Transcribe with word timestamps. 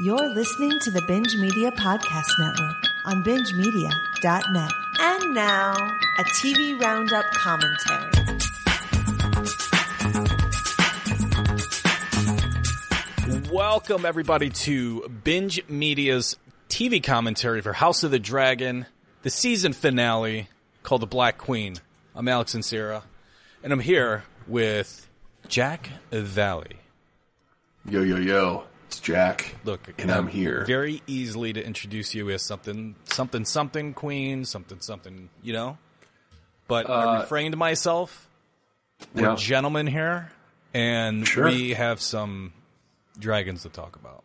You're 0.00 0.32
listening 0.32 0.78
to 0.82 0.92
the 0.92 1.02
Binge 1.02 1.34
Media 1.34 1.72
Podcast 1.72 2.28
Network 2.38 2.76
on 3.04 3.24
bingemedia.net. 3.24 4.70
And 5.00 5.34
now, 5.34 5.74
a 6.18 6.22
TV 6.22 6.80
Roundup 6.80 7.24
commentary. 7.32 8.12
Welcome, 13.50 14.06
everybody, 14.06 14.50
to 14.50 15.08
Binge 15.08 15.68
Media's 15.68 16.36
TV 16.68 17.02
commentary 17.02 17.60
for 17.60 17.72
House 17.72 18.04
of 18.04 18.12
the 18.12 18.20
Dragon, 18.20 18.86
the 19.22 19.30
season 19.30 19.72
finale 19.72 20.48
called 20.84 21.02
The 21.02 21.08
Black 21.08 21.38
Queen. 21.38 21.74
I'm 22.14 22.26
Alyx 22.26 22.54
and 22.54 22.64
Sarah, 22.64 23.02
and 23.64 23.72
I'm 23.72 23.80
here 23.80 24.22
with 24.46 25.08
Jack 25.48 25.90
Valley. 26.12 26.76
Yo, 27.84 28.02
yo, 28.02 28.16
yo. 28.16 28.67
It's 28.88 29.00
Jack. 29.00 29.54
Look, 29.64 29.80
and 29.98 30.10
I'm 30.10 30.28
here. 30.28 30.64
Very 30.66 31.02
easily 31.06 31.52
to 31.52 31.64
introduce 31.64 32.14
you 32.14 32.30
as 32.30 32.40
something, 32.42 32.94
something, 33.04 33.44
something 33.44 33.92
queen, 33.92 34.46
something, 34.46 34.80
something, 34.80 35.28
you 35.42 35.52
know? 35.52 35.76
But 36.68 36.88
I 36.88 37.16
Uh, 37.18 37.20
refrained 37.20 37.56
myself. 37.58 38.28
We're 39.14 39.28
Yeah. 39.30 39.34
gentlemen 39.36 39.86
here, 39.86 40.32
and 40.72 41.28
Sure. 41.28 41.44
we 41.44 41.74
have 41.74 42.00
some 42.00 42.54
dragons 43.18 43.62
to 43.64 43.68
talk 43.68 43.94
about. 43.96 44.24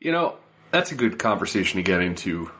You 0.00 0.10
know, 0.10 0.36
that's 0.72 0.90
a 0.90 0.96
good 0.96 1.18
conversation 1.18 1.76
to 1.76 1.82
get 1.84 2.00
into. 2.00 2.50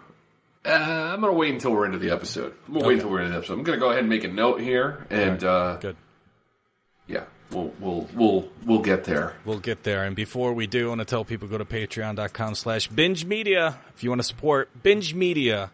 Uh, 0.64 0.70
I'm 0.70 1.20
going 1.20 1.33
to 1.33 1.36
wait 1.38 1.52
until 1.52 1.72
we're 1.72 1.86
into 1.86 1.98
the 1.98 2.10
episode. 2.10 2.55
I'm 2.69 2.72
going 2.74 2.83
to 2.84 2.88
wait 2.88 2.94
until 2.94 3.10
we're 3.10 3.19
into 3.20 3.33
the 3.33 3.38
episode. 3.38 3.55
I'm 3.55 3.64
going 3.64 3.78
to 3.78 3.80
go 3.84 3.88
ahead 3.91 4.00
and 4.00 4.08
make 4.08 4.22
a 4.24 4.28
note 4.28 4.60
here, 4.60 5.06
and 5.10 5.42
uh, 5.44 5.77
Good. 5.77 5.96
yeah, 7.08 7.24
we'll 7.51 7.73
we'll 7.80 8.09
we'll 8.15 8.48
we'll 8.65 8.79
get 8.80 9.05
there. 9.05 9.34
We'll 9.45 9.61
get 9.61 9.83
there. 9.83 10.05
And 10.05 10.16
before 10.16 10.53
we 10.53 10.66
do, 10.66 10.87
I 10.87 10.89
want 10.91 11.01
to 11.01 11.05
tell 11.05 11.25
people 11.25 11.48
go 11.48 11.59
to 11.59 11.65
patreon.com 11.65 12.55
slash 12.55 12.89
binge 12.89 13.25
media 13.25 13.79
if 13.95 14.03
you 14.03 14.11
want 14.11 14.20
to 14.20 14.27
support 14.27 14.70
binge 14.83 15.14
media 15.14 15.70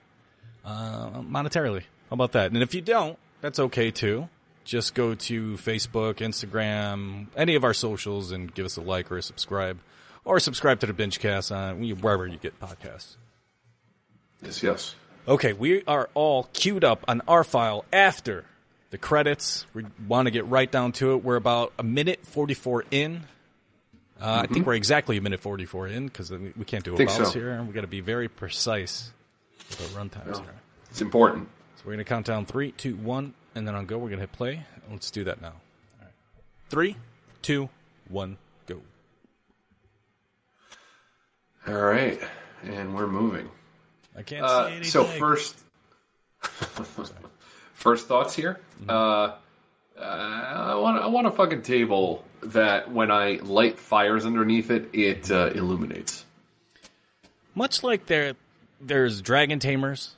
uh, 0.65 1.21
monetarily. 1.21 1.83
How 2.09 2.15
about 2.15 2.33
that? 2.33 2.53
And 2.53 2.63
if 2.63 2.75
you 2.75 2.81
don't, 2.81 3.19
that's 3.41 3.59
okay 3.59 3.91
too. 3.91 4.29
Just 4.65 4.95
go 4.95 5.15
to 5.15 5.55
Facebook, 5.55 6.17
Instagram, 6.17 7.27
any 7.37 7.55
of 7.55 7.65
our 7.65 7.75
socials 7.75 8.31
and 8.31 8.53
give 8.55 8.67
us 8.67 8.77
a 8.77 8.81
like 8.83 9.11
or 9.11 9.19
a 9.19 9.23
subscribe. 9.23 9.81
Or 10.25 10.39
subscribe 10.39 10.81
to 10.81 10.87
the 10.87 10.93
Bingecast 10.93 11.55
on 11.55 11.81
wherever 12.01 12.27
you 12.27 12.37
get 12.37 12.61
podcasts. 12.61 13.17
Yes, 14.43 14.63
yes. 14.63 14.95
Okay, 15.27 15.55
we 15.55 15.83
are 15.87 16.11
all 16.15 16.49
queued 16.53 16.85
up 16.85 17.05
on 17.09 17.23
our 17.27 17.43
file 17.43 17.85
after 17.93 18.45
the 18.91 18.99
credits. 18.99 19.67
We 19.75 19.85
want 20.07 20.27
to 20.27 20.31
get 20.31 20.47
right 20.47 20.71
down 20.71 20.93
to 20.93 21.13
it. 21.15 21.25
We're 21.25 21.37
about 21.37 21.73
a 21.79 21.83
minute 21.83 22.21
44 22.27 22.85
in. 22.91 23.23
Uh, 24.21 24.43
I 24.45 24.47
think 24.53 24.67
we're 24.67 24.75
exactly 24.75 25.17
a 25.17 25.21
minute 25.23 25.41
44 25.41 25.89
in 25.89 26.07
because 26.07 26.31
we 26.31 26.65
can't 26.67 26.85
do 26.85 26.93
a 26.93 26.95
abouts 27.03 27.15
so. 27.17 27.31
here. 27.31 27.63
we 27.63 27.73
got 27.73 27.81
to 27.83 27.87
be 27.87 28.01
very 28.01 28.29
precise 28.29 29.13
with 29.71 29.97
our 29.97 30.03
runtimes 30.05 30.37
here. 30.41 30.55
It's 30.91 31.01
important. 31.01 31.49
So 31.77 31.83
we're 31.87 31.93
going 31.93 32.05
to 32.05 32.09
count 32.09 32.27
down 32.27 32.45
three, 32.45 32.73
two, 32.73 32.97
one, 32.97 33.33
and 33.55 33.67
then 33.67 33.75
on 33.75 33.87
go, 33.87 33.97
we're 33.97 34.09
going 34.09 34.19
to 34.19 34.25
hit 34.25 34.33
play. 34.33 34.65
Let's 34.91 35.11
do 35.11 35.25
that 35.25 35.41
now. 35.41 35.49
All 35.49 36.03
right. 36.03 36.13
Three, 36.69 36.97
two, 37.41 37.71
one, 38.09 38.37
go. 38.67 38.83
All 41.67 41.75
right, 41.75 42.21
and 42.65 42.95
we're 42.95 43.07
moving. 43.07 43.49
I 44.17 44.23
can't 44.23 44.47
see 44.47 44.53
Uh, 44.55 44.65
anything. 44.67 44.85
so 44.85 45.05
first, 45.05 45.59
first 47.81 48.07
thoughts 48.07 48.35
here. 48.35 48.61
Mm-hmm. 48.83 48.91
Uh, 48.91 49.33
uh, 50.01 50.03
I 50.03 50.75
want 50.77 51.03
I 51.03 51.07
want 51.09 51.27
a 51.27 51.31
fucking 51.31 51.63
table 51.63 52.25
that 52.43 52.91
when 52.91 53.11
I 53.11 53.39
light 53.43 53.79
fires 53.79 54.25
underneath 54.25 54.71
it, 54.71 54.89
it 54.95 55.31
uh, 55.31 55.51
illuminates. 55.55 56.25
much 57.55 57.83
like 57.83 58.07
there 58.07 58.35
there's 58.81 59.21
dragon 59.21 59.59
tamers 59.59 60.15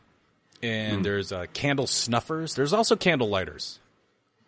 and 0.63 0.99
Hmm. 0.99 1.03
there's 1.03 1.33
uh, 1.33 1.47
candle 1.53 1.87
snuffers 1.89 2.55
there's 2.55 2.73
also 2.73 2.95
candle 2.95 3.29
lighters 3.29 3.81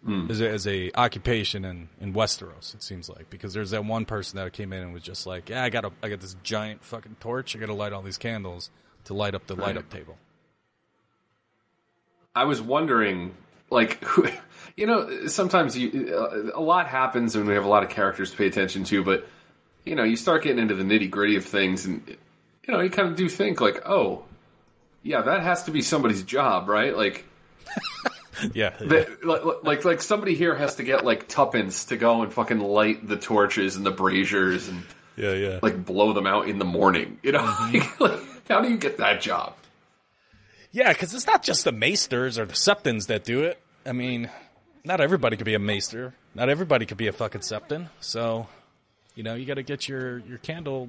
Hmm. 0.05 0.31
as, 0.31 0.41
a, 0.43 0.49
as 0.51 0.67
a 0.69 0.91
occupation 0.95 1.65
in, 1.65 1.89
in 2.01 2.13
westeros 2.13 2.75
it 2.75 2.83
seems 2.83 3.09
like 3.09 3.31
because 3.31 3.55
there's 3.55 3.71
that 3.71 3.85
one 3.87 4.05
person 4.05 4.37
that 4.37 4.53
came 4.53 4.73
in 4.75 4.83
and 4.83 4.93
was 4.93 5.03
just 5.03 5.27
like 5.27 5.49
yeah 5.49 5.65
i 5.65 5.71
got 5.71 5.85
a 5.87 5.91
i 6.03 6.09
got 6.11 6.21
this 6.21 6.37
giant 6.45 6.85
fucking 6.85 7.17
torch 7.21 7.57
i 7.57 7.59
gotta 7.59 7.73
light 7.75 7.93
all 7.95 8.03
these 8.03 8.19
candles 8.19 8.71
to 9.05 9.15
light 9.15 9.35
up 9.35 9.47
the 9.47 9.57
light 9.57 9.77
up 9.79 9.89
table 9.91 10.17
I 12.35 12.45
was 12.45 12.61
wondering, 12.61 13.35
like, 13.71 14.03
who, 14.05 14.29
you 14.77 14.87
know, 14.87 15.27
sometimes 15.27 15.77
you, 15.77 16.51
a 16.55 16.61
lot 16.61 16.89
happens 16.89 17.37
and 17.37 17.47
we 17.47 17.55
have 17.55 17.65
a 17.65 17.69
lot 17.69 17.83
of 17.83 17.91
characters 17.91 18.31
to 18.31 18.37
pay 18.37 18.47
attention 18.47 18.85
to, 18.85 19.05
but 19.05 19.27
you 19.85 19.95
know, 19.95 20.03
you 20.03 20.17
start 20.17 20.43
getting 20.43 20.59
into 20.59 20.75
the 20.75 20.83
nitty 20.83 21.11
gritty 21.11 21.37
of 21.37 21.45
things, 21.45 21.85
and 21.85 22.03
you 22.67 22.73
know, 22.73 22.81
you 22.81 22.91
kind 22.91 23.09
of 23.09 23.17
do 23.17 23.29
think 23.29 23.61
like, 23.61 23.87
oh, 23.87 24.25
yeah, 25.03 25.21
that 25.21 25.43
has 25.43 25.65
to 25.65 25.71
be 25.71 25.83
somebody's 25.83 26.23
job, 26.23 26.69
right? 26.69 26.97
Like, 26.97 27.27
yeah 28.53 28.71
that, 28.81 29.25
like, 29.25 29.43
like, 29.63 29.85
like 29.85 30.03
somebody 30.03 30.35
here 30.35 30.55
has 30.55 30.77
to 30.77 30.83
get 30.83 31.05
like 31.05 31.29
tuppence 31.29 31.87
to 31.87 31.97
go 31.97 32.23
and 32.23 32.33
fucking 32.33 32.59
light 32.59 33.07
the 33.07 33.17
torches 33.17 33.77
and 33.77 33.87
the 33.87 33.91
braziers 33.91 34.69
and 34.69 34.83
yeah 35.17 35.33
yeah 35.33 35.59
like 35.63 35.85
blow 35.85 36.13
them 36.13 36.27
out 36.27 36.49
in 36.49 36.59
the 36.59 36.65
morning. 36.65 37.19
You 37.23 37.33
know, 37.33 37.39
mm-hmm. 37.43 38.03
like, 38.03 38.21
how 38.49 38.61
do 38.61 38.71
you 38.71 38.79
get 38.79 38.99
that 38.99 39.21
job? 39.21 39.55
Yeah 40.75 40.93
because 40.93 41.15
it's 41.15 41.27
not 41.27 41.43
just 41.43 41.65
the 41.65 41.73
maesters 41.73 42.39
or 42.39 42.45
the 42.45 42.55
septons 42.55 43.07
that 43.07 43.25
do 43.25 43.43
it 43.43 43.59
i 43.87 43.93
mean 43.93 44.29
not 44.85 45.01
everybody 45.01 45.37
could 45.37 45.47
be 45.47 45.55
a 45.55 45.59
maester 45.59 46.13
not 46.35 46.49
everybody 46.51 46.85
could 46.85 46.99
be 46.99 47.07
a 47.07 47.13
fucking 47.13 47.41
septon 47.41 47.89
so 48.01 48.47
you 49.15 49.23
know 49.23 49.35
you 49.35 49.47
gotta 49.47 49.63
get 49.63 49.89
your 49.89 50.19
your 50.19 50.39
candle 50.39 50.89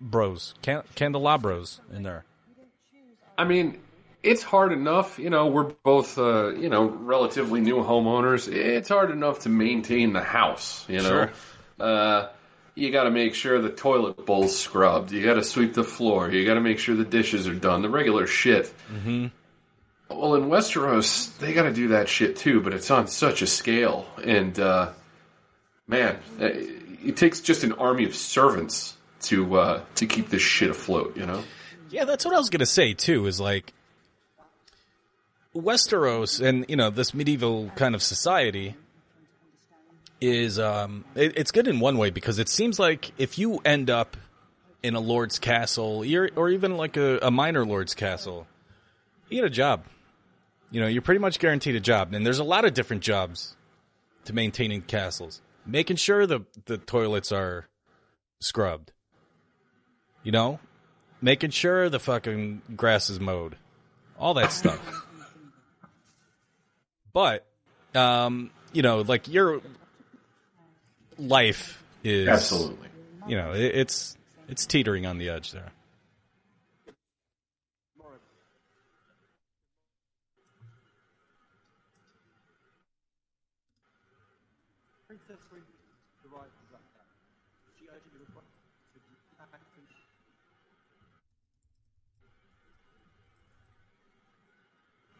bros, 0.00 0.54
can- 0.62 0.82
candelabros 0.96 1.78
in 1.94 2.02
there. 2.02 2.24
I 3.38 3.44
mean, 3.44 3.78
it's 4.24 4.42
hard 4.42 4.72
enough. 4.72 5.16
You 5.18 5.30
know, 5.30 5.46
we're 5.46 5.72
both, 5.84 6.18
uh, 6.18 6.48
you 6.54 6.68
know, 6.68 6.88
relatively 6.88 7.60
new 7.60 7.76
homeowners. 7.76 8.52
It's 8.52 8.88
hard 8.88 9.12
enough 9.12 9.40
to 9.40 9.48
maintain 9.48 10.12
the 10.12 10.20
house. 10.20 10.84
You 10.88 10.98
know, 11.02 11.08
Sure. 11.08 11.32
uh, 11.78 12.28
you 12.74 12.90
got 12.90 13.04
to 13.04 13.10
make 13.10 13.34
sure 13.34 13.60
the 13.60 13.70
toilet 13.70 14.24
bowl's 14.24 14.58
scrubbed. 14.58 15.12
You 15.12 15.22
got 15.24 15.34
to 15.34 15.44
sweep 15.44 15.74
the 15.74 15.84
floor. 15.84 16.30
You 16.30 16.44
got 16.46 16.54
to 16.54 16.60
make 16.60 16.78
sure 16.78 16.94
the 16.94 17.04
dishes 17.04 17.46
are 17.46 17.54
done. 17.54 17.82
The 17.82 17.90
regular 17.90 18.26
shit. 18.26 18.72
Mm-hmm. 18.92 19.26
Well, 20.08 20.34
in 20.34 20.44
Westeros, 20.44 21.36
they 21.38 21.52
got 21.54 21.64
to 21.64 21.72
do 21.72 21.88
that 21.88 22.08
shit 22.08 22.36
too, 22.36 22.60
but 22.60 22.72
it's 22.72 22.90
on 22.90 23.08
such 23.08 23.42
a 23.42 23.46
scale. 23.46 24.06
And 24.22 24.58
uh, 24.58 24.90
man, 25.86 26.18
it 26.38 26.82
it 27.04 27.16
takes 27.16 27.40
just 27.40 27.64
an 27.64 27.72
army 27.72 28.04
of 28.04 28.14
servants 28.14 28.96
to 29.22 29.56
uh, 29.56 29.82
to 29.96 30.06
keep 30.06 30.28
this 30.28 30.42
shit 30.42 30.70
afloat. 30.70 31.16
You 31.16 31.26
know. 31.26 31.42
Yeah, 31.90 32.04
that's 32.04 32.24
what 32.24 32.34
I 32.34 32.38
was 32.38 32.50
gonna 32.50 32.66
say 32.66 32.94
too. 32.94 33.26
Is 33.26 33.40
like 33.40 33.72
Westeros 35.54 36.40
and 36.44 36.66
you 36.68 36.76
know 36.76 36.90
this 36.90 37.14
medieval 37.14 37.70
kind 37.76 37.94
of 37.94 38.02
society 38.02 38.76
is 40.22 40.58
um 40.58 41.04
it, 41.14 41.36
it's 41.36 41.50
good 41.50 41.68
in 41.68 41.80
one 41.80 41.98
way 41.98 42.10
because 42.10 42.38
it 42.38 42.48
seems 42.48 42.78
like 42.78 43.12
if 43.18 43.38
you 43.38 43.60
end 43.64 43.90
up 43.90 44.16
in 44.82 44.94
a 44.94 45.00
lord's 45.00 45.38
castle 45.38 46.04
you're, 46.04 46.30
or 46.36 46.48
even 46.48 46.76
like 46.76 46.96
a, 46.96 47.18
a 47.20 47.30
minor 47.30 47.64
lord's 47.66 47.94
castle 47.94 48.46
you 49.32 49.40
get 49.40 49.46
a 49.46 49.50
job. 49.50 49.84
You 50.70 50.80
know 50.80 50.86
you're 50.86 51.02
pretty 51.02 51.20
much 51.20 51.38
guaranteed 51.38 51.74
a 51.74 51.80
job. 51.80 52.12
And 52.12 52.24
there's 52.24 52.38
a 52.38 52.44
lot 52.44 52.64
of 52.64 52.74
different 52.74 53.02
jobs 53.02 53.56
to 54.24 54.32
maintaining 54.32 54.82
castles. 54.82 55.40
Making 55.66 55.96
sure 55.96 56.26
the 56.26 56.40
the 56.66 56.78
toilets 56.78 57.32
are 57.32 57.68
scrubbed. 58.40 58.92
You 60.22 60.32
know? 60.32 60.60
Making 61.20 61.50
sure 61.50 61.88
the 61.88 62.00
fucking 62.00 62.62
grass 62.76 63.08
is 63.08 63.20
mowed, 63.20 63.56
all 64.18 64.34
that 64.34 64.50
stuff. 64.50 65.06
but, 67.12 67.46
um, 67.94 68.50
you 68.72 68.82
know, 68.82 69.02
like 69.02 69.28
your 69.28 69.60
life 71.18 71.82
is 72.04 72.28
Absolutely. 72.28 72.88
You 73.28 73.36
know, 73.36 73.52
it, 73.52 73.74
it's 73.74 74.16
it's 74.48 74.66
teetering 74.66 75.06
on 75.06 75.18
the 75.18 75.28
edge 75.28 75.52
there. 75.52 75.72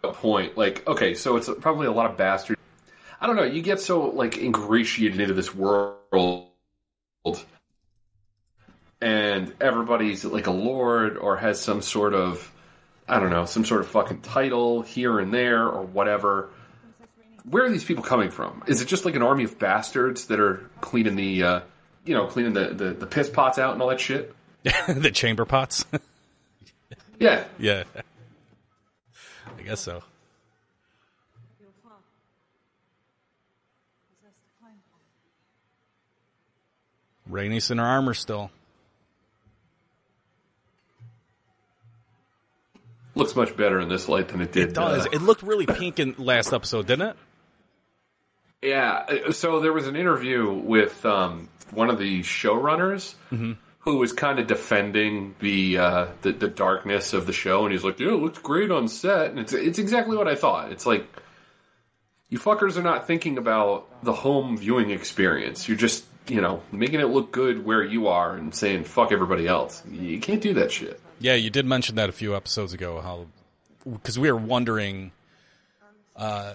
a 0.04 0.12
point. 0.12 0.56
Like, 0.56 0.86
okay, 0.86 1.14
so 1.14 1.36
it's 1.36 1.48
probably 1.60 1.86
a 1.86 1.92
lot 1.92 2.10
of 2.10 2.16
bastard. 2.16 2.56
I 3.22 3.28
don't 3.28 3.36
know. 3.36 3.44
You 3.44 3.62
get 3.62 3.78
so 3.78 4.10
like 4.10 4.36
ingratiated 4.36 5.20
into 5.20 5.32
this 5.32 5.54
world, 5.54 6.48
and 9.00 9.54
everybody's 9.60 10.24
like 10.24 10.48
a 10.48 10.50
lord 10.50 11.16
or 11.16 11.36
has 11.36 11.60
some 11.60 11.82
sort 11.82 12.14
of, 12.14 12.52
I 13.06 13.20
don't 13.20 13.30
know, 13.30 13.44
some 13.44 13.64
sort 13.64 13.82
of 13.82 13.88
fucking 13.88 14.22
title 14.22 14.82
here 14.82 15.20
and 15.20 15.32
there 15.32 15.68
or 15.68 15.82
whatever. 15.82 16.50
Where 17.48 17.64
are 17.64 17.70
these 17.70 17.84
people 17.84 18.02
coming 18.02 18.32
from? 18.32 18.64
Is 18.66 18.82
it 18.82 18.88
just 18.88 19.04
like 19.04 19.14
an 19.14 19.22
army 19.22 19.44
of 19.44 19.56
bastards 19.56 20.26
that 20.26 20.40
are 20.40 20.68
cleaning 20.80 21.14
the 21.14 21.44
uh, 21.44 21.60
you 22.04 22.14
know, 22.14 22.26
cleaning 22.26 22.54
the, 22.54 22.70
the, 22.74 22.90
the 22.90 23.06
piss 23.06 23.30
pots 23.30 23.56
out 23.56 23.72
and 23.74 23.82
all 23.82 23.88
that 23.88 24.00
shit. 24.00 24.34
the 24.88 25.10
chamber 25.12 25.44
pots. 25.44 25.84
Yeah. 27.18 27.44
yeah. 27.58 27.84
I 29.56 29.62
guess 29.62 29.80
so. 29.80 30.02
Rhaenys 37.32 37.70
in 37.70 37.78
her 37.78 37.84
armor 37.84 38.14
still. 38.14 38.50
Looks 43.14 43.36
much 43.36 43.56
better 43.56 43.78
in 43.80 43.88
this 43.88 44.08
light 44.08 44.28
than 44.28 44.40
it 44.40 44.52
did. 44.52 44.70
It 44.70 44.74
does. 44.74 45.06
uh, 45.06 45.10
it 45.12 45.20
looked 45.20 45.42
really 45.42 45.66
pink 45.66 45.98
in 45.98 46.14
last 46.18 46.52
episode, 46.52 46.86
didn't 46.86 47.08
it? 47.10 47.16
Yeah. 48.62 49.04
uh, 49.28 49.32
So 49.32 49.60
there 49.60 49.72
was 49.72 49.86
an 49.86 49.96
interview 49.96 50.50
with 50.50 51.04
um, 51.04 51.48
one 51.72 51.90
of 51.90 51.98
the 51.98 52.20
showrunners 52.22 53.14
who 53.80 53.96
was 53.98 54.12
kind 54.12 54.38
of 54.38 54.46
defending 54.46 55.34
the, 55.40 55.76
uh, 55.78 56.06
the 56.22 56.32
the 56.32 56.48
darkness 56.48 57.12
of 57.12 57.26
the 57.26 57.32
show, 57.34 57.64
and 57.64 57.72
he's 57.72 57.82
like, 57.84 57.98
"Yeah, 58.00 58.08
it 58.14 58.20
looks 58.22 58.38
great 58.38 58.70
on 58.70 58.88
set." 58.88 59.30
And 59.30 59.38
it's 59.40 59.52
it's 59.52 59.78
exactly 59.78 60.16
what 60.16 60.28
I 60.28 60.34
thought. 60.36 60.70
It's 60.72 60.86
like 60.86 61.06
you 62.32 62.38
fuckers 62.38 62.78
are 62.78 62.82
not 62.82 63.06
thinking 63.06 63.36
about 63.36 63.86
the 64.02 64.12
home 64.14 64.56
viewing 64.56 64.90
experience. 64.90 65.68
You're 65.68 65.76
just 65.76 66.04
you 66.28 66.40
know 66.40 66.62
making 66.72 67.00
it 67.00 67.08
look 67.08 67.30
good 67.30 67.64
where 67.64 67.84
you 67.84 68.08
are 68.08 68.34
and 68.34 68.54
saying 68.54 68.84
fuck 68.84 69.12
everybody 69.12 69.46
else. 69.46 69.82
You 69.90 70.18
can't 70.18 70.40
do 70.40 70.54
that 70.54 70.72
shit. 70.72 70.98
Yeah, 71.20 71.34
you 71.34 71.50
did 71.50 71.66
mention 71.66 71.96
that 71.96 72.08
a 72.08 72.12
few 72.12 72.34
episodes 72.34 72.72
ago. 72.72 73.00
How 73.02 73.26
because 73.84 74.18
we 74.18 74.32
were 74.32 74.38
wondering, 74.38 75.12
uh, 76.16 76.54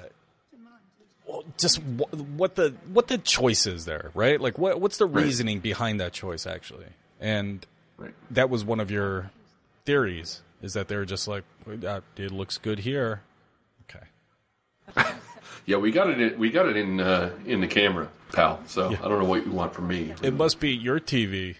just 1.57 1.77
what 1.83 2.55
the 2.55 2.73
what 2.91 3.07
the 3.07 3.19
choice 3.19 3.67
is 3.67 3.85
there, 3.85 4.09
right? 4.15 4.41
Like 4.41 4.57
what 4.57 4.81
what's 4.81 4.97
the 4.97 5.05
Right. 5.05 5.25
reasoning 5.25 5.59
behind 5.59 5.99
that 5.99 6.11
choice 6.13 6.47
actually? 6.47 6.87
And 7.19 7.65
Right. 7.97 8.13
that 8.31 8.49
was 8.49 8.63
one 8.65 8.79
of 8.79 8.89
your 8.89 9.31
theories 9.85 10.41
is 10.61 10.73
that 10.73 10.87
they're 10.87 11.05
just 11.05 11.27
like 11.27 11.43
uh, 11.85 12.01
it 12.15 12.31
looks 12.31 12.57
good 12.57 12.79
here. 12.79 13.21
Okay. 13.89 14.05
Yeah, 15.67 15.77
we 15.77 15.91
got 15.91 16.09
it. 16.09 16.19
In, 16.21 16.39
we 16.39 16.49
got 16.49 16.65
it 16.69 16.77
in 16.77 17.01
uh, 17.01 17.29
in 17.45 17.59
the 17.59 17.67
camera, 17.67 18.07
pal. 18.31 18.61
So 18.67 18.87
I 18.87 18.95
don't 18.95 19.19
know 19.19 19.25
what 19.25 19.45
you 19.45 19.51
want 19.51 19.73
from 19.73 19.89
me. 19.89 20.13
It 20.23 20.33
must 20.33 20.61
be 20.61 20.71
your 20.71 20.99
TV. 21.01 21.57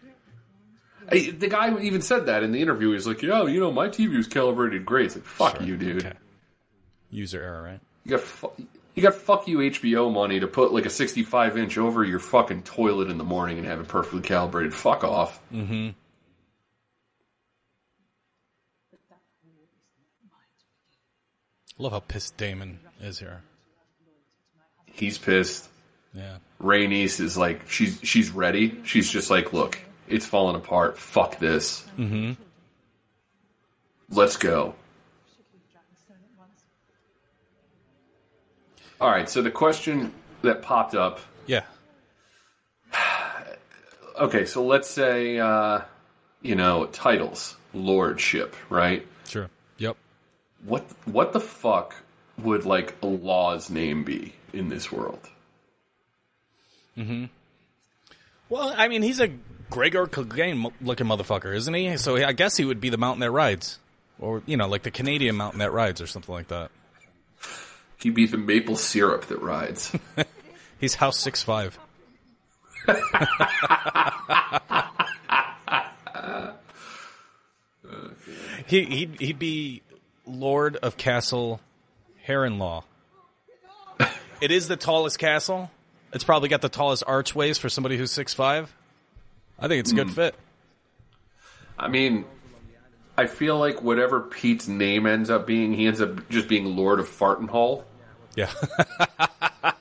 The 1.12 1.48
guy 1.50 1.78
even 1.78 2.02
said 2.02 2.26
that 2.28 2.42
in 2.42 2.54
the 2.54 2.62
interview. 2.62 2.94
He's 2.94 3.06
like, 3.06 3.22
"Yeah, 3.22 3.44
you 3.44 3.60
know, 3.60 3.72
my 3.72 3.90
TV 3.90 4.16
was 4.16 4.28
calibrated 4.28 4.86
great." 4.86 5.08
It's 5.08 5.16
like, 5.16 5.26
"Fuck 5.26 5.62
you, 5.62 5.76
dude. 5.76 6.06
Okay. 6.06 6.16
User 7.12 7.42
error, 7.42 7.62
right? 7.62 7.80
You 8.06 8.12
got 8.12 8.22
fu- 8.22 8.68
you 8.96 9.04
got 9.04 9.14
fuck 9.14 9.46
you 9.46 9.58
HBO 9.58 10.12
money 10.12 10.40
to 10.40 10.48
put 10.48 10.72
like 10.72 10.86
a 10.86 10.90
65 10.90 11.58
inch 11.58 11.78
over 11.78 12.06
your 12.06 12.20
fucking 12.20 12.64
toilet 12.64 13.10
in 13.10 13.18
the 13.18 13.26
morning 13.26 13.58
and 13.58 13.68
have 13.68 13.82
it 13.82 13.90
perfectly 13.90 14.22
calibrated. 14.22 14.74
Fuck 14.74 15.04
off." 15.04 15.42
Mm-hmm. 15.54 15.90
Love 21.78 21.92
how 21.92 22.00
pissed 22.00 22.38
Daemon 22.38 22.80
is 23.02 23.20
here. 23.20 23.44
He's 24.98 25.18
pissed. 25.18 25.68
Yeah. 26.14 26.38
Rhaenys 26.62 27.20
is 27.20 27.38
like, 27.38 27.70
she's 27.70 28.00
she's 28.04 28.32
ready. 28.32 28.80
She's 28.84 29.10
just 29.10 29.30
like, 29.30 29.54
"Look, 29.54 29.80
it's 30.08 30.26
falling 30.26 30.56
apart. 30.56 30.98
Fuck 30.98 31.38
this. 31.40 31.86
Mm-hmm. 31.98 32.34
Let's 34.10 34.38
go." 34.38 34.74
All 39.00 39.12
right. 39.12 39.30
So 39.30 39.42
the 39.42 39.52
question 39.52 40.12
that 40.42 40.62
popped 40.62 40.96
up 40.96 41.20
Yeah. 41.46 41.64
okay, 44.20 44.46
so 44.46 44.66
let's 44.66 44.90
say, 44.90 45.38
uh, 45.38 45.82
you 46.42 46.56
know, 46.56 46.88
titles, 46.88 47.56
lordship, 47.74 48.56
right? 48.70 49.06
Sure. 49.28 49.50
Yep. 49.78 49.98
What 50.66 50.84
what 51.06 51.34
the 51.34 51.40
fuck 51.40 51.96
would 52.40 52.66
like 52.66 52.96
a 53.04 53.08
law's 53.08 53.70
name 53.70 54.04
be 54.04 54.34
in 54.58 54.70
this 54.70 54.92
world? 54.92 55.30
Hmm. 56.96 57.26
Well, 58.50 58.74
I 58.76 58.88
mean, 58.88 59.02
he's 59.02 59.20
a 59.20 59.30
Gregor 59.70 60.08
Clegane 60.08 60.72
looking 60.82 61.08
motherfucker, 61.08 61.54
isn't 61.56 61.74
he? 61.74 61.98
So 61.98 62.16
I 62.18 62.32
guess 62.34 62.58
he 62.58 62.66
would 62.66 62.80
be 62.80 62.90
the 62.90 62.98
mountain 62.98 63.20
that 63.22 63.32
rides, 63.32 63.80
or 64.20 64.42
you 64.46 64.58
know, 64.58 64.68
like 64.68 64.84
the 64.84 64.92
Canadian 64.92 65.36
mountain 65.36 65.60
that 65.60 65.72
rides, 65.72 66.02
or 66.02 66.08
something 66.08 66.34
like 66.34 66.48
that. 66.48 66.72
He'd 67.98 68.16
be 68.16 68.26
the 68.26 68.38
maple 68.38 68.76
syrup 68.76 69.26
that 69.28 69.42
rides. 69.42 69.96
He's 70.80 70.96
House 70.96 71.18
Six 71.18 71.44
Five. 71.44 71.78
he 78.68 78.86
he'd, 78.86 79.20
he'd 79.20 79.40
be 79.40 79.82
Lord 80.26 80.78
of 80.78 80.96
Castle 80.98 81.60
Heronlaw. 82.28 82.84
It 84.40 84.52
is 84.52 84.68
the 84.68 84.76
tallest 84.76 85.20
castle. 85.20 85.72
It's 86.14 86.24
probably 86.24 86.50
got 86.50 86.62
the 86.62 86.70
tallest 86.70 87.04
archways 87.06 87.58
for 87.58 87.70
somebody 87.70 87.98
who's 87.98 88.12
six 88.12 88.34
five. 88.34 88.74
I 89.60 89.68
think 89.68 89.80
it's 89.82 89.92
a 89.92 89.96
good 89.96 90.08
hmm. 90.08 90.14
fit. 90.14 90.36
I 91.78 91.88
mean, 91.88 92.26
I 93.18 93.28
feel 93.28 93.58
like 93.58 93.82
whatever 93.82 94.22
Pete's 94.22 94.68
name 94.68 95.06
ends 95.08 95.30
up 95.30 95.48
being, 95.48 95.74
he 95.74 95.88
ends 95.88 96.02
up 96.02 96.30
just 96.30 96.48
being 96.48 96.76
Lord 96.76 97.00
of 97.00 97.08
Fartenhall. 97.08 97.84
Yeah. 98.36 98.52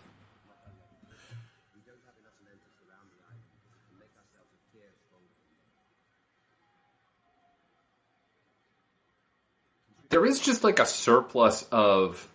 There 10.08 10.24
is 10.24 10.40
just 10.40 10.64
like 10.64 10.78
a 10.78 10.86
surplus 10.86 11.66
of, 11.70 12.26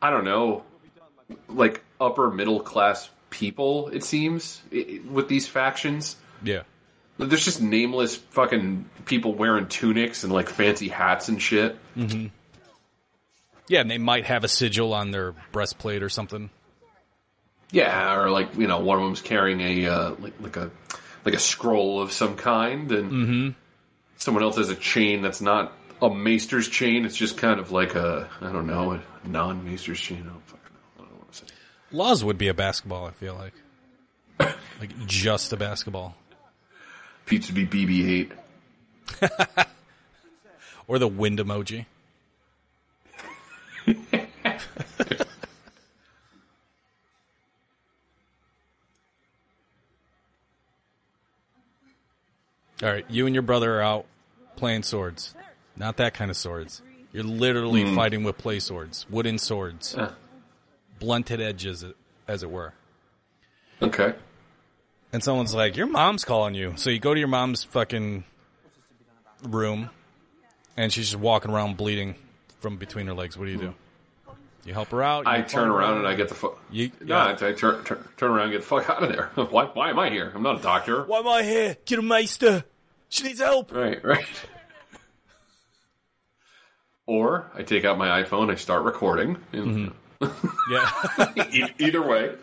I 0.00 0.10
don't 0.10 0.24
know, 0.24 0.64
like 1.48 1.82
upper 2.00 2.30
middle 2.30 2.60
class 2.60 3.10
people, 3.30 3.88
it 3.88 4.04
seems, 4.04 4.62
with 5.10 5.28
these 5.28 5.46
factions. 5.46 6.16
yeah. 6.42 6.62
There's 7.20 7.44
just 7.44 7.60
nameless 7.60 8.14
fucking 8.14 8.88
people 9.04 9.34
wearing 9.34 9.66
tunics 9.66 10.22
and 10.22 10.32
like 10.32 10.48
fancy 10.48 10.86
hats 10.86 11.28
and 11.28 11.42
shit. 11.42 11.76
Yeah, 13.66 13.80
and 13.80 13.90
they 13.90 13.98
might 13.98 14.24
have 14.26 14.44
a 14.44 14.48
sigil 14.48 14.94
on 14.94 15.10
their 15.10 15.34
breastplate 15.50 16.04
or 16.04 16.08
something. 16.08 16.48
Yeah, 17.72 18.14
or 18.14 18.30
like 18.30 18.56
you 18.56 18.68
know, 18.68 18.78
one 18.78 18.98
of 18.98 19.04
them's 19.04 19.20
carrying 19.20 19.60
a 19.60 19.86
uh, 19.88 20.14
like 20.20 20.34
like 20.40 20.56
a 20.56 20.70
like 21.24 21.34
a 21.34 21.40
scroll 21.40 22.00
of 22.00 22.12
some 22.12 22.36
kind, 22.36 22.92
and 22.92 23.54
someone 24.16 24.44
else 24.44 24.56
has 24.56 24.68
a 24.70 24.76
chain 24.76 25.20
that's 25.20 25.40
not 25.40 25.72
a 26.00 26.08
maester's 26.08 26.68
chain. 26.68 27.04
It's 27.04 27.16
just 27.16 27.36
kind 27.36 27.58
of 27.58 27.72
like 27.72 27.96
a 27.96 28.30
I 28.40 28.52
don't 28.52 28.68
know 28.68 28.92
a 28.92 29.02
non-maester's 29.26 30.00
chain. 30.00 30.30
I 30.30 30.56
Laws 31.90 32.22
would 32.24 32.38
be 32.38 32.48
a 32.48 32.54
basketball, 32.54 33.06
I 33.06 33.10
feel 33.12 33.34
like. 33.34 33.54
like 34.80 35.06
just 35.06 35.52
a 35.52 35.56
basketball. 35.56 36.16
Pete's 37.26 37.50
would 37.50 37.70
be 37.70 37.86
BB-8. 39.20 39.66
Or 40.86 40.98
the 40.98 41.08
wind 41.08 41.38
emoji. 41.38 41.86
All 52.82 52.88
right, 52.88 53.04
you 53.08 53.26
and 53.26 53.34
your 53.34 53.42
brother 53.42 53.78
are 53.78 53.82
out 53.82 54.06
playing 54.56 54.84
swords. 54.84 55.34
Not 55.76 55.96
that 55.96 56.14
kind 56.14 56.30
of 56.30 56.36
swords. 56.36 56.80
You're 57.12 57.24
literally 57.24 57.94
fighting 57.94 58.22
with 58.22 58.38
play 58.38 58.60
swords, 58.60 59.06
wooden 59.10 59.38
swords, 59.38 59.96
Uh, 59.96 60.12
blunted 60.98 61.40
edges, 61.40 61.84
as 62.26 62.42
it 62.42 62.50
were. 62.50 62.72
okay. 63.82 64.14
And 65.12 65.24
someone's 65.24 65.54
like, 65.54 65.76
"Your 65.76 65.86
mom's 65.86 66.24
calling 66.24 66.54
you." 66.54 66.74
So 66.76 66.90
you 66.90 66.98
go 66.98 67.14
to 67.14 67.18
your 67.18 67.28
mom's 67.28 67.64
fucking 67.64 68.24
room, 69.42 69.88
and 70.76 70.92
she's 70.92 71.10
just 71.10 71.18
walking 71.20 71.50
around 71.50 71.78
bleeding 71.78 72.14
from 72.60 72.76
between 72.76 73.06
her 73.06 73.14
legs. 73.14 73.38
What 73.38 73.46
do 73.46 73.52
you 73.52 73.58
do? 73.58 73.74
You 74.66 74.74
help 74.74 74.88
her 74.90 75.02
out. 75.02 75.26
I 75.26 75.40
turn 75.40 75.68
her? 75.68 75.74
around 75.74 75.96
and 75.98 76.06
I 76.06 76.14
get 76.14 76.28
the 76.28 76.34
fuck. 76.34 76.58
You, 76.70 76.90
No, 77.00 77.16
yeah. 77.16 77.24
I, 77.40 77.48
I 77.48 77.52
turn, 77.54 77.82
turn 77.84 78.06
turn 78.18 78.30
around 78.32 78.42
and 78.50 78.52
get 78.52 78.60
the 78.60 78.66
fuck 78.66 78.90
out 78.90 79.02
of 79.02 79.08
there. 79.08 79.30
why? 79.46 79.64
Why 79.66 79.88
am 79.88 79.98
I 79.98 80.10
here? 80.10 80.30
I'm 80.34 80.42
not 80.42 80.58
a 80.60 80.62
doctor. 80.62 81.04
Why 81.04 81.20
am 81.20 81.28
I 81.28 81.42
here? 81.42 81.78
Get 81.86 81.98
a 81.98 82.02
maester. 82.02 82.64
She 83.08 83.22
needs 83.24 83.40
help. 83.40 83.72
Right, 83.72 84.04
right. 84.04 84.26
Or 87.06 87.50
I 87.54 87.62
take 87.62 87.86
out 87.86 87.96
my 87.96 88.22
iPhone, 88.22 88.50
I 88.50 88.56
start 88.56 88.82
recording. 88.84 89.38
and- 89.52 89.66
mm-hmm. 89.66 89.94
Yeah. 90.70 90.90
E- 91.52 91.74
either 91.78 92.02
way. 92.02 92.34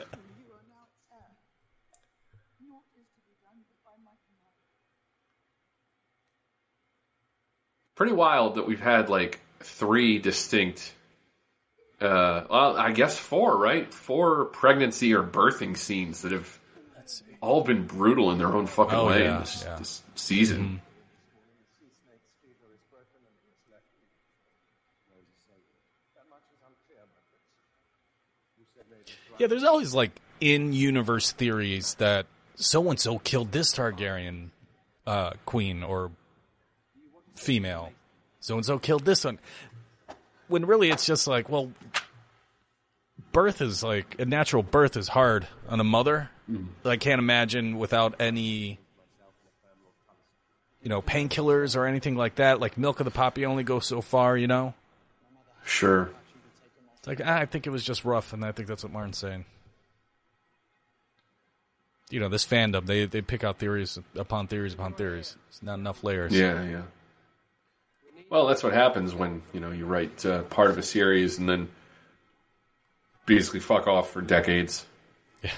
Pretty 7.96 8.13
wild 8.13 8.55
that 8.55 8.67
we've 8.67 8.79
had 8.82 9.10
like 9.10 9.39
three 9.62 10.20
distinct, 10.20 10.91
uh, 12.01 12.44
well, 12.50 12.75
I 12.77 12.91
guess 12.91 13.17
four, 13.17 13.58
right? 13.58 13.91
Four 13.94 14.46
pregnancy 14.46 15.13
or 15.13 15.24
birthing 15.24 15.77
scenes 15.77 16.24
that 16.24 16.34
have 16.34 16.60
all 17.39 17.63
been 17.63 17.86
brutal 17.88 18.32
in 18.32 18.38
their 18.38 18.50
own 18.53 18.67
fucking 18.67 18.98
Oh, 18.98 19.08
way 19.08 19.24
yeah, 19.24 19.36
in 19.36 19.39
this, 19.41 19.63
yeah. 19.65 19.75
this 19.77 20.03
season. 20.15 20.82
Yeah, 29.38 29.48
there's 29.48 29.63
always 29.63 29.94
like 29.94 30.12
in 30.39 30.74
universe 30.74 31.32
theories 31.32 31.96
that 31.96 32.25
so 32.56 32.89
and 32.89 33.00
so 33.00 33.20
killed 33.20 33.51
this 33.51 33.74
Targaryen 33.74 34.50
uh, 35.06 35.32
queen 35.46 35.84
or 35.84 36.12
female. 37.36 37.92
So 38.39 38.56
and 38.56 38.65
so 38.65 38.80
killed 38.80 39.06
this 39.06 39.25
one. 39.25 39.39
When 40.48 40.65
really 40.65 40.89
it's 40.89 41.06
just 41.06 41.27
like, 41.27 41.50
well, 41.50 41.72
birth 43.32 43.62
is 43.62 43.84
like 43.84 44.20
a 44.20 44.25
natural 44.25 44.63
birth 44.63 44.96
is 44.96 45.08
hard 45.08 45.48
on 45.68 45.80
a 45.80 45.84
mother. 45.84 46.30
I 46.86 46.98
can't 46.98 47.20
imagine 47.20 47.77
without 47.77 48.15
any, 48.20 48.77
you 50.84 50.89
know, 50.89 51.01
painkillers 51.01 51.75
or 51.75 51.88
anything 51.88 52.15
like 52.15 52.36
that. 52.36 52.60
Like 52.60 52.77
milk 52.77 53.00
of 53.00 53.06
the 53.06 53.12
poppy 53.12 53.46
only 53.46 53.63
goes 53.63 53.88
so 53.88 54.01
far, 54.01 54.38
you 54.38 54.48
know. 54.48 54.75
Sure. 55.65 56.12
It's 57.06 57.20
like 57.20 57.28
ah, 57.28 57.38
I 57.38 57.46
think 57.46 57.68
it 57.68 57.70
was 57.70 57.84
just 57.84 58.04
rough, 58.04 58.34
and 58.34 58.44
I 58.44 58.52
think 58.52 58.68
that's 58.68 58.84
what 58.84 58.92
Martin's 58.92 59.20
saying. 59.20 59.46
You 62.10 62.20
know, 62.20 62.30
this 62.30 62.44
fandom 62.44 62.88
they 62.88 63.06
they 63.06 63.22
pick 63.22 63.44
out 63.44 63.60
theories 63.60 64.00
upon 64.16 64.48
theories 64.48 64.74
upon 64.74 64.94
theories. 64.94 65.36
It's 65.50 65.62
not 65.62 65.76
enough 65.76 66.04
layers. 66.04 66.34
Yeah, 66.34 66.64
yeah. 66.64 66.82
Well, 68.32 68.48
that's 68.48 68.64
what 68.64 68.74
happens 68.74 69.14
when 69.14 69.44
you 69.54 69.60
know 69.60 69.70
you 69.70 69.86
write 69.86 70.26
uh, 70.26 70.42
part 70.44 70.72
of 70.72 70.80
a 70.80 70.82
series 70.82 71.38
and 71.38 71.48
then 71.48 71.70
basically 73.28 73.60
fuck 73.60 73.86
off 73.86 74.10
for 74.10 74.22
decades. 74.22 74.84
Yeah. 75.44 75.52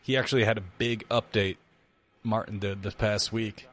He 0.00 0.16
actually 0.16 0.44
had 0.44 0.58
a 0.58 0.64
big 0.78 1.08
update. 1.08 1.56
Martin 2.22 2.60
did 2.60 2.84
this 2.84 2.94
past 2.94 3.32
week. 3.32 3.68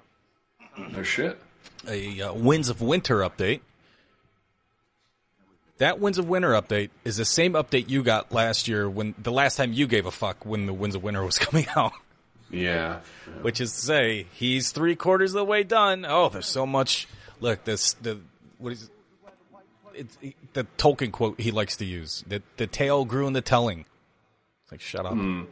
No 0.92 1.04
shit. 1.04 1.40
A 1.88 2.20
uh, 2.20 2.34
Winds 2.34 2.70
of 2.70 2.82
Winter 2.82 3.20
update. 3.20 3.62
That 5.80 6.00
Winds 6.00 6.18
of 6.18 6.28
Winter 6.30 6.52
update 6.52 6.90
is 7.04 7.18
the 7.18 7.26
same 7.26 7.54
update 7.54 7.90
you 7.90 8.04
got 8.04 8.32
last 8.32 8.68
year 8.68 8.90
when 8.90 9.16
the 9.18 9.32
last 9.32 9.56
time 9.56 9.74
you 9.74 9.88
gave 9.88 10.06
a 10.06 10.12
fuck 10.12 10.46
when 10.46 10.66
the 10.66 10.74
Winds 10.74 10.96
of 10.96 11.04
Winter 11.04 11.24
was 11.24 11.38
coming 11.40 11.66
out. 11.76 11.94
Yeah. 12.52 13.00
which 13.42 13.60
is 13.60 13.72
to 13.74 13.80
say 13.80 14.28
he's 14.34 14.72
three 14.72 14.96
quarters 14.96 15.32
of 15.32 15.40
the 15.40 15.46
way 15.46 15.64
done. 15.64 16.06
Oh, 16.08 16.30
there's 16.30 16.46
so 16.46 16.68
much. 16.68 17.08
Look, 17.40 17.64
this 17.64 17.94
the 17.94 18.20
what 18.60 18.74
is 18.74 18.90
it's 19.96 20.18
the 20.54 20.66
Tolkien 20.78 21.12
quote 21.12 21.40
he 21.40 21.50
likes 21.52 21.78
to 21.78 21.86
use. 21.86 22.24
The 22.28 22.44
the 22.58 22.68
tale 22.68 23.06
grew 23.06 23.26
in 23.26 23.34
the 23.34 23.42
telling. 23.42 23.86
It's 24.64 24.72
like 24.72 24.82
shut 24.82 25.06
up. 25.06 25.14
Hmm. 25.14 25.44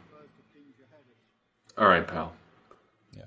All 1.76 1.88
right, 1.88 2.06
pal. 2.06 2.32
Yeah. 3.16 3.24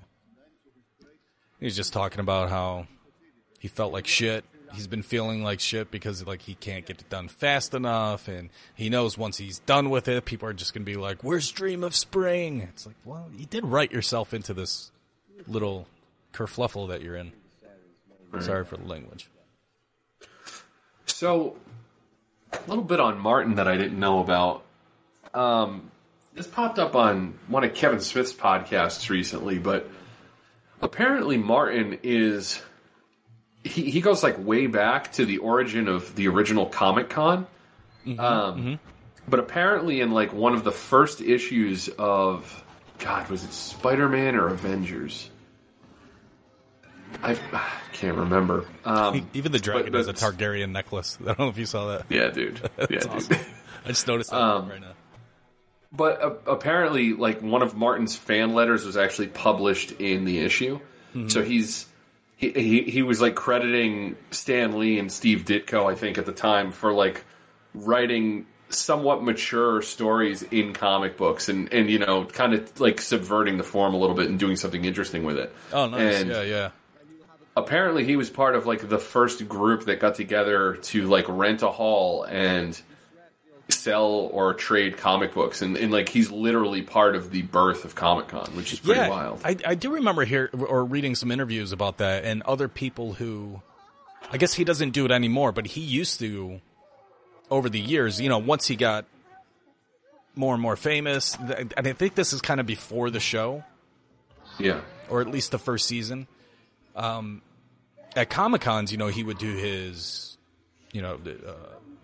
He's 1.60 1.76
just 1.76 1.92
talking 1.92 2.20
about 2.20 2.48
how 2.48 2.86
he 3.58 3.68
felt 3.68 3.92
like 3.92 4.06
shit. 4.06 4.44
He's 4.72 4.86
been 4.86 5.02
feeling 5.02 5.42
like 5.42 5.60
shit 5.60 5.90
because 5.90 6.26
like 6.26 6.42
he 6.42 6.54
can't 6.54 6.84
get 6.84 7.00
it 7.00 7.08
done 7.08 7.28
fast 7.28 7.74
enough, 7.74 8.28
and 8.28 8.50
he 8.74 8.88
knows 8.88 9.16
once 9.16 9.38
he's 9.38 9.60
done 9.60 9.90
with 9.90 10.08
it, 10.08 10.24
people 10.24 10.48
are 10.48 10.52
just 10.52 10.74
gonna 10.74 10.84
be 10.84 10.96
like, 10.96 11.22
"Where's 11.22 11.50
Dream 11.50 11.84
of 11.84 11.94
Spring?" 11.94 12.62
It's 12.62 12.86
like, 12.86 12.96
well, 13.04 13.28
you 13.36 13.46
did 13.46 13.64
write 13.64 13.92
yourself 13.92 14.34
into 14.34 14.52
this 14.54 14.90
little 15.46 15.86
kerfluffle 16.32 16.88
that 16.88 17.02
you're 17.02 17.16
in. 17.16 17.32
Sorry 18.40 18.64
for 18.64 18.76
the 18.76 18.86
language. 18.86 19.28
So, 21.06 21.56
a 22.52 22.58
little 22.66 22.84
bit 22.84 23.00
on 23.00 23.18
Martin 23.18 23.54
that 23.54 23.66
I 23.68 23.76
didn't 23.76 23.98
know 23.98 24.20
about. 24.20 24.62
Um, 25.32 25.90
this 26.34 26.46
popped 26.46 26.78
up 26.78 26.94
on 26.94 27.38
one 27.48 27.64
of 27.64 27.74
Kevin 27.74 28.00
Smith's 28.00 28.34
podcasts 28.34 29.08
recently, 29.08 29.58
but 29.58 29.88
apparently 30.82 31.38
Martin 31.38 31.98
is 32.02 32.60
he, 33.66 33.90
he 33.90 34.00
goes 34.00 34.22
like 34.22 34.36
way 34.44 34.66
back 34.66 35.12
to 35.12 35.24
the 35.26 35.38
origin 35.38 35.88
of 35.88 36.14
the 36.16 36.28
original 36.28 36.66
Comic 36.66 37.10
Con. 37.10 37.46
um, 38.18 38.78
But 39.28 39.40
apparently, 39.40 40.00
in 40.00 40.10
like 40.12 40.32
one 40.32 40.54
of 40.54 40.64
the 40.64 40.72
first 40.72 41.20
issues 41.20 41.88
of 41.98 42.64
God, 42.98 43.28
was 43.28 43.44
it 43.44 43.52
Spider 43.52 44.08
Man 44.08 44.36
or 44.36 44.48
Avengers? 44.48 45.30
I, 47.22 47.32
I 47.52 47.70
can't 47.92 48.16
remember. 48.18 48.66
Um, 48.84 49.28
Even 49.34 49.52
the 49.52 49.58
dragon 49.58 49.92
but 49.92 49.98
has 49.98 50.08
a 50.08 50.12
Targaryen 50.12 50.70
necklace. 50.72 51.18
I 51.22 51.24
don't 51.26 51.38
know 51.38 51.48
if 51.48 51.58
you 51.58 51.66
saw 51.66 51.88
that. 51.96 52.06
yeah, 52.08 52.28
dude. 52.28 52.60
Yeah, 52.78 52.86
dude. 52.86 53.06
awesome. 53.06 53.36
I 53.84 53.88
just 53.88 54.06
noticed 54.06 54.30
that 54.30 54.40
Um, 54.40 54.68
right 54.68 54.80
now. 54.80 54.92
But 55.92 56.20
uh, 56.22 56.34
apparently, 56.46 57.12
like 57.14 57.40
one 57.42 57.62
of 57.62 57.74
Martin's 57.76 58.16
fan 58.16 58.54
letters 58.54 58.84
was 58.84 58.96
actually 58.96 59.28
published 59.28 59.92
in 59.92 60.24
the 60.24 60.38
issue. 60.40 60.80
So 61.28 61.42
he's 61.42 61.86
he, 62.36 62.50
he 62.50 62.82
he 62.82 63.02
was 63.02 63.20
like 63.20 63.34
crediting 63.34 64.16
Stan 64.30 64.78
Lee 64.78 64.98
and 64.98 65.10
Steve 65.10 65.44
Ditko, 65.44 65.90
I 65.90 65.94
think, 65.94 66.18
at 66.18 66.26
the 66.26 66.32
time 66.32 66.70
for 66.70 66.92
like 66.92 67.24
writing 67.74 68.46
somewhat 68.68 69.22
mature 69.22 69.80
stories 69.80 70.42
in 70.42 70.72
comic 70.72 71.16
books 71.16 71.48
and 71.48 71.72
and 71.72 71.88
you 71.88 71.98
know 71.98 72.24
kind 72.24 72.52
of 72.52 72.80
like 72.80 73.00
subverting 73.00 73.56
the 73.56 73.64
form 73.64 73.94
a 73.94 73.96
little 73.96 74.16
bit 74.16 74.28
and 74.28 74.38
doing 74.38 74.56
something 74.56 74.84
interesting 74.84 75.24
with 75.24 75.38
it. 75.38 75.54
Oh, 75.72 75.86
nice. 75.86 76.20
and- 76.20 76.30
yeah, 76.30 76.42
yeah. 76.42 76.70
apparently 77.56 78.04
he 78.04 78.16
was 78.16 78.28
part 78.28 78.54
of 78.54 78.66
like 78.66 78.86
the 78.88 78.98
first 78.98 79.48
group 79.48 79.84
that 79.86 80.00
got 80.00 80.14
together 80.14 80.76
to 80.76 81.06
like 81.06 81.26
rent 81.28 81.62
a 81.62 81.70
hall 81.70 82.24
and 82.24 82.80
sell 83.68 84.30
or 84.32 84.54
trade 84.54 84.96
comic 84.96 85.34
books 85.34 85.60
and, 85.60 85.76
and 85.76 85.90
like 85.90 86.08
he's 86.08 86.30
literally 86.30 86.82
part 86.82 87.16
of 87.16 87.30
the 87.30 87.42
birth 87.42 87.84
of 87.84 87.94
Comic 87.94 88.28
Con, 88.28 88.46
which 88.54 88.72
is 88.72 88.78
pretty 88.78 89.00
yeah, 89.00 89.08
wild. 89.08 89.40
I, 89.44 89.56
I 89.66 89.74
do 89.74 89.94
remember 89.94 90.24
here 90.24 90.50
or 90.52 90.84
reading 90.84 91.14
some 91.14 91.32
interviews 91.32 91.72
about 91.72 91.98
that 91.98 92.24
and 92.24 92.42
other 92.42 92.68
people 92.68 93.14
who, 93.14 93.60
I 94.30 94.36
guess 94.36 94.54
he 94.54 94.64
doesn't 94.64 94.90
do 94.90 95.04
it 95.04 95.10
anymore, 95.10 95.50
but 95.50 95.66
he 95.66 95.80
used 95.80 96.20
to 96.20 96.60
over 97.50 97.68
the 97.68 97.80
years. 97.80 98.20
You 98.20 98.28
know, 98.28 98.38
once 98.38 98.66
he 98.68 98.76
got 98.76 99.04
more 100.36 100.54
and 100.54 100.62
more 100.62 100.76
famous, 100.76 101.36
and 101.36 101.74
I 101.76 101.92
think 101.92 102.14
this 102.14 102.32
is 102.32 102.40
kind 102.40 102.60
of 102.60 102.66
before 102.66 103.10
the 103.10 103.20
show, 103.20 103.64
yeah. 104.58 104.80
or 105.08 105.20
at 105.20 105.28
least 105.28 105.50
the 105.50 105.58
first 105.58 105.86
season. 105.86 106.28
Um, 106.94 107.42
at 108.14 108.30
Comic 108.30 108.60
Cons, 108.62 108.92
you 108.92 108.98
know, 108.98 109.08
he 109.08 109.24
would 109.24 109.38
do 109.38 109.54
his, 109.54 110.36
you 110.92 111.02
know, 111.02 111.18
uh, 111.26 111.52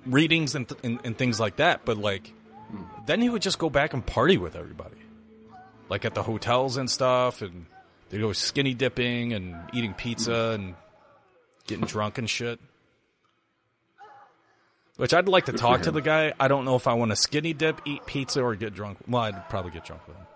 readings 0.06 0.54
and, 0.54 0.68
th- 0.68 0.80
and 0.82 1.00
and 1.04 1.16
things 1.16 1.38
like 1.38 1.56
that. 1.56 1.85
But 1.85 1.97
like, 1.99 2.32
then 3.06 3.21
he 3.21 3.28
would 3.28 3.42
just 3.42 3.59
go 3.59 3.71
back 3.71 3.94
and 3.94 4.04
party 4.04 4.38
with 4.38 4.56
everybody, 4.56 4.97
like 5.88 6.04
at 6.04 6.14
the 6.14 6.23
hotels 6.23 6.76
and 6.76 6.90
stuff, 6.90 7.42
and 7.42 7.66
they 8.11 8.18
go 8.18 8.32
skinny 8.32 8.75
dipping 8.75 9.32
and 9.32 9.56
eating 9.73 9.94
pizza 9.94 10.52
and 10.54 10.75
getting 11.66 11.87
drunk 11.87 12.18
and 12.18 12.28
shit. 12.28 12.61
Which 14.97 15.14
I'd 15.14 15.26
like 15.26 15.47
to 15.47 15.52
talk 15.52 15.82
to 15.82 15.90
the 15.90 16.02
guy. 16.02 16.35
I 16.38 16.49
don't 16.49 16.64
know 16.64 16.76
if 16.76 16.87
I 16.87 16.92
want 16.94 17.11
to 17.11 17.16
skinny 17.16 17.54
dip, 17.54 17.80
eat 17.87 18.04
pizza, 18.04 18.42
or 18.42 18.54
get 18.54 18.75
drunk. 18.75 18.99
Well, 19.09 19.23
I'd 19.23 19.49
probably 19.49 19.71
get 19.71 19.85
drunk 19.85 20.06
with 20.06 20.16
him. 20.16 20.26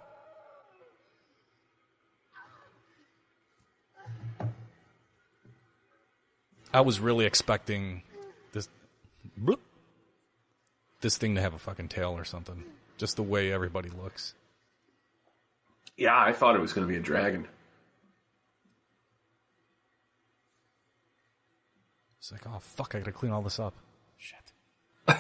I 6.73 6.81
was 6.81 6.99
really 6.99 7.27
expecting 7.27 8.03
bloop, 9.41 9.59
this 11.01 11.17
thing 11.17 11.35
to 11.35 11.41
have 11.41 11.55
a 11.55 11.59
fucking 11.59 11.89
tail 11.89 12.13
or 12.13 12.25
something. 12.25 12.65
Just 12.99 13.17
the 13.17 13.23
way 13.23 13.53
everybody 13.53 13.91
looks. 13.91 14.35
Yeah, 15.97 16.19
I 16.19 16.33
thought 16.33 16.57
it 16.57 16.61
was 16.61 16.73
going 16.73 16.87
to 16.87 16.91
be 16.91 16.99
a 16.99 17.03
dragon. 17.03 17.47
It's 22.27 22.33
like, 22.33 22.47
oh 22.49 22.59
fuck, 22.59 22.95
I 22.97 22.99
gotta 22.99 23.13
clean 23.13 23.31
all 23.31 23.43
this 23.43 23.61
up. 23.61 23.73
Shit. 24.19 24.53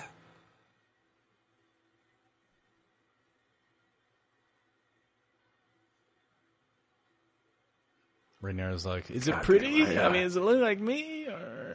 Rhaenyra's 8.42 8.84
like, 8.84 9.08
is 9.08 9.28
it 9.28 9.40
pretty? 9.42 9.84
damn, 9.84 9.92
yeah. 9.92 10.02
I 10.02 10.06
uh, 10.06 10.10
mean, 10.10 10.24
does 10.24 10.34
it 10.36 10.42
look 10.42 10.60
like 10.60 10.80
me? 10.80 11.26
Or 11.26 11.65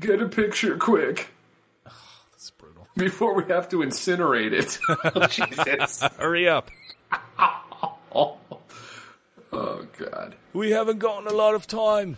Get 0.00 0.22
a 0.22 0.28
picture 0.28 0.76
quick 0.76 1.28
that's 2.32 2.50
brutal. 2.50 2.86
before 2.96 3.34
we 3.34 3.44
have 3.52 3.68
to 3.70 3.78
incinerate 3.78 4.52
it. 4.52 4.78
oh, 4.88 5.26
Jesus. 5.26 6.00
Hurry 6.18 6.48
up. 6.48 6.70
Oh. 8.14 8.38
oh 9.52 9.86
God. 9.98 10.34
We 10.52 10.70
haven't 10.70 10.98
gotten 10.98 11.28
a 11.28 11.32
lot 11.32 11.54
of 11.54 11.66
time. 11.66 12.16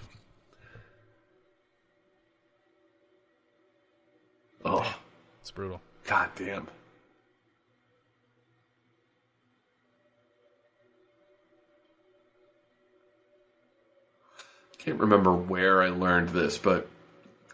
Oh 4.64 4.96
It's 5.40 5.50
brutal. 5.50 5.80
God 6.06 6.30
damn. 6.36 6.68
Can't 14.78 15.00
remember 15.00 15.32
where 15.32 15.82
I 15.82 15.88
learned 15.88 16.28
this, 16.28 16.58
but 16.58 16.88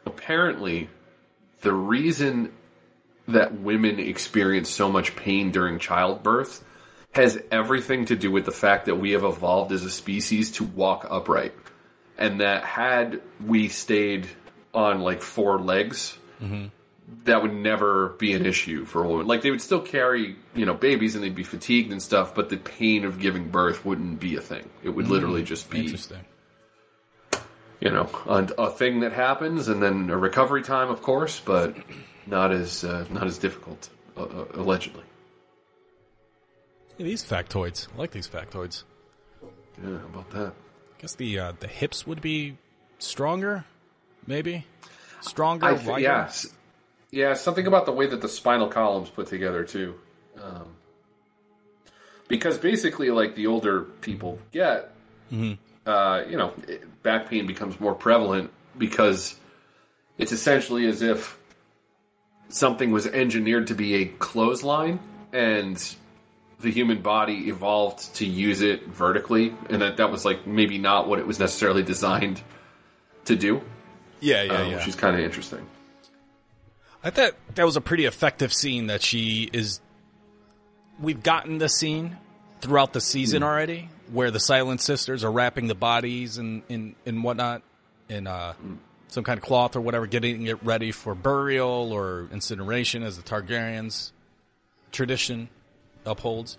apparently 0.06 0.88
the 1.60 1.72
reason 1.72 2.52
that 3.28 3.60
women 3.60 3.98
experience 3.98 4.68
so 4.68 4.90
much 4.90 5.14
pain 5.16 5.50
during 5.50 5.78
childbirth 5.78 6.64
has 7.12 7.40
everything 7.50 8.06
to 8.06 8.16
do 8.16 8.30
with 8.30 8.44
the 8.44 8.52
fact 8.52 8.86
that 8.86 8.96
we 8.96 9.12
have 9.12 9.24
evolved 9.24 9.70
as 9.72 9.84
a 9.84 9.90
species 9.90 10.52
to 10.52 10.64
walk 10.64 11.06
upright. 11.08 11.54
And 12.18 12.40
that 12.40 12.64
had 12.64 13.20
we 13.44 13.68
stayed 13.68 14.26
on 14.72 15.00
like 15.00 15.22
four 15.22 15.58
legs, 15.58 16.16
mm-hmm. 16.40 16.66
that 17.24 17.42
would 17.42 17.54
never 17.54 18.10
be 18.10 18.32
an 18.32 18.46
issue 18.46 18.84
for 18.84 19.04
a 19.04 19.08
woman. 19.08 19.26
Like 19.26 19.42
they 19.42 19.50
would 19.50 19.62
still 19.62 19.80
carry, 19.80 20.36
you 20.54 20.66
know, 20.66 20.74
babies 20.74 21.14
and 21.14 21.22
they'd 21.22 21.34
be 21.34 21.44
fatigued 21.44 21.92
and 21.92 22.02
stuff, 22.02 22.34
but 22.34 22.48
the 22.48 22.56
pain 22.56 23.04
of 23.04 23.18
giving 23.18 23.50
birth 23.50 23.84
wouldn't 23.84 24.18
be 24.18 24.36
a 24.36 24.40
thing. 24.40 24.68
It 24.82 24.90
would 24.90 25.04
mm-hmm. 25.04 25.14
literally 25.14 25.42
just 25.42 25.70
be 25.70 25.80
Interesting. 25.80 26.24
You 27.82 27.90
know, 27.90 28.08
a, 28.26 28.48
a 28.58 28.70
thing 28.70 29.00
that 29.00 29.12
happens, 29.12 29.66
and 29.66 29.82
then 29.82 30.08
a 30.08 30.16
recovery 30.16 30.62
time, 30.62 30.88
of 30.88 31.02
course, 31.02 31.40
but 31.40 31.76
not 32.26 32.52
as 32.52 32.84
uh, 32.84 33.04
not 33.10 33.26
as 33.26 33.38
difficult, 33.38 33.88
uh, 34.16 34.22
uh, 34.22 34.44
allegedly. 34.54 35.02
Yeah, 36.96 37.06
these 37.06 37.24
factoids. 37.24 37.88
I 37.92 37.98
like 37.98 38.12
these 38.12 38.28
factoids. 38.28 38.84
Yeah, 39.82 39.98
how 39.98 40.06
about 40.06 40.30
that? 40.30 40.46
I 40.46 41.00
guess 41.00 41.16
the 41.16 41.40
uh, 41.40 41.52
the 41.58 41.66
hips 41.66 42.06
would 42.06 42.20
be 42.20 42.56
stronger, 43.00 43.64
maybe 44.28 44.64
stronger. 45.20 45.66
I 45.66 45.72
wider? 45.72 46.02
yeah, 46.02 46.32
yeah, 47.10 47.34
something 47.34 47.66
about 47.66 47.86
the 47.86 47.92
way 47.92 48.06
that 48.06 48.20
the 48.20 48.28
spinal 48.28 48.68
column's 48.68 49.10
put 49.10 49.26
together 49.26 49.64
too, 49.64 49.96
um, 50.40 50.76
because 52.28 52.58
basically, 52.58 53.10
like 53.10 53.34
the 53.34 53.48
older 53.48 53.80
people 53.82 54.38
get, 54.52 54.94
uh, 55.86 56.22
you 56.28 56.36
know, 56.36 56.52
back 57.02 57.28
pain 57.28 57.46
becomes 57.46 57.78
more 57.80 57.94
prevalent 57.94 58.50
because 58.78 59.38
it's 60.18 60.32
essentially 60.32 60.86
as 60.86 61.02
if 61.02 61.38
something 62.48 62.90
was 62.90 63.06
engineered 63.06 63.68
to 63.68 63.74
be 63.74 63.94
a 63.94 64.04
clothesline 64.06 65.00
and 65.32 65.96
the 66.60 66.70
human 66.70 67.02
body 67.02 67.48
evolved 67.48 68.14
to 68.14 68.26
use 68.26 68.60
it 68.60 68.86
vertically 68.86 69.54
and 69.70 69.82
that 69.82 69.96
that 69.96 70.10
was 70.10 70.24
like 70.24 70.46
maybe 70.46 70.78
not 70.78 71.08
what 71.08 71.18
it 71.18 71.26
was 71.26 71.38
necessarily 71.40 71.82
designed 71.82 72.40
to 73.24 73.34
do 73.34 73.60
yeah, 74.20 74.42
yeah, 74.42 74.52
uh, 74.52 74.62
yeah. 74.64 74.76
which 74.76 74.86
is 74.86 74.94
kind 74.94 75.16
of 75.16 75.22
interesting 75.24 75.66
I 77.04 77.10
thought 77.10 77.34
that 77.56 77.64
was 77.64 77.76
a 77.76 77.80
pretty 77.80 78.04
effective 78.04 78.52
scene 78.52 78.86
that 78.86 79.02
she 79.02 79.50
is. 79.52 79.80
We've 81.00 81.22
gotten 81.22 81.58
the 81.58 81.68
scene 81.68 82.16
throughout 82.60 82.92
the 82.92 83.00
season 83.00 83.42
already, 83.42 83.88
where 84.12 84.30
the 84.30 84.40
Silent 84.40 84.80
Sisters 84.80 85.24
are 85.24 85.32
wrapping 85.32 85.66
the 85.66 85.74
bodies 85.74 86.38
and 86.38 86.62
in 86.68 86.94
and 87.06 87.24
whatnot 87.24 87.62
in 88.08 88.26
uh, 88.26 88.54
some 89.08 89.24
kind 89.24 89.38
of 89.38 89.44
cloth 89.44 89.74
or 89.74 89.80
whatever, 89.80 90.06
getting 90.06 90.46
it 90.46 90.62
ready 90.62 90.92
for 90.92 91.14
burial 91.14 91.92
or 91.92 92.28
incineration, 92.32 93.02
as 93.02 93.16
the 93.16 93.22
Targaryens 93.22 94.12
tradition 94.90 95.48
upholds. 96.04 96.58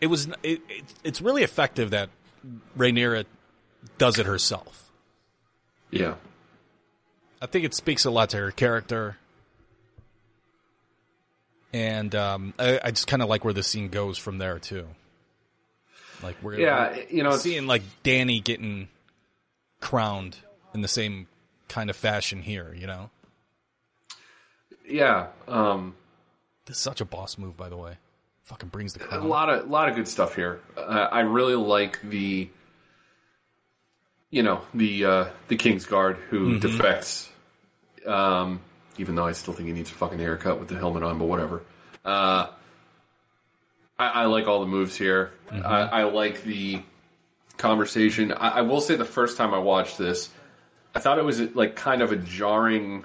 It 0.00 0.06
was 0.06 0.28
it, 0.42 0.62
it, 0.68 0.84
it's 1.04 1.20
really 1.20 1.42
effective 1.42 1.90
that 1.90 2.08
Rhaenyra 2.78 3.26
does 3.98 4.18
it 4.18 4.26
herself. 4.26 4.90
yeah 5.90 6.14
I 7.42 7.46
think 7.46 7.64
it 7.64 7.74
speaks 7.74 8.04
a 8.04 8.10
lot 8.10 8.30
to 8.30 8.36
her 8.36 8.50
character. 8.50 9.16
And 11.72 12.14
um, 12.14 12.54
I, 12.58 12.80
I 12.84 12.90
just 12.90 13.06
kind 13.06 13.22
of 13.22 13.28
like 13.28 13.44
where 13.44 13.54
the 13.54 13.62
scene 13.62 13.88
goes 13.88 14.18
from 14.18 14.38
there 14.38 14.58
too. 14.58 14.86
Like 16.22 16.36
we're 16.42 16.58
Yeah, 16.58 16.96
you 17.10 17.22
know, 17.22 17.36
seeing 17.36 17.66
like 17.66 17.82
Dany 18.04 18.42
getting 18.42 18.88
crowned 19.80 20.36
in 20.74 20.82
the 20.82 20.88
same 20.88 21.26
kind 21.68 21.90
of 21.90 21.96
fashion 21.96 22.42
here. 22.42 22.74
You 22.76 22.86
know, 22.86 23.10
yeah 24.86 25.28
um, 25.48 25.94
this 26.66 26.76
is 26.76 26.82
such 26.82 27.00
a 27.00 27.04
boss 27.04 27.38
move, 27.38 27.56
by 27.56 27.68
the 27.68 27.76
way. 27.76 27.96
Fucking 28.44 28.70
brings 28.70 28.94
the 28.94 29.16
a 29.16 29.20
lot 29.20 29.48
of 29.48 29.70
lot 29.70 29.88
of 29.88 29.94
good 29.94 30.08
stuff 30.08 30.34
here 30.34 30.58
uh, 30.76 31.06
i 31.12 31.20
really 31.20 31.54
like 31.54 32.00
the 32.02 32.48
you 34.30 34.42
know 34.42 34.62
the 34.74 35.04
uh, 35.04 35.24
the 35.46 35.54
king's 35.54 35.86
guard 35.86 36.16
who 36.30 36.58
defects 36.58 37.30
um, 38.06 38.60
even 38.98 39.14
though 39.14 39.24
i 39.24 39.30
still 39.30 39.54
think 39.54 39.68
he 39.68 39.72
needs 39.72 39.88
a 39.92 39.94
fucking 39.94 40.18
haircut 40.18 40.58
with 40.58 40.68
the 40.68 40.76
helmet 40.76 41.04
on 41.04 41.16
but 41.16 41.26
whatever 41.26 41.62
uh, 42.04 42.48
I, 44.00 44.22
I 44.22 44.24
like 44.26 44.46
all 44.46 44.60
the 44.60 44.66
moves 44.66 44.96
here 44.96 45.32
I, 45.50 45.54
mm-hmm. 45.54 45.94
I 45.94 46.02
like 46.04 46.42
the 46.44 46.82
conversation 47.56 48.32
I, 48.32 48.58
I 48.58 48.60
will 48.62 48.80
say 48.80 48.96
the 48.96 49.04
first 49.04 49.36
time 49.36 49.52
i 49.54 49.58
watched 49.58 49.98
this 49.98 50.30
i 50.94 51.00
thought 51.00 51.18
it 51.18 51.24
was 51.24 51.40
like 51.54 51.76
kind 51.76 52.02
of 52.02 52.12
a 52.12 52.16
jarring 52.16 53.04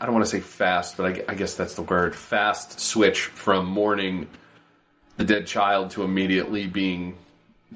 I 0.00 0.04
don't 0.04 0.14
want 0.14 0.24
to 0.26 0.30
say 0.30 0.40
fast, 0.40 0.96
but 0.96 1.06
I, 1.06 1.32
I 1.32 1.34
guess 1.34 1.56
that's 1.56 1.74
the 1.74 1.82
word. 1.82 2.14
Fast 2.14 2.78
switch 2.78 3.22
from 3.22 3.66
mourning 3.66 4.28
the 5.16 5.24
dead 5.24 5.46
child 5.46 5.90
to 5.92 6.04
immediately 6.04 6.66
being 6.66 7.16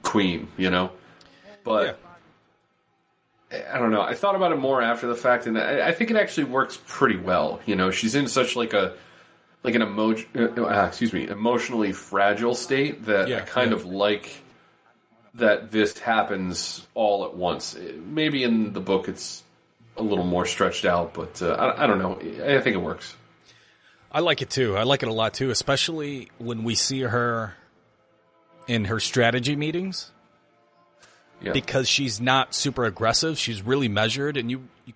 queen, 0.02 0.48
you 0.56 0.70
know? 0.70 0.92
But 1.64 1.98
I 3.52 3.78
don't 3.78 3.90
know. 3.90 4.02
I 4.02 4.14
thought 4.14 4.36
about 4.36 4.52
it 4.52 4.56
more 4.56 4.80
after 4.80 5.08
the 5.08 5.16
fact, 5.16 5.46
and 5.46 5.58
I, 5.58 5.88
I 5.88 5.92
think 5.92 6.10
it 6.10 6.16
actually 6.16 6.44
works 6.44 6.78
pretty 6.86 7.16
well. 7.16 7.60
You 7.66 7.74
know, 7.74 7.90
she's 7.90 8.14
in 8.14 8.28
such 8.28 8.54
like 8.54 8.72
a 8.72 8.94
like 9.62 9.74
an 9.74 9.82
emo- 9.82 10.14
uh, 10.14 10.86
excuse 10.88 11.12
me, 11.12 11.28
emotionally 11.28 11.92
fragile 11.92 12.54
state 12.54 13.04
that 13.06 13.28
Yeah, 13.28 13.38
I 13.38 13.40
kind 13.42 13.70
yeah. 13.70 13.76
of 13.76 13.84
like 13.84 14.30
that 15.34 15.70
this 15.70 15.98
happens 15.98 16.86
all 16.94 17.24
at 17.24 17.34
once. 17.34 17.76
Maybe 18.04 18.42
in 18.42 18.72
the 18.72 18.80
book 18.80 19.08
it's 19.08 19.42
a 19.96 20.02
little 20.02 20.24
more 20.26 20.46
stretched 20.46 20.84
out, 20.84 21.14
but 21.14 21.40
uh, 21.42 21.52
I, 21.52 21.84
I 21.84 21.86
don't 21.86 21.98
know. 21.98 22.16
I 22.44 22.60
think 22.60 22.74
it 22.76 22.82
works. 22.82 23.14
I 24.10 24.20
like 24.20 24.42
it 24.42 24.50
too. 24.50 24.76
I 24.76 24.82
like 24.82 25.02
it 25.02 25.08
a 25.08 25.12
lot 25.12 25.32
too, 25.34 25.50
especially 25.50 26.30
when 26.38 26.64
we 26.64 26.74
see 26.74 27.00
her 27.00 27.54
in 28.68 28.84
her 28.86 29.00
strategy 29.00 29.56
meetings. 29.56 30.10
Yeah. 31.40 31.50
because 31.50 31.88
she's 31.88 32.20
not 32.20 32.54
super 32.54 32.84
aggressive. 32.84 33.36
She's 33.36 33.62
really 33.62 33.88
measured, 33.88 34.36
and 34.36 34.48
you, 34.48 34.62
you 34.86 34.92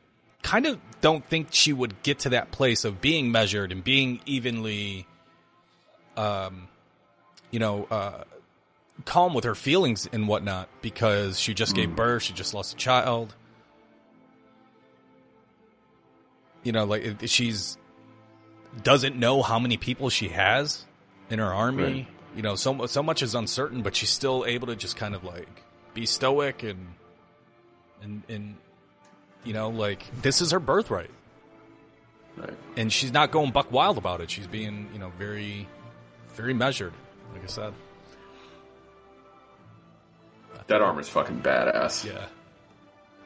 kind 0.46 0.64
of 0.64 0.78
don't 1.00 1.24
think 1.24 1.48
she 1.50 1.72
would 1.72 2.00
get 2.04 2.20
to 2.20 2.28
that 2.28 2.52
place 2.52 2.84
of 2.84 3.00
being 3.00 3.32
measured 3.32 3.72
and 3.72 3.82
being 3.82 4.20
evenly, 4.26 5.04
um, 6.16 6.68
you 7.50 7.58
know, 7.58 7.84
uh, 7.90 8.22
calm 9.04 9.34
with 9.34 9.42
her 9.42 9.56
feelings 9.56 10.08
and 10.12 10.28
whatnot 10.28 10.68
because 10.82 11.40
she 11.40 11.52
just 11.52 11.74
gave 11.74 11.96
birth, 11.96 12.22
she 12.22 12.32
just 12.32 12.54
lost 12.54 12.74
a 12.74 12.76
child. 12.76 13.34
You 16.62 16.70
know, 16.70 16.84
like 16.84 17.22
she's 17.24 17.76
doesn't 18.84 19.16
know 19.16 19.42
how 19.42 19.58
many 19.58 19.76
people 19.76 20.10
she 20.10 20.28
has 20.28 20.84
in 21.28 21.40
her 21.40 21.52
army. 21.52 21.82
Right. 21.82 22.06
You 22.36 22.42
know, 22.42 22.54
so 22.54 22.86
so 22.86 23.02
much 23.02 23.20
is 23.20 23.34
uncertain, 23.34 23.82
but 23.82 23.96
she's 23.96 24.10
still 24.10 24.44
able 24.46 24.68
to 24.68 24.76
just 24.76 24.96
kind 24.96 25.16
of 25.16 25.24
like 25.24 25.64
be 25.92 26.06
stoic 26.06 26.62
and 26.62 26.94
and 28.00 28.22
and 28.28 28.56
you 29.46 29.52
know, 29.54 29.70
like 29.70 30.04
this 30.22 30.40
is 30.42 30.50
her 30.50 30.60
birthright, 30.60 31.10
Right. 32.36 32.52
and 32.76 32.92
she's 32.92 33.12
not 33.12 33.30
going 33.30 33.52
buck 33.52 33.70
wild 33.72 33.96
about 33.98 34.20
it. 34.20 34.30
She's 34.30 34.46
being 34.46 34.88
you 34.92 34.98
know 34.98 35.10
very 35.18 35.66
very 36.34 36.52
measured, 36.52 36.92
like 37.32 37.44
I 37.44 37.46
said. 37.46 37.72
That 40.66 40.82
armor's 40.82 41.08
fucking 41.08 41.42
badass. 41.42 42.04
Yeah. 42.04 42.26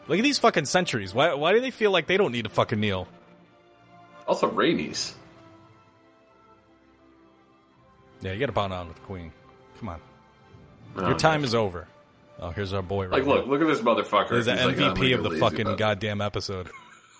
Look 0.08 0.18
at 0.18 0.22
these 0.22 0.38
fucking 0.38 0.66
sentries. 0.66 1.14
Why 1.14 1.34
why 1.34 1.52
do 1.52 1.60
they 1.60 1.70
feel 1.70 1.90
like 1.90 2.06
they 2.06 2.16
don't 2.16 2.32
need 2.32 2.44
to 2.44 2.50
fucking 2.50 2.78
kneel? 2.78 3.08
Also, 4.26 4.48
Rhaenys. 4.50 5.14
Yeah, 8.20 8.32
you 8.32 8.38
got 8.40 8.46
to 8.46 8.52
bond 8.52 8.72
on 8.72 8.88
with 8.88 8.96
the 8.96 9.02
queen. 9.02 9.32
Come 9.78 9.88
on, 9.88 10.00
Oh, 10.96 11.08
your 11.08 11.16
time 11.16 11.42
is 11.42 11.54
over. 11.54 11.88
Oh, 12.42 12.50
here's 12.50 12.72
our 12.72 12.80
boy. 12.82 13.06
Right 13.06 13.24
Like, 13.24 13.26
look, 13.26 13.46
look 13.46 13.60
at 13.60 13.66
this 13.66 13.80
motherfucker. 13.80 14.36
He's 14.36 14.46
the 14.46 14.56
He's 14.56 14.64
like, 14.64 14.76
MVP 14.76 15.12
"I'm 15.14 15.24
of 15.24 15.30
the 15.30 15.38
fucking 15.38 15.60
about 15.66 15.78
goddamn 15.78 16.22
episode. 16.22 16.70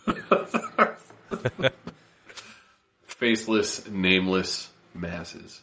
faceless, 3.06 3.86
nameless 3.88 4.70
masses. 4.94 5.60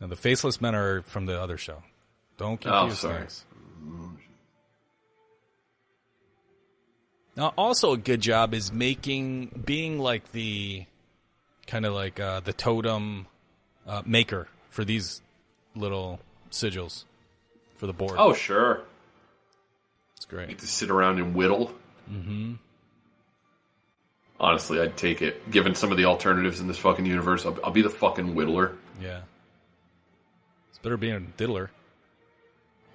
Now, 0.00 0.08
the 0.08 0.16
faceless 0.16 0.60
men 0.60 0.74
are 0.74 1.02
from 1.02 1.26
the 1.26 1.40
other 1.40 1.56
show. 1.56 1.82
Don't 2.36 2.64
Oh, 2.66 2.80
confuse 2.80 2.98
sorry. 2.98 3.18
things. 3.20 3.44
Now, 7.36 7.52
also 7.56 7.92
a 7.92 7.96
good 7.96 8.20
job 8.20 8.54
is 8.54 8.72
making 8.72 9.62
being 9.64 9.98
like 10.00 10.32
the 10.32 10.84
kind 11.68 11.86
of 11.86 11.94
like 11.94 12.18
uh, 12.18 12.40
the 12.40 12.52
totem 12.52 13.26
uh, 13.86 14.02
maker 14.04 14.48
for 14.70 14.84
these 14.84 15.20
little 15.76 16.20
sigils 16.50 17.04
for 17.84 17.88
the 17.88 17.92
board. 17.92 18.16
Oh, 18.18 18.32
sure. 18.32 18.80
it's 20.16 20.24
great. 20.24 20.48
Get 20.48 20.58
to 20.60 20.66
sit 20.66 20.88
around 20.88 21.18
and 21.18 21.34
whittle. 21.34 21.70
Mm-hmm. 22.10 22.54
Honestly, 24.40 24.80
I'd 24.80 24.96
take 24.96 25.20
it. 25.20 25.50
Given 25.50 25.74
some 25.74 25.90
of 25.90 25.98
the 25.98 26.06
alternatives 26.06 26.60
in 26.60 26.66
this 26.66 26.78
fucking 26.78 27.04
universe, 27.04 27.44
I'll, 27.44 27.58
I'll 27.62 27.72
be 27.72 27.82
the 27.82 27.90
fucking 27.90 28.34
whittler. 28.34 28.76
Yeah, 29.02 29.20
it's 30.70 30.78
better 30.78 30.96
being 30.96 31.14
a 31.14 31.20
diddler. 31.20 31.70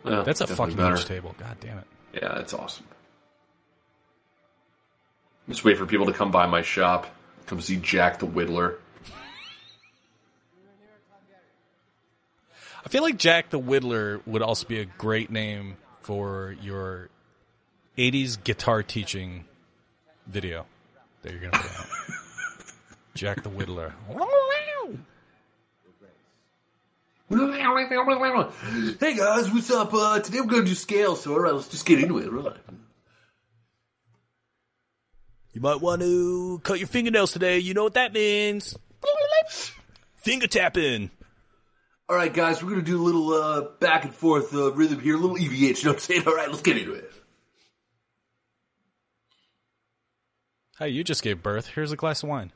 That's 0.04 0.42
a 0.42 0.48
fucking 0.48 0.76
better. 0.76 0.96
huge 0.96 1.06
table. 1.06 1.36
God 1.38 1.58
damn 1.60 1.78
it. 1.78 1.88
Yeah, 2.16 2.34
that's 2.36 2.56
awesome. 2.56 2.86
Just 5.48 5.64
wait 5.64 5.78
for 5.78 5.86
people 5.86 6.08
to 6.08 6.14
come 6.14 6.32
by 6.32 6.48
my 6.48 6.64
shop, 6.64 7.06
come 7.46 7.62
see 7.62 7.76
Jack 7.76 8.18
the 8.18 8.28
Whittler. 8.28 8.78
I 12.86 12.90
feel 12.90 13.04
like 13.04 13.18
Jack 13.18 13.50
the 13.50 13.60
Whittler 13.60 14.22
would 14.26 14.42
also 14.42 14.66
be 14.68 14.80
a 14.80 14.86
great 14.86 15.30
name 15.30 15.78
for 16.02 16.56
your 16.62 17.10
80s 17.98 18.42
guitar 18.42 18.84
teaching 18.84 19.46
video 20.28 20.66
that 21.22 21.32
you're 21.32 21.42
going 21.42 21.52
to 21.52 21.60
put 21.60 21.80
out. 21.80 21.88
Jack 23.16 23.44
the 23.44 23.50
Whittler. 23.50 23.94
Hey 29.00 29.16
guys, 29.16 29.52
what's 29.52 29.70
up? 29.70 29.94
Uh, 29.94 30.20
today 30.20 30.42
we're 30.42 30.48
gonna 30.48 30.66
do 30.66 30.74
scales, 30.74 31.22
so 31.22 31.34
alright, 31.34 31.54
let's 31.54 31.68
just 31.68 31.86
get 31.86 32.00
into 32.00 32.18
it. 32.18 32.32
Right. 32.32 32.56
You 35.54 35.62
might 35.62 35.80
want 35.80 36.02
to 36.02 36.60
cut 36.64 36.80
your 36.80 36.88
fingernails 36.88 37.32
today. 37.32 37.60
You 37.60 37.76
know 37.76 37.84
what 37.84 37.94
that 37.94 38.14
means. 38.14 38.76
Finger 40.16 40.48
tapping. 40.48 41.12
Alright, 42.10 42.34
guys, 42.34 42.64
we're 42.64 42.72
gonna 42.72 42.82
do 42.82 43.00
a 43.00 43.04
little 43.04 43.32
uh, 43.32 43.62
back 43.80 44.04
and 44.04 44.14
forth 44.14 44.54
uh, 44.56 44.72
rhythm 44.74 45.00
here, 45.00 45.16
a 45.16 45.20
little 45.20 45.38
EVH. 45.38 45.62
You 45.62 45.70
know 45.70 45.92
what 45.92 45.94
I'm 45.94 46.00
saying? 46.00 46.24
Alright, 46.28 46.50
let's 46.50 46.64
get 46.64 46.78
into 46.78 46.94
it. 46.94 47.12
Hey, 50.80 50.90
you 50.90 51.04
just 51.04 51.22
gave 51.22 51.44
birth. 51.44 51.68
Here's 51.68 51.92
a 51.92 51.96
glass 51.96 52.24
of 52.24 52.30
wine. 52.30 52.52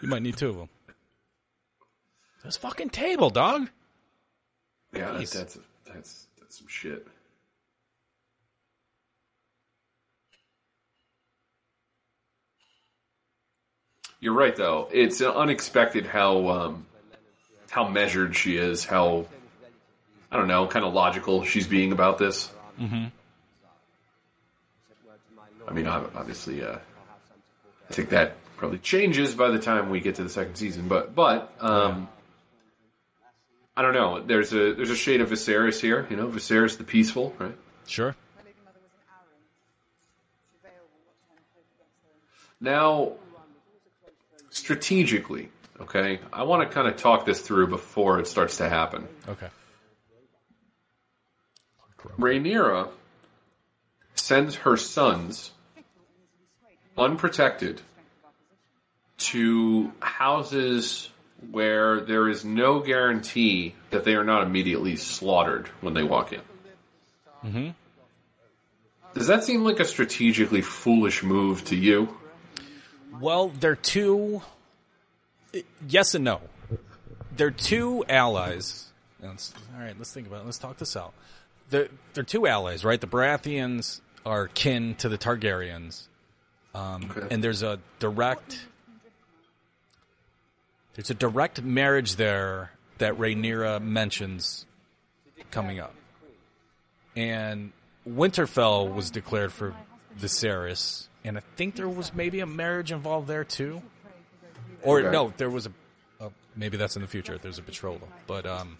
You 0.00 0.08
might 0.08 0.22
need 0.22 0.36
two 0.36 0.50
of 0.50 0.56
them. 0.56 0.68
This 2.44 2.56
fucking 2.56 2.90
table, 2.90 3.30
dog. 3.30 3.68
Yeah, 4.94 5.08
Jeez. 5.10 5.32
that's 5.32 5.58
that's 5.86 6.26
that's 6.38 6.58
some 6.58 6.68
shit. 6.68 7.06
You're 14.20 14.34
right, 14.34 14.54
though. 14.54 14.88
It's 14.92 15.20
unexpected 15.20 16.06
how 16.06 16.48
um, 16.48 16.86
how 17.70 17.88
measured 17.88 18.36
she 18.36 18.56
is. 18.56 18.84
How 18.84 19.26
I 20.30 20.36
don't 20.36 20.48
know, 20.48 20.66
kind 20.66 20.84
of 20.84 20.92
logical 20.92 21.44
she's 21.44 21.66
being 21.66 21.92
about 21.92 22.18
this. 22.18 22.50
Mm-hmm. 22.80 23.06
I 25.66 25.72
mean, 25.72 25.86
obviously, 25.86 26.62
uh, 26.62 26.78
I 27.90 27.92
think 27.92 28.10
that 28.10 28.36
probably 28.56 28.78
changes 28.78 29.34
by 29.34 29.50
the 29.50 29.58
time 29.58 29.90
we 29.90 30.00
get 30.00 30.16
to 30.16 30.22
the 30.22 30.30
second 30.30 30.56
season. 30.56 30.88
But 30.88 31.14
but 31.14 31.52
um, 31.60 32.08
I 33.76 33.82
don't 33.82 33.94
know. 33.94 34.22
There's 34.22 34.52
a 34.52 34.74
there's 34.74 34.90
a 34.90 34.96
shade 34.96 35.20
of 35.20 35.30
Viserys 35.30 35.80
here. 35.80 36.06
You 36.10 36.16
know, 36.16 36.28
Viserys 36.28 36.78
the 36.78 36.84
peaceful, 36.84 37.34
right? 37.38 37.54
Sure. 37.86 38.16
Now, 42.60 43.12
strategically, 44.50 45.50
okay, 45.80 46.20
I 46.32 46.42
want 46.44 46.68
to 46.68 46.74
kind 46.74 46.88
of 46.88 46.96
talk 46.96 47.24
this 47.24 47.40
through 47.40 47.68
before 47.68 48.20
it 48.20 48.26
starts 48.26 48.58
to 48.58 48.68
happen. 48.68 49.06
Okay. 49.28 49.48
Rhaenyra 52.18 52.88
sends 54.14 54.54
her 54.56 54.76
sons 54.76 55.50
unprotected 56.96 57.80
to 59.18 59.92
houses 60.00 61.10
where 61.50 62.00
there 62.00 62.28
is 62.28 62.44
no 62.44 62.80
guarantee 62.80 63.74
that 63.90 64.04
they 64.04 64.14
are 64.14 64.24
not 64.24 64.42
immediately 64.44 64.96
slaughtered 64.96 65.68
when 65.80 65.94
they 65.94 66.02
walk 66.02 66.32
in. 66.32 66.40
Mm-hmm. 67.44 67.68
Does 69.14 69.28
that 69.28 69.44
seem 69.44 69.64
like 69.64 69.80
a 69.80 69.84
strategically 69.84 70.62
foolish 70.62 71.22
move 71.22 71.64
to 71.66 71.76
you? 71.76 72.16
Well, 73.20 73.48
they're 73.48 73.76
two. 73.76 74.42
Yes 75.88 76.14
and 76.14 76.24
no. 76.24 76.40
They're 77.36 77.50
two 77.50 78.04
allies. 78.08 78.86
Let's- 79.20 79.54
all 79.74 79.80
right, 79.82 79.96
let's 79.98 80.12
think 80.12 80.26
about 80.26 80.40
it. 80.40 80.44
Let's 80.46 80.58
talk 80.58 80.76
this 80.78 80.96
out. 80.96 81.12
They're, 81.70 81.88
they're 82.14 82.24
two 82.24 82.46
allies, 82.46 82.84
right? 82.84 83.00
The 83.00 83.06
Baratheons 83.06 84.00
are 84.24 84.48
kin 84.48 84.94
to 84.96 85.08
the 85.08 85.18
Targaryens. 85.18 86.06
Um, 86.74 87.10
Okay. 87.16 87.28
And 87.34 87.42
there's 87.44 87.62
a 87.62 87.78
direct. 87.98 88.66
There's 90.94 91.10
a 91.10 91.14
direct 91.14 91.62
marriage 91.62 92.16
there 92.16 92.72
that 92.98 93.14
Rhaenyra 93.14 93.80
mentions 93.80 94.66
coming 95.50 95.78
up. 95.78 95.94
And 97.16 97.72
Winterfell 98.08 98.92
was 98.92 99.10
declared 99.10 99.52
for 99.52 99.74
Viserys, 100.18 101.06
and 101.24 101.36
I 101.38 101.42
think 101.56 101.76
there 101.76 101.88
was 101.88 102.12
maybe 102.14 102.40
a 102.40 102.46
marriage 102.46 102.90
involved 102.92 103.28
there 103.28 103.44
too. 103.44 103.82
Or 104.82 105.00
Okay. 105.00 105.10
no, 105.10 105.32
there 105.36 105.50
was 105.50 105.66
a, 105.66 105.72
a 106.20 106.30
maybe 106.56 106.76
that's 106.76 106.96
in 106.96 107.02
the 107.02 107.08
future. 107.08 107.38
There's 107.38 107.58
a 107.58 107.62
betrothal, 107.62 108.08
but 108.26 108.46
um, 108.46 108.78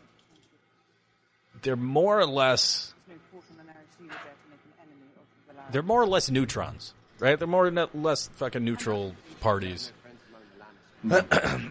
they're 1.62 1.76
more 1.76 2.18
or 2.18 2.26
less 2.26 2.94
they're 5.70 5.82
more 5.82 6.02
or 6.02 6.06
less 6.06 6.30
neutrons, 6.30 6.94
right? 7.18 7.38
They're 7.38 7.48
more 7.48 7.66
or 7.66 7.88
less 7.94 8.28
fucking 8.36 8.64
neutral 8.64 9.14
parties. 9.40 9.92
I, 11.10 11.22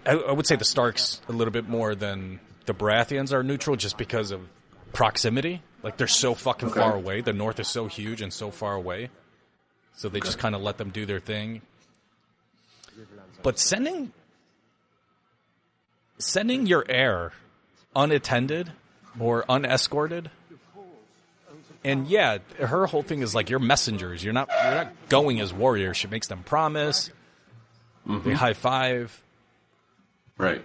I 0.06 0.32
would 0.32 0.46
say 0.48 0.56
the 0.56 0.66
Starks 0.66 1.22
a 1.28 1.32
little 1.32 1.52
bit 1.52 1.68
more 1.68 1.96
than 1.96 2.40
the 2.66 2.74
Baratheons 2.74 3.34
are 3.34 3.44
neutral, 3.44 3.76
just 3.76 3.98
because 3.98 4.32
of 4.32 4.42
proximity. 4.94 5.62
Like 5.84 5.98
they're 5.98 6.08
so 6.08 6.34
fucking 6.34 6.70
Okay. 6.70 6.80
far 6.80 6.96
away. 6.96 7.22
The 7.22 7.34
North 7.34 7.60
is 7.60 7.68
so 7.68 7.88
huge 7.88 8.22
and 8.22 8.32
so 8.32 8.52
far 8.52 8.74
away, 8.76 9.10
so 9.96 10.10
they 10.10 10.20
just 10.20 10.38
kind 10.40 10.54
of 10.56 10.62
let 10.62 10.78
them 10.78 10.90
do 10.90 11.06
their 11.06 11.20
thing. 11.20 11.62
But 13.48 13.60
sending 13.60 14.12
sending 16.18 16.66
your 16.66 16.84
heir 16.90 17.32
unattended 17.96 18.74
or 19.18 19.46
unescorted 19.48 20.30
and 21.82 22.08
yeah, 22.08 22.40
her 22.60 22.88
whole 22.88 23.04
thing 23.04 23.22
is 23.22 23.34
like 23.34 23.50
you're 23.50 23.60
messengers. 23.60 24.22
You're 24.22 24.34
not 24.34 24.50
you're 24.50 24.76
not 24.76 24.94
going 25.08 25.40
as 25.40 25.54
warriors. 25.54 25.96
She 25.96 26.08
makes 26.08 26.28
them 26.28 26.44
promise. 26.44 27.10
They 28.06 28.12
mm-hmm. 28.12 28.32
high 28.34 28.52
five, 28.52 29.24
Right. 30.38 30.62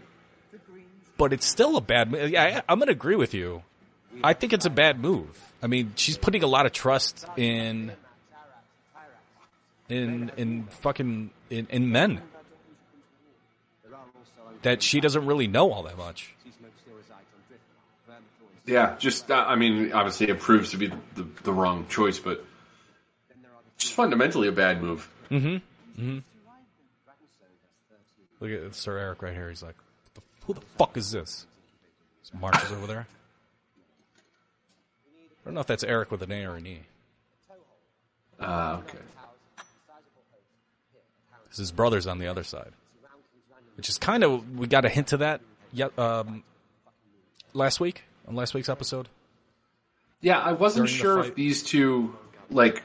but 1.16 1.32
it's 1.32 1.46
still 1.46 1.76
a 1.76 1.80
bad. 1.80 2.12
Yeah, 2.32 2.42
I, 2.42 2.62
I'm 2.72 2.80
gonna 2.80 2.90
agree 2.90 3.14
with 3.14 3.32
you. 3.32 3.62
I 4.24 4.32
think 4.32 4.52
it's 4.52 4.66
a 4.66 4.70
bad 4.70 4.98
move. 4.98 5.52
I 5.62 5.68
mean, 5.68 5.92
she's 5.94 6.18
putting 6.18 6.42
a 6.42 6.48
lot 6.48 6.66
of 6.66 6.72
trust 6.72 7.26
in 7.36 7.92
in 9.88 10.32
in 10.36 10.64
fucking 10.80 11.30
in, 11.48 11.68
in 11.70 11.92
men 11.92 12.20
that 14.62 14.82
she 14.82 15.00
doesn't 15.00 15.26
really 15.26 15.46
know 15.46 15.72
all 15.72 15.82
that 15.84 15.96
much. 15.98 16.34
Yeah, 18.66 18.96
just 18.98 19.30
uh, 19.30 19.44
I 19.46 19.56
mean, 19.56 19.92
obviously 19.92 20.28
it 20.28 20.38
proves 20.40 20.70
to 20.70 20.76
be 20.76 20.86
the, 20.88 20.98
the, 21.16 21.26
the 21.44 21.52
wrong 21.52 21.86
choice, 21.88 22.18
but 22.18 22.44
just 23.76 23.92
fundamentally 23.94 24.48
a 24.48 24.52
bad 24.52 24.80
move. 24.82 25.08
Look 28.40 28.50
at 28.50 28.74
Sir 28.74 28.98
Eric 28.98 29.22
right 29.22 29.32
here. 29.34 29.48
He's 29.48 29.62
like, 29.62 29.74
"What 29.76 30.14
the- 30.14 30.46
"Who 30.46 30.54
the 30.54 30.60
fuck 30.78 30.96
is 30.96 31.10
this?" 31.10 31.46
Some 32.24 32.40
marches 32.40 32.70
over 32.72 32.86
there. 32.86 33.06
I 35.42 35.44
don't 35.44 35.54
know 35.54 35.60
if 35.60 35.66
that's 35.66 35.82
Eric 35.84 36.10
with 36.12 36.22
an 36.22 36.30
A 36.30 36.44
or 36.44 36.54
an 36.56 36.66
E. 36.66 36.80
Ah, 38.40 38.78
okay. 38.78 38.98
'Cause 41.48 41.58
His 41.58 41.72
brother's 41.72 42.06
on 42.06 42.18
the 42.18 42.26
other 42.28 42.44
side, 42.44 42.72
which 43.76 43.88
is 43.88 43.98
kind 43.98 44.24
of 44.24 44.58
we 44.58 44.66
got 44.66 44.84
a 44.84 44.88
hint 44.88 45.12
of 45.12 45.20
that. 45.20 45.40
Yet 45.72 45.98
um, 45.98 46.42
last 47.52 47.80
week 47.80 48.04
on 48.28 48.34
last 48.34 48.54
week's 48.54 48.68
episode. 48.68 49.08
Yeah, 50.20 50.38
I 50.38 50.52
wasn't 50.52 50.88
sure 50.88 51.20
if 51.20 51.34
these 51.34 51.62
two, 51.62 52.16
like, 52.48 52.82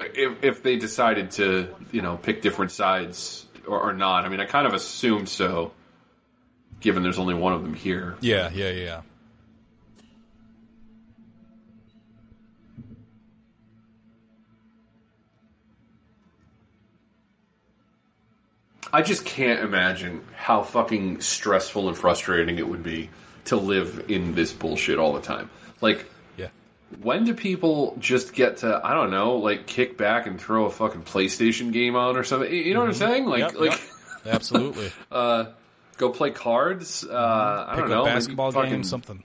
if, 0.00 0.44
if 0.44 0.62
they 0.62 0.76
decided 0.76 1.30
to, 1.32 1.74
you 1.92 2.02
know, 2.02 2.18
pick 2.18 2.42
different 2.42 2.72
sides 2.72 3.46
or, 3.66 3.80
or 3.80 3.92
not. 3.94 4.26
I 4.26 4.28
mean, 4.28 4.40
I 4.40 4.44
kind 4.44 4.66
of 4.66 4.74
assumed 4.74 5.28
so, 5.28 5.72
given 6.80 7.02
there's 7.02 7.18
only 7.18 7.34
one 7.34 7.54
of 7.54 7.62
them 7.62 7.72
here. 7.72 8.16
Yeah, 8.20 8.50
yeah, 8.52 8.70
yeah. 8.70 9.00
I 18.94 19.02
just 19.02 19.24
can't 19.24 19.60
imagine 19.60 20.24
how 20.36 20.62
fucking 20.62 21.20
stressful 21.20 21.88
and 21.88 21.96
frustrating 21.98 22.58
it 22.58 22.68
would 22.68 22.82
be 22.82 23.10
to 23.46 23.56
live 23.56 24.04
in 24.08 24.34
this 24.34 24.52
bullshit 24.52 24.98
all 24.98 25.12
the 25.12 25.20
time. 25.20 25.50
Like, 25.80 26.06
Yeah. 26.36 26.48
when 27.02 27.24
do 27.24 27.34
people 27.34 27.96
just 27.98 28.32
get 28.34 28.58
to 28.58 28.80
I 28.84 28.94
don't 28.94 29.10
know, 29.10 29.36
like 29.36 29.66
kick 29.66 29.98
back 29.98 30.26
and 30.26 30.40
throw 30.40 30.66
a 30.66 30.70
fucking 30.70 31.02
PlayStation 31.02 31.72
game 31.72 31.96
on 31.96 32.16
or 32.16 32.22
something? 32.24 32.52
You 32.52 32.72
know 32.74 32.80
what 32.80 32.88
I'm 32.90 32.94
saying? 32.94 33.26
Like, 33.26 33.42
Mm-hmm. 33.44 33.62
Yep, 33.64 33.70
like 33.72 33.80
yep. 34.24 34.34
Absolutely. 34.36 34.92
uh, 35.10 35.46
go 35.98 36.10
play 36.10 36.30
cards. 36.30 37.04
Uh, 37.04 37.64
I 37.68 37.76
don't 37.76 37.90
know, 37.90 38.04
maybe 38.04 38.14
basketball 38.14 38.52
fucking- 38.52 38.70
game, 38.70 38.84
something. 38.84 39.22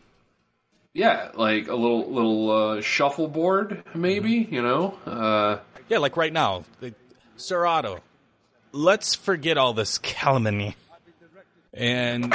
Yeah, 0.94 1.30
like 1.36 1.68
a 1.68 1.76
little 1.76 2.12
little 2.12 2.52
uh, 2.52 2.82
shuffleboard, 2.82 3.84
maybe. 3.94 4.42
Mm-hmm. 4.44 4.54
You 4.56 4.62
know, 4.64 4.98
uh, 5.06 5.60
Yeah, 5.88 6.00
like 6.00 6.18
right 6.18 6.34
now, 6.34 6.64
they- 6.82 6.96
Sir 7.38 7.66
Otto. 7.66 8.00
Let's 8.72 9.16
forget 9.16 9.58
all 9.58 9.74
this 9.74 9.98
calumny. 9.98 10.76
And 11.74 12.34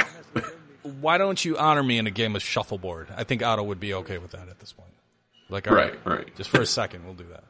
why 1.01 1.17
don't 1.17 1.43
you 1.43 1.57
honor 1.57 1.83
me 1.83 1.97
in 1.97 2.07
a 2.07 2.11
game 2.11 2.35
of 2.35 2.43
shuffleboard? 2.43 3.07
I 3.15 3.23
think 3.23 3.43
Otto 3.43 3.63
would 3.63 3.79
be 3.79 3.93
okay 3.95 4.17
with 4.17 4.31
that 4.31 4.49
at 4.49 4.59
this 4.59 4.71
point. 4.71 4.89
Like, 5.49 5.67
all 5.67 5.75
Right, 5.75 5.93
right. 6.05 6.35
Just 6.35 6.49
for 6.49 6.61
a 6.61 6.65
second, 6.65 7.05
we'll 7.05 7.13
do 7.13 7.25
that. 7.31 7.43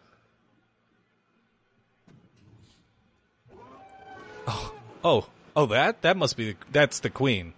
Oh, 4.47 4.75
oh, 5.03 5.27
oh! 5.55 5.65
That 5.67 6.03
that 6.03 6.17
must 6.17 6.37
be 6.37 6.55
that's 6.71 6.99
the 6.99 7.09
queen. 7.09 7.53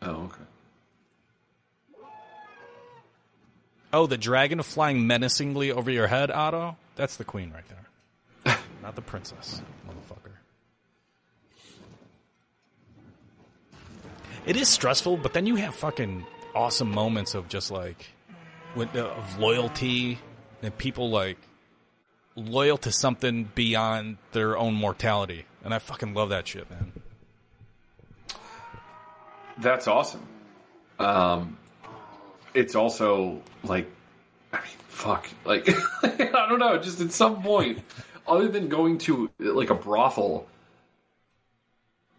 Oh, 0.00 0.10
okay. 0.10 0.42
Oh, 3.92 4.06
the 4.06 4.16
dragon 4.16 4.62
flying 4.62 5.06
menacingly 5.06 5.72
over 5.72 5.90
your 5.90 6.06
head, 6.06 6.30
Otto. 6.30 6.76
That's 6.96 7.16
the 7.16 7.24
queen 7.24 7.52
right 7.52 7.64
there, 8.44 8.58
not 8.82 8.94
the 8.94 9.02
princess, 9.02 9.60
motherfucker. 9.86 10.30
It 14.46 14.56
is 14.56 14.68
stressful, 14.68 15.18
but 15.18 15.32
then 15.32 15.46
you 15.46 15.56
have 15.56 15.74
fucking 15.74 16.26
awesome 16.54 16.90
moments 16.90 17.34
of 17.34 17.48
just 17.48 17.70
like 17.70 18.06
uh, 18.76 18.82
of 18.82 19.38
loyalty 19.38 20.18
and 20.62 20.76
people 20.76 21.10
like 21.10 21.38
loyal 22.36 22.78
to 22.78 22.92
something 22.92 23.50
beyond 23.54 24.16
their 24.32 24.56
own 24.56 24.74
mortality, 24.74 25.44
and 25.64 25.74
I 25.74 25.78
fucking 25.78 26.14
love 26.14 26.30
that 26.30 26.48
shit, 26.48 26.68
man. 26.70 26.92
That's 29.58 29.86
awesome. 29.86 30.26
Um, 30.98 31.58
it's 32.54 32.74
also 32.74 33.42
like, 33.62 33.90
I 34.52 34.56
mean, 34.56 34.66
fuck. 34.88 35.28
Like, 35.44 35.68
I 36.02 36.46
don't 36.48 36.58
know. 36.58 36.78
Just 36.78 37.00
at 37.00 37.12
some 37.12 37.42
point, 37.42 37.80
other 38.26 38.48
than 38.48 38.68
going 38.68 38.98
to 38.98 39.30
like 39.38 39.70
a 39.70 39.74
brothel, 39.74 40.46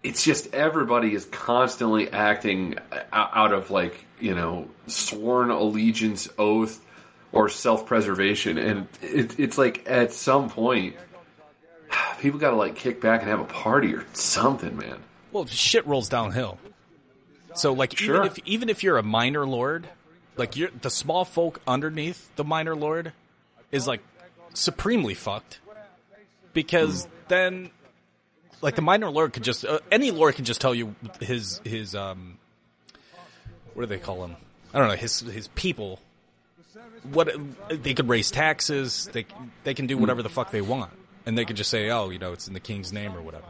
it's 0.04 0.24
just 0.24 0.54
everybody 0.54 1.14
is 1.14 1.26
constantly 1.26 2.12
acting 2.12 2.76
out 3.12 3.54
of 3.54 3.70
like 3.72 4.06
you 4.20 4.36
know 4.36 4.68
sworn 4.88 5.52
allegiance, 5.52 6.28
oath, 6.38 6.84
or 7.32 7.50
self-preservation, 7.50 8.58
and 8.58 8.88
it, 9.02 9.40
it's 9.40 9.58
like 9.58 9.90
at 9.90 10.12
some 10.12 10.50
point, 10.50 10.96
people 12.20 12.40
got 12.40 12.52
to 12.52 12.56
like 12.56 12.76
kick 12.76 13.02
back 13.02 13.22
and 13.22 13.30
have 13.30 13.40
a 13.40 13.46
party 13.46 13.94
or 13.94 14.06
something, 14.14 14.78
man. 14.78 14.98
Well, 15.32 15.46
shit 15.46 15.86
rolls 15.88 16.10
downhill. 16.10 16.58
So, 17.54 17.74
like, 17.74 17.98
Sure. 17.98 18.16
even 18.16 18.28
if 18.28 18.40
even 18.46 18.70
if 18.70 18.84
you're 18.84 18.98
a 18.98 19.04
minor 19.04 19.46
lord, 19.46 19.88
like 20.38 20.56
you're 20.56 20.70
the 20.82 20.90
small 20.90 21.26
folk 21.26 21.62
underneath 21.68 22.34
the 22.36 22.44
minor 22.44 22.76
lord 22.76 23.14
is 23.72 23.88
like 23.88 24.02
supremely 24.54 25.14
fucked 25.14 25.60
because 26.54 27.06
hmm. 27.06 27.12
then, 27.28 27.70
like, 28.62 28.76
the 28.76 28.82
minor 28.82 29.10
lord 29.10 29.34
could 29.34 29.44
just 29.44 29.66
uh, 29.66 29.80
any 29.92 30.12
lord 30.12 30.36
can 30.36 30.46
just 30.46 30.62
tell 30.62 30.74
you 30.76 30.96
his 31.20 31.62
his 31.64 31.96
um 31.96 32.38
what 33.74 33.84
do 33.84 33.88
they 33.88 34.00
call 34.00 34.24
him? 34.24 34.36
I 34.74 34.80
don't 34.80 34.90
know 34.90 34.96
his 34.96 35.20
his 35.20 35.48
people. 35.50 36.00
What 37.12 37.32
they 37.70 37.94
could 37.94 38.08
raise 38.08 38.32
taxes, 38.32 39.10
they 39.12 39.26
they 39.64 39.74
can 39.74 39.88
do 39.88 39.98
whatever 39.98 40.22
the 40.22 40.30
fuck 40.30 40.52
they 40.52 40.62
want, 40.62 40.92
and 41.26 41.38
they 41.38 41.46
could 41.46 41.56
just 41.56 41.70
say, 41.70 41.90
oh, 41.90 42.10
you 42.10 42.20
know, 42.20 42.34
it's 42.34 42.48
in 42.48 42.54
the 42.54 42.60
king's 42.60 42.94
name 42.94 43.16
or 43.16 43.22
whatever. 43.22 43.46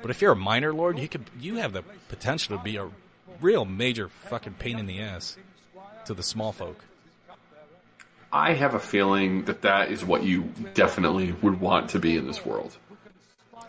But 0.00 0.10
if 0.10 0.20
you're 0.20 0.32
a 0.32 0.36
minor 0.36 0.72
lord, 0.72 0.98
you 0.98 1.08
could 1.08 1.24
you 1.40 1.56
have 1.56 1.72
the 1.72 1.82
potential 2.08 2.56
to 2.56 2.62
be 2.62 2.76
a 2.76 2.88
real 3.40 3.64
major 3.64 4.08
fucking 4.08 4.54
pain 4.54 4.78
in 4.78 4.86
the 4.86 5.00
ass 5.00 5.36
to 6.06 6.14
the 6.14 6.22
small 6.22 6.52
folk. 6.52 6.84
I 8.32 8.52
have 8.52 8.74
a 8.74 8.80
feeling 8.80 9.44
that 9.44 9.62
that 9.62 9.90
is 9.90 10.04
what 10.04 10.22
you 10.22 10.52
definitely 10.74 11.32
would 11.40 11.60
want 11.60 11.90
to 11.90 11.98
be 11.98 12.16
in 12.16 12.26
this 12.26 12.44
world, 12.44 12.76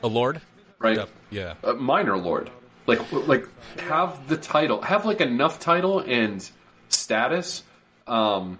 A 0.03 0.07
lord, 0.07 0.41
right? 0.79 0.95
Def- 0.95 1.13
yeah, 1.29 1.53
A 1.63 1.73
minor 1.73 2.17
lord, 2.17 2.49
like 2.87 2.99
like 3.11 3.45
have 3.81 4.27
the 4.27 4.37
title, 4.37 4.81
have 4.81 5.05
like 5.05 5.21
enough 5.21 5.59
title 5.59 5.99
and 5.99 6.47
status. 6.89 7.63
Um, 8.07 8.59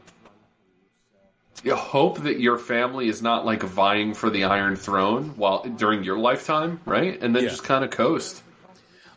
you 1.63 1.75
hope 1.75 2.19
that 2.23 2.39
your 2.39 2.57
family 2.57 3.09
is 3.09 3.21
not 3.21 3.45
like 3.45 3.63
vying 3.63 4.13
for 4.13 4.29
the 4.29 4.45
Iron 4.45 4.75
Throne 4.75 5.33
while 5.35 5.63
during 5.63 6.03
your 6.03 6.17
lifetime, 6.17 6.79
right? 6.85 7.21
And 7.21 7.35
then 7.35 7.43
Yeah. 7.43 7.49
just 7.49 7.63
kind 7.63 7.83
of 7.83 7.89
coast. 7.91 8.43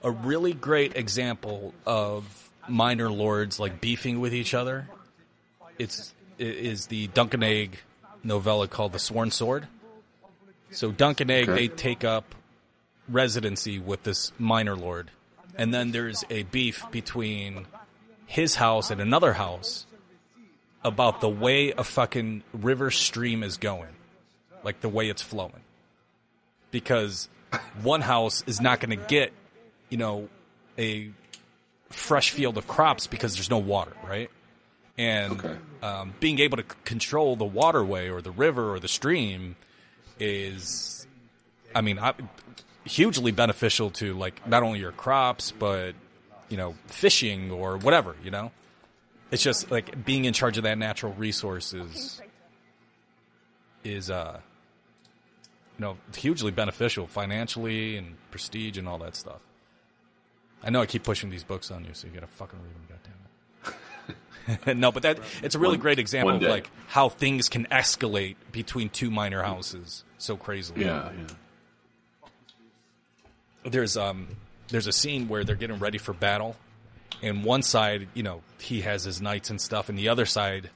a 0.04 0.10
really 0.10 0.52
great 0.52 0.96
example 0.96 1.72
of 1.86 2.50
minor 2.68 3.08
lords 3.08 3.60
like 3.60 3.80
beefing 3.80 4.18
with 4.18 4.34
each 4.34 4.52
other. 4.54 4.88
It's 5.78 6.12
is 6.40 6.86
the 6.88 7.06
Dunk 7.08 7.34
and 7.34 7.44
Egg 7.44 7.78
novella 8.24 8.66
called 8.66 8.92
The 8.92 8.98
Sworn 8.98 9.30
Sword. 9.30 9.68
So 10.72 10.90
Dunk 10.90 11.20
and 11.20 11.30
Egg 11.30 11.48
Okay. 11.50 11.68
they 11.68 11.68
take 11.68 12.02
up 12.02 12.34
residency 13.08 13.78
with 13.78 14.02
this 14.04 14.32
minor 14.38 14.76
lord, 14.76 15.10
and 15.56 15.72
then 15.72 15.90
there's 15.92 16.24
a 16.30 16.42
beef 16.44 16.84
between 16.90 17.66
his 18.26 18.54
house 18.56 18.90
and 18.90 19.00
another 19.00 19.34
house 19.34 19.86
about 20.84 21.20
the 21.20 21.28
way 21.28 21.70
a 21.72 21.84
fucking 21.84 22.42
river 22.52 22.90
stream 22.90 23.42
is 23.42 23.56
going, 23.56 23.94
like 24.64 24.80
the 24.80 24.88
way 24.88 25.08
it's 25.08 25.22
flowing, 25.22 25.62
because 26.70 27.28
one 27.82 28.00
house 28.00 28.42
is 28.46 28.60
not 28.60 28.80
going 28.80 28.98
to 28.98 29.04
get 29.06 29.32
you 29.90 29.98
know, 29.98 30.28
a 30.78 31.10
fresh 31.90 32.30
field 32.30 32.56
of 32.56 32.66
crops 32.66 33.06
because 33.06 33.34
there's 33.34 33.50
no 33.50 33.58
water, 33.58 33.92
right? 34.08 34.30
And 34.96 35.32
Okay. 35.32 35.56
um, 35.82 36.14
being 36.18 36.38
able 36.38 36.56
to 36.56 36.62
c- 36.62 36.68
control 36.86 37.36
the 37.36 37.44
waterway 37.44 38.08
or 38.08 38.22
the 38.22 38.30
river 38.30 38.72
or 38.72 38.80
the 38.80 38.88
stream 38.88 39.54
is, 40.18 41.06
I 41.74 41.82
mean, 41.82 41.98
I, 41.98 42.14
hugely 42.84 43.32
beneficial 43.32 43.90
to 43.90 44.14
like 44.14 44.46
not 44.46 44.62
only 44.62 44.80
your 44.80 44.92
crops 44.92 45.52
but 45.52 45.94
you 46.48 46.56
know 46.56 46.74
fishing 46.86 47.50
or 47.50 47.76
whatever. 47.78 48.16
You 48.24 48.30
know, 48.30 48.52
it's 49.30 49.42
just 49.42 49.70
like 49.70 50.04
being 50.04 50.24
in 50.24 50.32
charge 50.32 50.56
of 50.58 50.64
that 50.64 50.78
natural 50.78 51.12
resource 51.14 51.72
is 51.72 52.20
is 53.84 54.10
uh 54.10 54.40
you 55.78 55.84
know 55.84 55.96
hugely 56.16 56.50
beneficial 56.50 57.06
financially 57.06 57.96
and 57.96 58.16
prestige 58.30 58.78
and 58.78 58.88
all 58.88 58.98
that 58.98 59.16
stuff. 59.16 59.40
I 60.62 60.70
know 60.70 60.80
I 60.80 60.86
keep 60.86 61.02
pushing 61.02 61.30
these 61.30 61.42
books 61.44 61.70
on 61.70 61.84
you, 61.84 61.90
so 61.92 62.06
you 62.06 62.12
gotta 62.14 62.26
fucking 62.28 62.58
read 62.62 62.74
them. 62.74 62.86
Goddamn 62.88 63.76
it! 64.68 64.76
no, 64.76 64.92
but 64.92 65.02
that 65.02 65.18
it's 65.42 65.54
a 65.54 65.58
really 65.58 65.72
One- 65.76 65.80
great 65.80 65.98
example 65.98 66.36
of 66.36 66.42
like 66.42 66.70
how 66.88 67.08
things 67.08 67.48
can 67.48 67.66
escalate 67.66 68.36
between 68.52 68.88
two 68.88 69.10
minor 69.10 69.42
houses 69.42 70.04
so 70.18 70.36
crazily. 70.36 70.84
Yeah, 70.84 71.10
yeah. 71.16 71.34
There's 73.64 73.96
um 73.96 74.28
there's 74.68 74.86
a 74.86 74.92
scene 74.92 75.28
where 75.28 75.44
they're 75.44 75.56
getting 75.56 75.78
ready 75.78 75.98
for 75.98 76.12
battle, 76.12 76.56
and 77.22 77.44
one 77.44 77.62
side, 77.62 78.08
you 78.14 78.22
know, 78.22 78.42
he 78.58 78.80
has 78.82 79.04
his 79.04 79.20
knights 79.20 79.50
and 79.50 79.60
stuff, 79.60 79.88
and 79.88 79.98
the 79.98 80.08
other 80.08 80.26
side, 80.26 80.70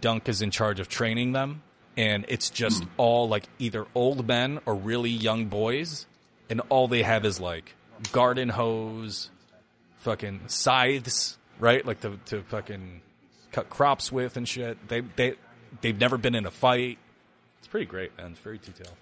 Dunk 0.00 0.28
is 0.28 0.42
in 0.42 0.50
charge 0.50 0.78
of 0.80 0.88
training 0.88 1.32
them, 1.32 1.62
and 1.96 2.24
it's 2.28 2.50
just 2.50 2.84
all 2.96 3.28
like 3.28 3.48
either 3.58 3.86
old 3.94 4.26
men 4.26 4.60
or 4.66 4.74
really 4.74 5.10
young 5.10 5.46
boys, 5.46 6.06
and 6.50 6.60
all 6.68 6.88
they 6.88 7.02
have 7.02 7.24
is 7.24 7.40
like 7.40 7.74
garden 8.12 8.48
hose, 8.48 9.30
fucking 9.98 10.42
scythes, 10.46 11.38
right? 11.58 11.84
Like 11.84 12.00
to 12.00 12.18
to 12.26 12.42
fucking 12.42 13.00
cut 13.52 13.70
crops 13.70 14.10
with 14.10 14.36
and 14.36 14.48
shit. 14.48 14.88
They 14.88 15.00
they 15.00 15.34
they've 15.80 15.98
never 15.98 16.18
been 16.18 16.34
in 16.34 16.46
a 16.46 16.50
fight. 16.50 16.98
It's 17.58 17.68
pretty 17.68 17.86
great, 17.86 18.16
man. 18.18 18.32
It's 18.32 18.40
very 18.40 18.58
detailed. 18.58 18.96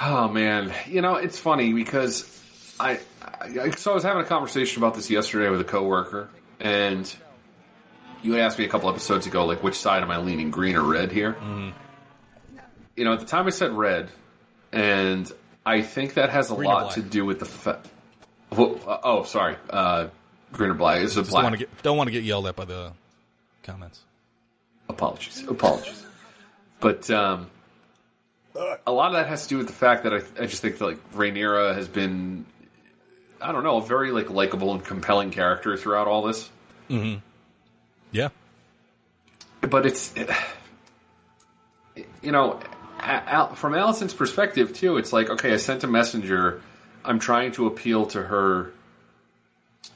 Oh 0.00 0.28
man, 0.28 0.72
you 0.86 1.00
know 1.02 1.16
it's 1.16 1.38
funny 1.38 1.72
because 1.72 2.24
I, 2.78 3.00
I 3.22 3.70
so 3.70 3.90
I 3.90 3.94
was 3.94 4.04
having 4.04 4.22
a 4.22 4.26
conversation 4.26 4.82
about 4.82 4.94
this 4.94 5.10
yesterday 5.10 5.48
with 5.50 5.60
a 5.60 5.64
coworker, 5.64 6.28
and 6.60 7.12
you 8.22 8.38
asked 8.38 8.58
me 8.58 8.64
a 8.64 8.68
couple 8.68 8.88
episodes 8.88 9.26
ago, 9.26 9.44
like 9.44 9.62
which 9.62 9.74
side 9.76 10.02
am 10.02 10.10
I 10.10 10.18
leaning, 10.18 10.50
green 10.50 10.76
or 10.76 10.82
red 10.82 11.10
here? 11.10 11.36
You 12.96 13.04
know, 13.04 13.12
at 13.12 13.20
the 13.20 13.26
time 13.26 13.46
I 13.46 13.50
said 13.50 13.72
red, 13.72 14.08
and 14.72 15.30
I 15.64 15.82
think 15.82 16.14
that 16.14 16.30
has 16.30 16.50
a 16.50 16.54
Green 16.54 16.68
lot 16.70 16.92
to 16.92 17.02
do 17.02 17.24
with 17.24 17.38
the 17.40 17.44
fa- 17.44 17.80
well, 18.50 18.80
uh, 18.86 18.98
oh, 19.04 19.22
sorry, 19.24 19.56
uh, 19.70 20.08
green 20.52 20.70
or 20.70 20.74
black. 20.74 21.02
It's 21.02 21.16
a 21.16 21.22
black. 21.22 21.32
don't 21.32 21.44
want 21.44 21.52
to 21.54 21.58
get 21.58 21.82
don't 21.82 21.96
want 21.96 22.08
to 22.08 22.12
get 22.12 22.24
yelled 22.24 22.46
at 22.46 22.56
by 22.56 22.64
the 22.64 22.92
comments. 23.62 24.00
apologies 24.88 25.44
apologies 25.46 26.02
but 26.80 27.10
um 27.10 27.50
a 28.86 28.92
lot 28.92 29.08
of 29.08 29.12
that 29.14 29.26
has 29.28 29.44
to 29.44 29.48
do 29.50 29.58
with 29.58 29.66
the 29.66 29.72
fact 29.72 30.04
that 30.04 30.12
I, 30.12 30.20
I 30.40 30.46
just 30.46 30.62
think 30.62 30.78
that 30.78 30.84
like 30.84 31.12
Rhaenyra 31.12 31.74
has 31.74 31.88
been 31.88 32.44
I 33.40 33.52
don't 33.52 33.62
know 33.62 33.76
a 33.78 33.82
very 33.82 34.10
like 34.10 34.30
likable 34.30 34.72
and 34.72 34.84
compelling 34.84 35.30
character 35.30 35.76
throughout 35.76 36.06
all 36.08 36.22
this. 36.22 36.50
Yeah, 38.10 38.28
but 39.60 39.86
it's 39.86 40.12
you 42.22 42.32
know 42.32 42.60
Al- 43.00 43.54
from 43.54 43.74
Alicent's 43.74 44.14
perspective 44.14 44.72
too 44.74 44.96
it's 44.96 45.12
like 45.12 45.30
okay 45.30 45.52
I 45.52 45.56
sent 45.56 45.84
a 45.84 45.86
messenger. 45.86 46.62
I'm 47.04 47.18
trying 47.18 47.52
to 47.52 47.66
appeal 47.66 48.06
to 48.06 48.22
her 48.22 48.72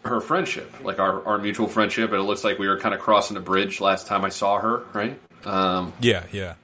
her 0.04 0.20
friendship 0.20 0.72
like 0.84 0.98
our, 0.98 1.24
our 1.26 1.38
mutual 1.38 1.68
friendship 1.68 2.10
and 2.10 2.20
it 2.20 2.24
looks 2.24 2.44
like 2.44 2.58
we 2.58 2.68
were 2.68 2.78
kind 2.78 2.94
of 2.94 3.00
crossing 3.00 3.36
a 3.36 3.40
bridge 3.40 3.80
last 3.80 4.06
time 4.06 4.24
I 4.24 4.28
saw 4.28 4.58
her 4.58 4.82
right? 4.92 5.18
Um 5.44 5.92
yeah, 6.00 6.24
yeah. 6.32 6.54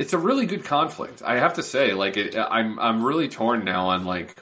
It's 0.00 0.12
a 0.14 0.18
really 0.18 0.46
good 0.46 0.64
conflict. 0.64 1.22
I 1.24 1.36
have 1.38 1.54
to 1.54 1.62
say, 1.62 1.92
like, 1.92 2.16
it, 2.16 2.34
I'm 2.36 2.78
I'm 2.80 3.04
really 3.04 3.28
torn 3.28 3.64
now 3.64 3.88
on 3.88 4.04
like 4.04 4.36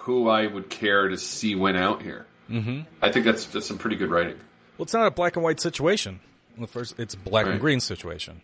who 0.00 0.28
I 0.28 0.46
would 0.46 0.68
care 0.68 1.08
to 1.08 1.16
see 1.16 1.54
win 1.54 1.76
out 1.76 2.02
here. 2.02 2.26
Mm-hmm. 2.50 2.80
I 3.02 3.12
think 3.12 3.24
that's 3.26 3.46
that's 3.46 3.66
some 3.66 3.78
pretty 3.78 3.96
good 3.96 4.10
writing. 4.10 4.36
Well, 4.78 4.84
it's 4.84 4.92
not 4.92 5.06
a 5.06 5.10
black 5.10 5.36
and 5.36 5.44
white 5.44 5.60
situation. 5.60 6.20
The 6.58 6.66
first, 6.66 6.98
it's 6.98 7.14
a 7.14 7.18
black 7.18 7.46
and 7.46 7.60
green 7.60 7.80
situation. 7.80 8.40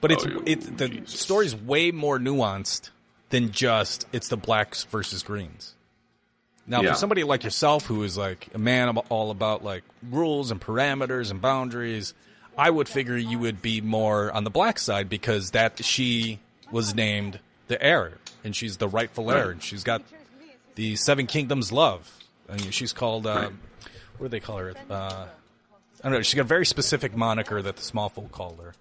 But 0.00 0.12
it's 0.12 0.24
Oh, 0.24 0.42
it 0.46 0.78
the 0.78 0.88
Jesus. 0.88 1.20
story's 1.20 1.54
way 1.56 1.90
more 1.90 2.18
nuanced 2.18 2.90
than 3.30 3.50
just 3.50 4.06
it's 4.12 4.28
the 4.28 4.36
blacks 4.36 4.84
versus 4.84 5.22
greens. 5.22 5.74
Now, 6.66 6.82
Yeah. 6.82 6.92
for 6.92 6.98
somebody 6.98 7.24
like 7.24 7.44
yourself 7.44 7.86
who 7.86 8.02
is 8.04 8.16
like 8.16 8.48
a 8.54 8.58
man 8.58 8.96
all 8.96 9.30
about 9.30 9.62
like 9.64 9.82
rules 10.10 10.50
and 10.50 10.60
parameters 10.60 11.30
and 11.30 11.40
boundaries, 11.42 12.14
I 12.58 12.70
would 12.70 12.88
figure 12.88 13.16
you 13.16 13.38
would 13.38 13.62
be 13.62 13.80
more 13.80 14.32
on 14.32 14.42
the 14.42 14.50
black 14.50 14.80
side 14.80 15.08
because 15.08 15.52
that 15.52 15.84
she 15.84 16.40
was 16.72 16.92
named 16.94 17.38
the 17.68 17.80
heir 17.80 18.14
and 18.42 18.54
she's 18.54 18.78
the 18.78 18.88
rightful 18.88 19.30
heir 19.30 19.50
and 19.50 19.62
she's 19.62 19.84
got 19.84 20.02
the 20.74 20.96
Seven 20.96 21.28
Kingdoms 21.28 21.70
love. 21.70 22.12
I 22.48 22.56
mean, 22.56 22.72
she's 22.72 22.92
called 22.92 23.26
uh, 23.26 23.50
what 24.18 24.26
do 24.26 24.28
they 24.28 24.40
call 24.40 24.58
her? 24.58 24.74
Uh, 24.90 25.26
I 26.02 26.02
don't 26.02 26.12
know. 26.12 26.22
She's 26.22 26.34
got 26.34 26.42
a 26.42 26.44
very 26.44 26.66
specific 26.66 27.16
moniker 27.16 27.62
that 27.62 27.76
the 27.76 27.82
small 27.82 28.08
folk 28.08 28.32
called 28.32 28.58
her 28.60 28.74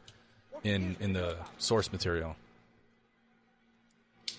in 0.63 0.95
in 0.99 1.13
the 1.13 1.37
source 1.59 1.91
material. 1.91 2.35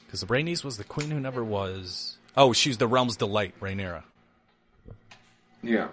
Because 0.05 0.20
the 0.20 0.27
Rhaenys 0.27 0.64
was 0.64 0.79
the 0.79 0.85
queen 0.85 1.11
who 1.11 1.20
never 1.20 1.44
was. 1.44 2.16
Oh, 2.37 2.53
she's 2.53 2.79
the 2.79 2.88
realm's 2.88 3.16
delight, 3.16 3.55
Rhaenyra. 3.61 4.03
Yeah. 5.62 5.88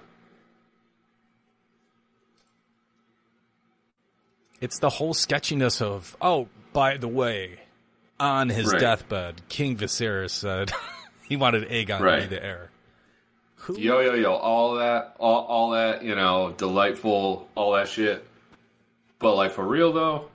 It's 4.62 4.80
the 4.80 4.90
whole 4.90 5.14
sketchiness 5.14 5.82
of. 5.82 6.16
Oh, 6.22 6.48
by 6.74 6.98
the 6.98 7.08
way, 7.08 7.60
on 8.20 8.50
his 8.50 8.72
Right. 8.72 8.80
deathbed, 8.80 9.42
King 9.50 9.78
Viserys 9.78 10.32
said 10.32 10.72
he 11.28 11.36
wanted 11.36 11.68
Aegon 11.70 12.00
to 12.00 12.22
be 12.22 12.36
the 12.36 12.44
heir. 12.44 12.70
Who? 13.58 13.78
Yo 13.80 14.00
yo 14.00 14.14
yo, 14.14 14.34
all 14.34 14.76
that, 14.76 15.16
all, 15.20 15.44
all 15.46 15.70
that, 15.72 16.04
you 16.04 16.14
know, 16.16 16.54
delightful, 16.56 17.50
all 17.56 17.74
that 17.74 17.88
shit. 17.88 18.26
But 19.20 19.36
like 19.36 19.52
for 19.52 19.66
real 19.66 19.92
though, 19.92 20.30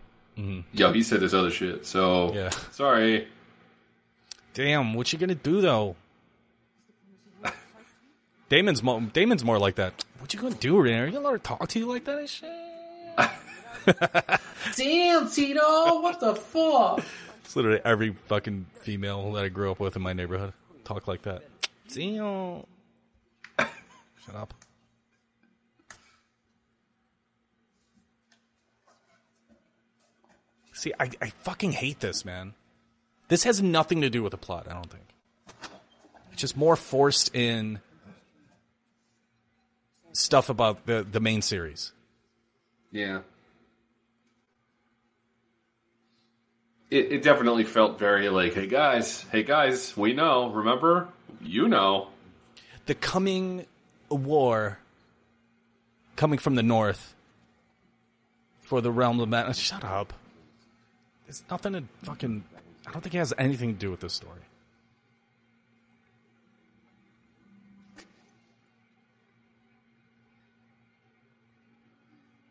yo, 0.73 0.93
he 0.93 1.03
said 1.03 1.21
this 1.21 1.33
other 1.35 1.51
shit. 1.51 1.87
So 1.87 2.29
Mm-hmm. 2.29 2.37
Yeah. 2.37 2.51
sorry. 2.73 3.29
Damn, 4.55 4.95
what 4.95 5.13
you 5.13 5.19
gonna 5.19 5.35
do 5.37 5.61
though? 5.61 5.95
Daemon's 8.49 8.83
mo- 8.83 8.99
Daemon's 9.01 9.45
more 9.45 9.59
like 9.61 9.77
that. 9.77 10.05
What 10.19 10.35
you 10.35 10.41
gonna 10.41 10.57
do, 10.57 10.75
Rhaenyra? 10.75 11.07
You 11.07 11.13
gonna 11.13 11.25
let 11.25 11.33
her 11.33 11.39
talk 11.39 11.69
to 11.69 11.79
you 11.79 11.87
like 11.87 12.05
that 12.07 12.19
and 12.19 12.29
shit? 12.29 12.51
Damn, 14.77 15.31
Tito, 15.31 16.01
what 16.01 16.21
the 16.21 16.35
fuck? 16.35 17.05
It's 17.45 17.57
literally 17.57 17.81
every 17.85 18.13
fucking 18.27 18.67
female 18.75 19.33
that 19.33 19.45
I 19.45 19.49
grew 19.49 19.71
up 19.71 19.81
with 19.81 19.97
in 19.97 20.03
my 20.03 20.13
neighborhood 20.13 20.53
talk 20.85 21.07
like 21.07 21.23
that. 21.23 21.43
Damn. 21.93 22.65
Shut 23.59 24.35
up. 24.35 24.55
See, 30.73 30.93
I, 30.99 31.11
I 31.21 31.29
fucking 31.43 31.73
hate 31.73 32.01
this, 32.01 32.25
man. 32.25 32.55
This 33.29 33.45
has 33.45 33.63
nothing 33.63 34.01
to 34.01 34.11
do 34.11 34.23
with 34.23 34.33
the 34.33 34.39
plot, 34.39 34.67
I 34.69 34.73
don't 34.73 34.91
think. 34.91 35.05
It's 36.33 36.41
just 36.41 36.57
more 36.57 36.75
forced 36.75 37.35
in 37.35 37.81
stuff 40.13 40.49
about 40.49 40.87
the, 40.87 41.07
the 41.09 41.21
main 41.21 41.43
series. 41.43 41.93
Yeah. 42.91 43.21
It, 46.91 47.13
it 47.13 47.23
definitely 47.23 47.65
felt 47.65 47.99
very 47.99 48.29
like, 48.29 48.55
hey 48.55 48.67
guys, 48.67 49.25
hey 49.31 49.45
guys, 49.45 49.97
we 49.97 50.13
know, 50.13 50.51
remember? 50.51 51.09
You 51.41 51.69
know. 51.69 52.09
the 52.87 52.95
coming 52.95 53.67
war 54.09 54.79
coming 56.17 56.39
from 56.39 56.57
the 56.57 56.63
north 56.63 57.15
for 58.61 58.81
the 58.81 58.91
realm 58.91 59.21
of 59.21 59.29
madness. 59.29 59.59
Uh, 59.59 59.61
shut 59.61 59.85
up. 59.85 60.13
It's 61.29 61.45
nothing 61.51 61.73
to 61.75 61.85
fucking. 62.03 62.45
I 62.87 62.93
don't 62.93 63.03
think 63.03 63.15
it 63.15 63.19
has 63.19 63.33
anything 63.39 63.75
to 63.75 63.79
do 63.79 63.91
with 63.91 64.01
this 64.01 64.13
story. 64.15 64.41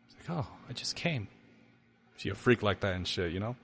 It's 0.06 0.28
like, 0.28 0.38
oh, 0.38 0.48
I 0.68 0.72
just 0.72 0.96
came. 0.96 1.28
See 2.16 2.28
a 2.30 2.34
freak 2.34 2.62
like 2.62 2.80
that 2.80 2.94
and 2.94 3.06
shit, 3.06 3.32
you 3.32 3.40
know? 3.40 3.56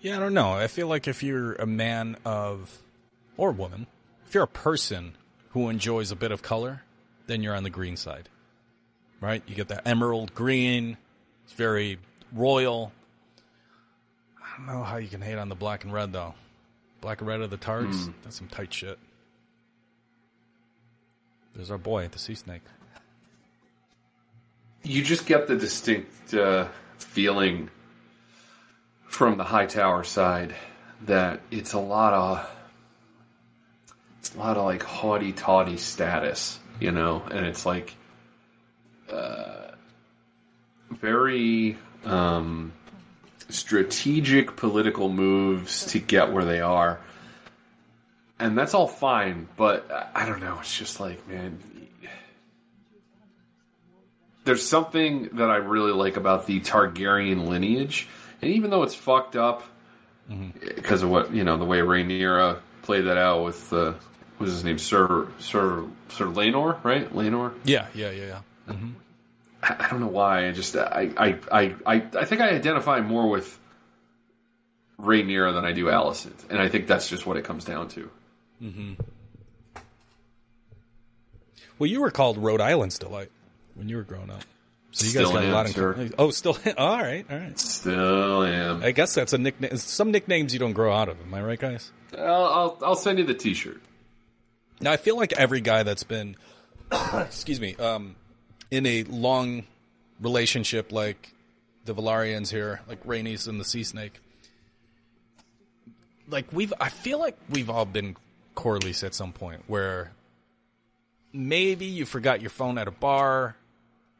Yeah, 0.00 0.16
I 0.16 0.20
don't 0.20 0.34
know. 0.34 0.52
I 0.52 0.68
feel 0.68 0.86
like 0.86 1.08
if 1.08 1.22
you're 1.22 1.54
a 1.54 1.66
man 1.66 2.16
of, 2.24 2.82
or 3.36 3.50
woman, 3.50 3.86
if 4.26 4.34
you're 4.34 4.44
a 4.44 4.48
person 4.48 5.16
who 5.50 5.68
enjoys 5.68 6.12
a 6.12 6.16
bit 6.16 6.30
of 6.30 6.42
color, 6.42 6.82
then 7.26 7.42
you're 7.42 7.54
on 7.54 7.64
the 7.64 7.70
green 7.70 7.96
side. 7.96 8.28
Right? 9.20 9.42
You 9.46 9.56
get 9.56 9.68
that 9.68 9.86
emerald 9.86 10.34
green. 10.34 10.96
It's 11.44 11.52
very 11.54 11.98
royal. 12.32 12.92
I 14.40 14.56
don't 14.56 14.66
know 14.66 14.84
how 14.84 14.98
you 14.98 15.08
can 15.08 15.20
hate 15.20 15.38
on 15.38 15.48
the 15.48 15.56
black 15.56 15.82
and 15.82 15.92
red, 15.92 16.12
though. 16.12 16.34
Black 17.00 17.20
and 17.20 17.28
red 17.28 17.40
of 17.40 17.50
the 17.50 17.56
tarts, 17.56 18.08
that's 18.22 18.36
some 18.36 18.48
tight 18.48 18.72
shit. 18.72 18.98
There's 21.54 21.70
our 21.70 21.78
boy, 21.78 22.08
the 22.08 22.18
sea 22.18 22.34
snake. 22.34 22.62
You 24.84 25.02
just 25.02 25.26
get 25.26 25.48
the 25.48 25.56
distinct 25.56 26.34
uh, 26.34 26.68
feeling 26.98 27.70
from 29.08 29.36
the 29.36 29.44
Hightower 29.44 30.04
side 30.04 30.54
that 31.06 31.40
it's 31.50 31.72
a 31.72 31.80
lot 31.80 32.12
of 32.12 32.50
it's 34.20 34.34
a 34.34 34.38
lot 34.38 34.56
of 34.56 34.64
like 34.64 34.82
haughty 34.82 35.32
tawdy 35.32 35.76
status, 35.76 36.58
you 36.78 36.92
know, 36.92 37.22
and 37.30 37.46
it's 37.46 37.64
like 37.64 37.94
uh, 39.10 39.72
very 40.90 41.76
um, 42.04 42.72
strategic 43.48 44.56
political 44.56 45.08
moves 45.08 45.86
to 45.86 45.98
get 45.98 46.32
where 46.32 46.44
they 46.44 46.60
are. 46.60 47.00
And 48.38 48.56
that's 48.56 48.74
all 48.74 48.86
fine, 48.86 49.48
but 49.56 49.90
I 50.14 50.26
don't 50.26 50.40
know. 50.40 50.58
It's 50.60 50.76
just 50.76 51.00
like, 51.00 51.26
man, 51.28 51.58
there's 54.44 54.66
something 54.66 55.30
that 55.34 55.50
I 55.50 55.56
really 55.56 55.92
like 55.92 56.16
about 56.16 56.46
the 56.46 56.60
Targaryen 56.60 57.48
lineage, 57.48 58.08
and 58.42 58.52
even 58.52 58.70
though 58.70 58.82
it's 58.82 58.94
fucked 58.94 59.36
up 59.36 59.62
mm-hmm. 60.30 60.50
because 60.74 61.02
of 61.02 61.10
what 61.10 61.32
you 61.32 61.44
know, 61.44 61.56
the 61.56 61.64
way 61.64 61.78
Rhaenyra 61.78 62.60
played 62.82 63.06
that 63.06 63.18
out 63.18 63.44
with 63.44 63.72
uh, 63.72 63.92
what 64.36 64.46
was 64.46 64.52
his 64.52 64.64
name, 64.64 64.78
Sir 64.78 65.28
Sir 65.38 65.84
Sir 66.10 66.26
Laenor, 66.26 66.82
right? 66.84 67.12
Laenor. 67.12 67.54
Yeah, 67.64 67.86
yeah, 67.94 68.10
yeah, 68.10 68.26
yeah. 68.26 68.40
Mm-hmm. 68.68 68.90
I, 69.62 69.76
I 69.78 69.88
don't 69.90 70.00
know 70.00 70.06
why. 70.06 70.48
I 70.48 70.52
just 70.52 70.76
I 70.76 71.10
I 71.16 71.38
I 71.50 71.74
I, 71.86 71.94
I 72.18 72.24
think 72.24 72.40
I 72.40 72.50
identify 72.50 73.00
more 73.00 73.28
with 73.28 73.58
Rhaenyra 75.00 75.54
than 75.54 75.64
I 75.64 75.72
do 75.72 75.86
Alicent, 75.86 76.50
and 76.50 76.60
I 76.60 76.68
think 76.68 76.86
that's 76.86 77.08
just 77.08 77.26
what 77.26 77.36
it 77.36 77.44
comes 77.44 77.64
down 77.64 77.88
to. 77.88 78.10
Mm-hmm. 78.62 78.94
Well, 81.78 81.88
you 81.88 82.00
were 82.00 82.10
called 82.10 82.38
Rhode 82.38 82.60
Island's 82.60 82.98
delight 82.98 83.30
when 83.74 83.88
you 83.88 83.96
were 83.96 84.02
growing 84.02 84.30
up. 84.30 84.42
So 84.90 85.04
you 85.04 85.10
Still 85.10 85.24
guys 85.24 85.32
got 85.32 85.44
am, 85.44 85.50
a 85.50 85.52
lot 85.52 85.66
in 85.66 85.72
sir. 85.72 85.92
common. 85.92 86.14
Oh, 86.18 86.30
still. 86.30 86.56
all 86.78 86.98
right, 86.98 87.26
all 87.30 87.36
right. 87.38 87.58
Still 87.58 88.42
am. 88.44 88.82
I 88.82 88.90
guess 88.92 89.14
that's 89.14 89.32
a 89.32 89.38
nickname. 89.38 89.76
Some 89.76 90.10
nicknames 90.10 90.52
you 90.52 90.58
don't 90.58 90.72
grow 90.72 90.92
out 90.92 91.08
of. 91.08 91.20
Am 91.20 91.32
I 91.34 91.42
right, 91.42 91.58
guys? 91.58 91.92
I'll 92.16 92.24
I'll, 92.24 92.78
I'll 92.82 92.96
send 92.96 93.18
you 93.18 93.24
the 93.24 93.34
T-shirt. 93.34 93.80
Now 94.80 94.92
I 94.92 94.96
feel 94.96 95.16
like 95.16 95.32
every 95.34 95.60
guy 95.60 95.82
that's 95.82 96.04
been, 96.04 96.36
excuse 97.14 97.60
me, 97.60 97.74
um, 97.76 98.16
in 98.70 98.86
a 98.86 99.02
long 99.04 99.64
relationship 100.20 100.90
like 100.92 101.32
the 101.84 101.94
Velaryons 101.94 102.50
here, 102.50 102.80
like 102.88 103.04
Rhaenys 103.04 103.46
and 103.48 103.60
the 103.60 103.64
Sea 103.64 103.84
Snake, 103.84 104.20
like 106.30 106.50
we've, 106.52 106.72
I 106.80 106.88
feel 106.88 107.18
like 107.18 107.36
we've 107.50 107.68
all 107.70 107.84
been 107.84 108.16
Corlys 108.56 109.04
at 109.04 109.14
some 109.14 109.32
point 109.32 109.64
where 109.66 110.12
maybe 111.32 111.84
you 111.86 112.04
forgot 112.06 112.40
your 112.40 112.50
phone 112.50 112.78
at 112.78 112.88
a 112.88 112.92
bar 112.92 113.56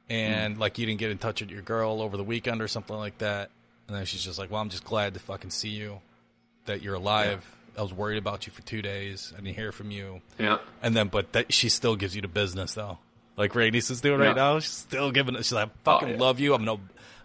and 0.08 0.58
like 0.58 0.78
you 0.78 0.86
didn't 0.86 1.00
get 1.00 1.10
in 1.10 1.18
touch 1.18 1.40
with 1.40 1.50
your 1.50 1.62
girl 1.62 2.00
over 2.00 2.16
the 2.16 2.24
weekend 2.24 2.62
or 2.62 2.68
something 2.68 2.96
like 2.96 3.18
that, 3.18 3.50
and 3.86 3.96
then 3.96 4.04
she's 4.04 4.22
just 4.22 4.38
like, 4.38 4.50
"Well, 4.50 4.60
I'm 4.60 4.70
just 4.70 4.84
glad 4.84 5.14
to 5.14 5.20
fucking 5.20 5.50
see 5.50 5.70
you, 5.70 6.00
that 6.66 6.82
you're 6.82 6.94
alive." 6.94 7.44
I 7.76 7.82
was 7.82 7.92
worried 7.92 8.18
about 8.18 8.46
you 8.46 8.52
for 8.52 8.62
two 8.62 8.82
days. 8.82 9.32
I 9.34 9.40
didn't 9.40 9.54
hear 9.54 9.70
from 9.70 9.92
you. 9.92 10.20
Yeah. 10.36 10.58
And 10.82 10.96
then, 10.96 11.06
but 11.08 11.32
that, 11.32 11.52
she 11.52 11.68
still 11.68 11.94
gives 11.94 12.16
you 12.16 12.22
the 12.22 12.28
business 12.28 12.74
though. 12.74 12.98
Like 13.36 13.52
Rhaenys 13.52 13.88
is 13.90 14.00
doing 14.00 14.18
right 14.18 14.34
now. 14.34 14.58
She's 14.58 14.72
still 14.72 15.12
giving 15.12 15.36
it. 15.36 15.38
She's 15.38 15.52
like, 15.52 15.68
I 15.68 15.70
oh, 15.70 15.78
fucking 15.84 16.08
yeah. 16.10 16.16
love 16.16 16.40
you. 16.40 16.54
I'm 16.54 16.64
gonna 16.64 16.80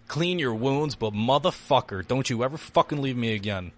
clean 0.07 0.37
your 0.37 0.53
wounds, 0.53 0.95
but 0.95 1.11
motherfucker, 1.11 2.07
don't 2.07 2.29
you 2.29 2.43
ever 2.43 2.57
fucking 2.57 3.01
leave 3.01 3.17
me 3.17 3.33
again. 3.33 3.71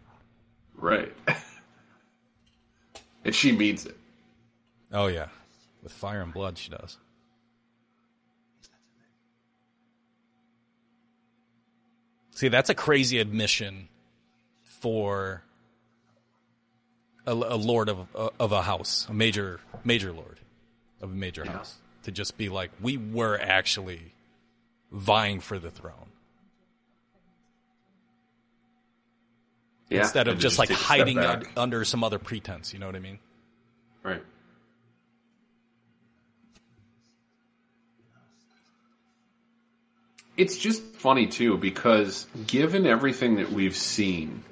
Right. 0.75 1.13
and 3.23 3.33
she 3.33 3.53
means 3.53 3.85
it. 3.85 3.95
Oh 4.91 5.07
yeah, 5.07 5.27
with 5.81 5.93
fire 5.93 6.21
and 6.21 6.33
blood, 6.33 6.57
she 6.57 6.69
does. 6.69 6.97
See, 12.35 12.49
that's 12.49 12.69
a 12.69 12.75
crazy 12.75 13.19
admission 13.19 13.87
for 14.61 15.41
a, 17.25 17.31
a 17.31 17.57
lord 17.57 17.89
of 17.89 18.13
of 18.39 18.51
a 18.51 18.61
house, 18.61 19.07
a 19.09 19.13
major 19.13 19.61
major 19.83 20.11
lord 20.11 20.39
of 21.01 21.11
a 21.11 21.15
major 21.15 21.45
house, 21.45 21.75
to 22.03 22.11
just 22.11 22.37
be 22.37 22.49
like, 22.49 22.71
we 22.81 22.97
were 22.97 23.39
actually 23.41 24.13
vying 24.91 25.39
for 25.39 25.57
the 25.57 25.71
throne. 25.71 25.93
Yeah. 29.89 29.99
instead 29.99 30.27
of 30.27 30.35
to 30.35 30.41
just 30.41 30.57
like 30.57 30.71
a 30.71 30.75
hiding 30.75 31.19
under 31.55 31.85
some 31.85 32.03
other 32.03 32.19
pretense. 32.19 32.73
You 32.73 32.79
know 32.79 32.87
what 32.87 32.95
I 32.95 32.99
mean? 32.99 33.19
Right. 34.03 34.23
It's 40.37 40.57
just 40.57 40.83
funny 40.83 41.27
too 41.27 41.57
because 41.57 42.27
given 42.47 42.85
everything 42.85 43.35
that 43.35 43.51
we've 43.51 43.75
seen, 43.75 44.43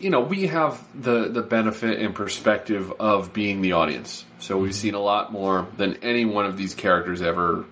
you 0.00 0.10
know, 0.10 0.20
we 0.20 0.48
have 0.48 0.82
the 1.00 1.28
the 1.28 1.42
benefit 1.42 2.00
and 2.00 2.14
perspective 2.14 2.92
of 2.98 3.32
being 3.32 3.62
the 3.62 3.72
audience. 3.72 4.24
So 4.38 4.58
we've 4.58 4.74
seen 4.74 4.94
a 4.94 5.00
lot 5.00 5.32
more 5.32 5.66
than 5.76 5.98
any 6.02 6.24
one 6.24 6.46
of 6.46 6.56
these 6.56 6.74
characters 6.74 7.22
ever 7.22 7.64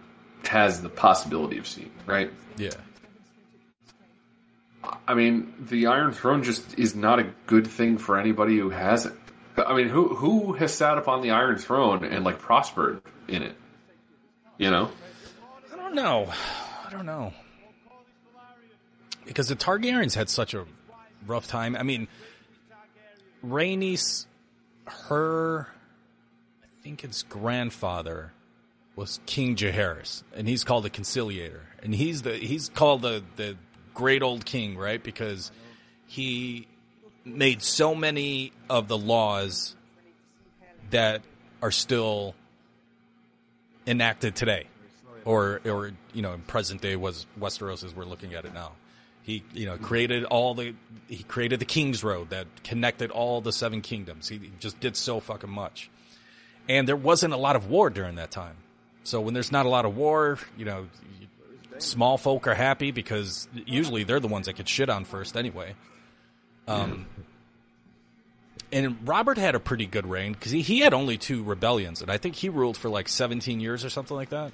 has 0.45 0.81
the 0.81 0.89
possibility 0.89 1.59
of 1.59 1.67
seeing, 1.67 1.91
right? 2.07 2.31
Yeah. 2.57 2.71
I 5.07 5.15
mean, 5.15 5.53
the 5.59 5.87
Iron 5.87 6.13
Throne 6.13 6.43
just 6.43 6.79
is 6.79 6.95
not 6.95 7.19
a 7.19 7.25
good 7.47 7.67
thing 7.67 7.99
for 7.99 8.19
anybody 8.19 8.57
who 8.57 8.71
has 8.71 9.07
it. 9.07 9.15
I 9.57 9.75
mean, 9.75 9.89
who 9.89 10.15
who 10.15 10.53
has 10.55 10.73
sat 10.73 10.99
upon 10.99 11.23
the 11.23 11.31
Iron 11.31 11.59
Throne 11.59 12.05
and 12.05 12.25
like 12.25 12.39
prospered 12.39 13.03
in 13.27 13.43
it? 13.43 13.57
You 14.59 14.71
know, 14.71 14.91
don't 15.87 15.95
know. 15.95 16.33
I 16.87 16.91
don't 16.91 17.07
know. 17.07 17.33
Because 19.25 19.49
the 19.49 19.57
Targaryens 19.57 20.15
had 20.15 20.29
such 20.29 20.55
a 20.55 20.65
rough 21.27 21.47
time. 21.47 21.77
I 21.77 21.83
mean, 21.83 22.09
Rhaenys, 23.45 24.27
her, 24.87 25.69
I 26.63 26.67
think 26.83 27.05
its 27.05 27.23
grandfather 27.23 28.33
was 28.97 29.21
King 29.27 29.57
Jaehaerys, 29.57 30.23
and 30.35 30.49
he's 30.49 30.65
called 30.65 30.85
the 30.85 30.91
Conciliator, 30.91 31.63
and 31.83 31.95
he's 31.95 32.23
the 32.23 32.35
he's 32.35 32.69
called 32.71 33.03
the 33.03 33.23
the 33.37 33.57
great 33.95 34.23
old 34.23 34.45
king, 34.47 34.77
right? 34.77 35.03
Because 35.03 35.51
he 36.07 36.67
made 37.25 37.63
so 37.63 37.95
many 37.95 38.53
of 38.71 38.89
the 38.89 38.97
laws 38.97 39.77
that 40.91 41.23
are 41.61 41.73
still 41.73 42.35
enacted 43.87 44.35
today 44.35 44.67
or 45.27 45.61
or 45.67 45.91
you 46.15 46.23
know 46.23 46.33
in 46.33 46.41
present 46.41 46.81
day 46.81 46.97
was 46.97 47.27
Westeros 47.39 47.85
as 47.85 47.95
we're 47.95 48.05
looking 48.05 48.33
at 48.33 48.47
it 48.47 48.55
now. 48.55 48.73
He 49.23 49.43
you 49.53 49.67
know 49.67 49.77
created 49.77 50.25
all 50.25 50.55
the 50.55 50.75
he 51.09 51.25
created 51.25 51.61
the 51.61 51.67
King's 51.67 52.03
Road 52.03 52.31
that 52.31 52.47
connected 52.65 53.11
all 53.11 53.43
the 53.43 53.53
seven 53.53 53.83
kingdoms. 53.83 54.29
He 54.29 54.41
just 54.61 54.81
did 54.81 54.97
so 54.97 55.21
fucking 55.21 55.51
much, 55.51 55.91
and 56.69 56.89
there 56.89 56.97
wasn't 56.97 57.35
a 57.35 57.37
lot 57.37 57.57
of 57.57 57.69
war 57.69 57.91
during 57.91 58.15
that 58.15 58.31
time. 58.31 58.57
So 59.03 59.21
when 59.21 59.35
there's 59.35 59.53
not 59.53 59.67
a 59.67 59.69
lot 59.69 59.85
of 59.85 59.97
war, 59.97 60.39
you 60.57 60.65
know, 60.65 60.87
small 61.79 62.19
folk 62.19 62.47
are 62.47 62.55
happy 62.55 62.93
because 62.93 63.49
usually 63.67 64.05
they're 64.05 64.21
the 64.21 64.29
ones 64.29 64.47
that 64.47 64.55
get 64.55 64.69
shit 64.69 64.89
on 64.89 65.05
first 65.05 65.37
anyway. 65.37 65.75
Um, 66.69 67.07
and 68.73 68.97
Robert 69.07 69.39
had 69.39 69.55
a 69.55 69.61
pretty 69.61 69.87
good 69.87 70.07
reign 70.07 70.33
because 70.33 70.51
he, 70.51 70.63
he 70.63 70.81
had 70.81 70.93
only 70.93 71.17
two 71.17 71.45
rebellions, 71.45 72.03
and 72.03 72.11
I 72.11 72.19
think 72.19 72.35
he 72.35 72.49
ruled 72.49 72.77
for 72.77 72.89
like 72.89 73.09
17 73.09 73.61
years 73.61 73.85
or 73.85 73.91
something 73.91 74.17
like 74.17 74.31
that. 74.31 74.53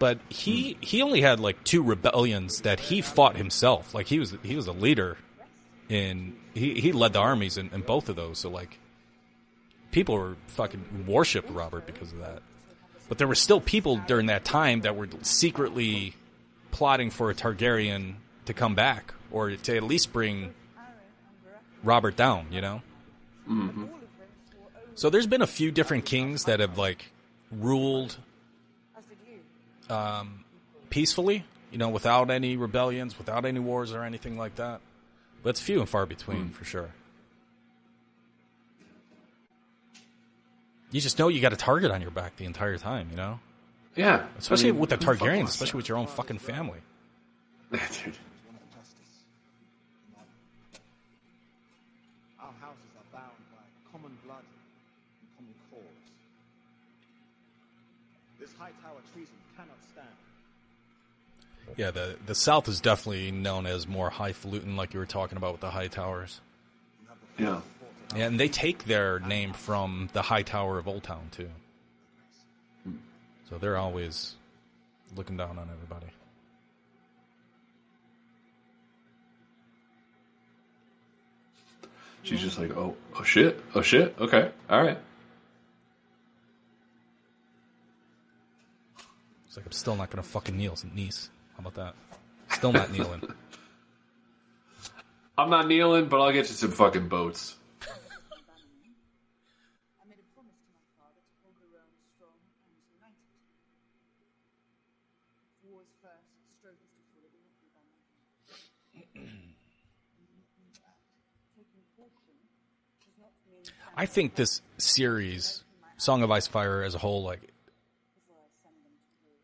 But 0.00 0.18
he 0.30 0.78
he 0.80 1.02
only 1.02 1.20
had 1.20 1.38
like 1.38 1.62
two 1.62 1.82
rebellions 1.82 2.62
that 2.62 2.80
he 2.80 3.02
fought 3.02 3.36
himself. 3.36 3.94
Like 3.94 4.06
he 4.06 4.18
was 4.18 4.34
he 4.42 4.56
was 4.56 4.66
a 4.66 4.72
leader 4.72 5.18
in 5.90 6.36
he 6.54 6.80
he 6.80 6.90
led 6.90 7.12
the 7.12 7.20
armies 7.20 7.58
in, 7.58 7.68
in 7.72 7.82
both 7.82 8.08
of 8.08 8.16
those. 8.16 8.38
So 8.38 8.48
like 8.48 8.78
people 9.90 10.14
were 10.16 10.36
fucking 10.48 11.04
worship 11.06 11.44
Robert 11.50 11.84
because 11.84 12.12
of 12.12 12.20
that. 12.20 12.42
But 13.10 13.18
there 13.18 13.28
were 13.28 13.34
still 13.34 13.60
people 13.60 13.98
during 14.06 14.26
that 14.26 14.42
time 14.44 14.80
that 14.80 14.96
were 14.96 15.08
secretly 15.20 16.14
plotting 16.70 17.10
for 17.10 17.28
a 17.28 17.34
Targaryen 17.34 18.14
to 18.46 18.54
come 18.54 18.74
back 18.74 19.12
or 19.30 19.50
to 19.50 19.76
at 19.76 19.82
least 19.82 20.14
bring 20.14 20.54
Robert 21.82 22.16
down, 22.16 22.46
you 22.50 22.62
know? 22.62 22.82
Mm-hmm. 23.48 23.84
So 24.94 25.10
there's 25.10 25.26
been 25.26 25.42
a 25.42 25.46
few 25.46 25.70
different 25.70 26.04
kings 26.04 26.44
that 26.44 26.60
have 26.60 26.78
like 26.78 27.10
ruled 27.50 28.16
um, 29.90 30.44
peacefully, 30.90 31.44
you 31.70 31.78
know, 31.78 31.88
without 31.88 32.30
any 32.30 32.56
rebellions, 32.56 33.18
without 33.18 33.44
any 33.44 33.60
wars 33.60 33.92
or 33.92 34.02
anything 34.04 34.38
like 34.38 34.56
that. 34.56 34.80
But 35.42 35.50
it's 35.50 35.60
few 35.60 35.80
and 35.80 35.88
far 35.88 36.06
between 36.06 36.50
for 36.50 36.64
sure. 36.64 36.90
You 40.90 41.00
just 41.00 41.18
know 41.18 41.28
you 41.28 41.40
got 41.40 41.52
a 41.52 41.56
target 41.56 41.90
on 41.92 42.02
your 42.02 42.10
back 42.10 42.36
the 42.36 42.44
entire 42.44 42.76
time, 42.76 43.08
you 43.10 43.16
know? 43.16 43.38
yeah, 43.96 44.26
Especially 44.38 44.70
I 44.70 44.72
mean, 44.72 44.80
with 44.80 44.90
the 44.90 44.96
Targaryens, 44.98 45.48
especially 45.48 45.78
with 45.78 45.88
your 45.88 45.98
own 45.98 46.06
fucking 46.06 46.38
family. 46.38 46.78
that? 47.70 48.00
Dude. 48.04 48.16
Our 52.40 52.52
houses 52.60 52.90
are 52.98 53.08
bound 53.12 53.38
by 53.52 53.62
common 53.92 54.16
blood 54.24 54.42
and 54.42 55.28
common 55.36 55.54
cause. 55.70 55.80
This 58.40 58.50
high 58.58 58.72
tower 58.82 59.00
treason 59.14 59.34
cannot 59.56 59.78
stand. 59.92 60.08
Yeah, 61.76 61.90
the 61.90 62.16
the 62.26 62.34
South 62.34 62.68
is 62.68 62.80
definitely 62.80 63.30
known 63.30 63.66
as 63.66 63.86
more 63.86 64.10
highfalutin, 64.10 64.76
like 64.76 64.94
you 64.94 65.00
were 65.00 65.06
talking 65.06 65.36
about 65.36 65.52
with 65.52 65.60
the 65.60 65.70
Hightowers. 65.70 66.40
Yeah, 67.38 67.60
Yeah, 68.14 68.26
and 68.26 68.38
they 68.38 68.48
take 68.48 68.84
their 68.84 69.18
name 69.20 69.52
from 69.52 70.10
the 70.12 70.22
Hightower 70.22 70.78
of 70.78 70.86
Oldtown 70.86 71.30
too. 71.30 71.50
So 73.48 73.58
they're 73.58 73.76
always 73.76 74.36
looking 75.16 75.36
down 75.36 75.58
on 75.58 75.68
everybody. 75.72 76.06
she's 82.22 82.40
just 82.40 82.58
like, 82.58 82.76
oh, 82.76 82.96
oh 83.16 83.22
shit, 83.22 83.60
oh 83.74 83.82
shit, 83.82 84.14
okay, 84.20 84.50
all 84.68 84.82
right. 84.82 84.98
It's 89.46 89.56
like 89.56 89.66
I'm 89.66 89.72
still 89.72 89.96
not 89.96 90.10
gonna 90.10 90.22
fucking 90.22 90.56
kneel, 90.56 90.76
niece. 90.94 91.30
How 91.62 91.68
about 91.68 91.74
that? 91.74 91.94
Still 92.56 92.72
not 92.72 92.90
kneeling. 92.90 93.20
I'm 95.36 95.50
not 95.50 95.68
kneeling, 95.68 96.06
but 96.06 96.22
I'll 96.22 96.32
get 96.32 96.48
you 96.48 96.54
some 96.54 96.70
fucking 96.70 97.08
boats. 97.08 97.54
I 97.84 97.92
made 100.08 100.16
a 100.16 100.24
promise 100.32 100.56
to 100.56 100.72
my 100.72 100.80
father 100.96 101.20
to 101.20 101.36
hold 101.44 101.60
the 101.60 101.68
strong 102.16 102.32
and 102.64 102.80
united. 102.96 103.20
Wars 105.68 105.84
first, 106.00 106.32
struggles 106.56 106.88
to 106.96 107.04
follow, 107.12 107.28
will 107.28 107.44
not 107.44 107.52
be 107.60 107.68
by 107.76 107.84
my 107.84 109.20
hand. 109.20 109.52
Taking 111.60 111.84
caution 111.92 112.40
does 113.04 113.20
not 113.20 113.36
mean 113.44 113.68
I 113.98 114.06
think 114.06 114.34
this 114.36 114.62
series, 114.78 115.64
Song 115.98 116.22
of 116.22 116.30
Ice 116.30 116.46
and 116.46 116.52
Fire 116.54 116.82
as 116.82 116.94
a 116.94 116.98
whole, 116.98 117.22
like 117.22 117.52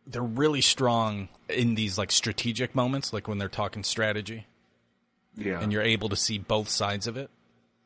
they're 0.07 0.23
really 0.23 0.61
strong 0.61 1.29
in 1.49 1.75
these 1.75 1.99
like 1.99 2.11
strategic 2.11 2.75
moments, 2.75 3.13
like 3.13 3.29
when 3.29 3.39
they're 3.39 3.49
talking 3.49 3.85
strategy. 3.85 4.47
Yeah, 5.37 5.61
and 5.61 5.73
you're 5.73 5.83
able 5.83 6.09
to 6.09 6.17
see 6.17 6.39
both 6.39 6.69
sides 6.69 7.07
of 7.07 7.17
it. 7.17 7.31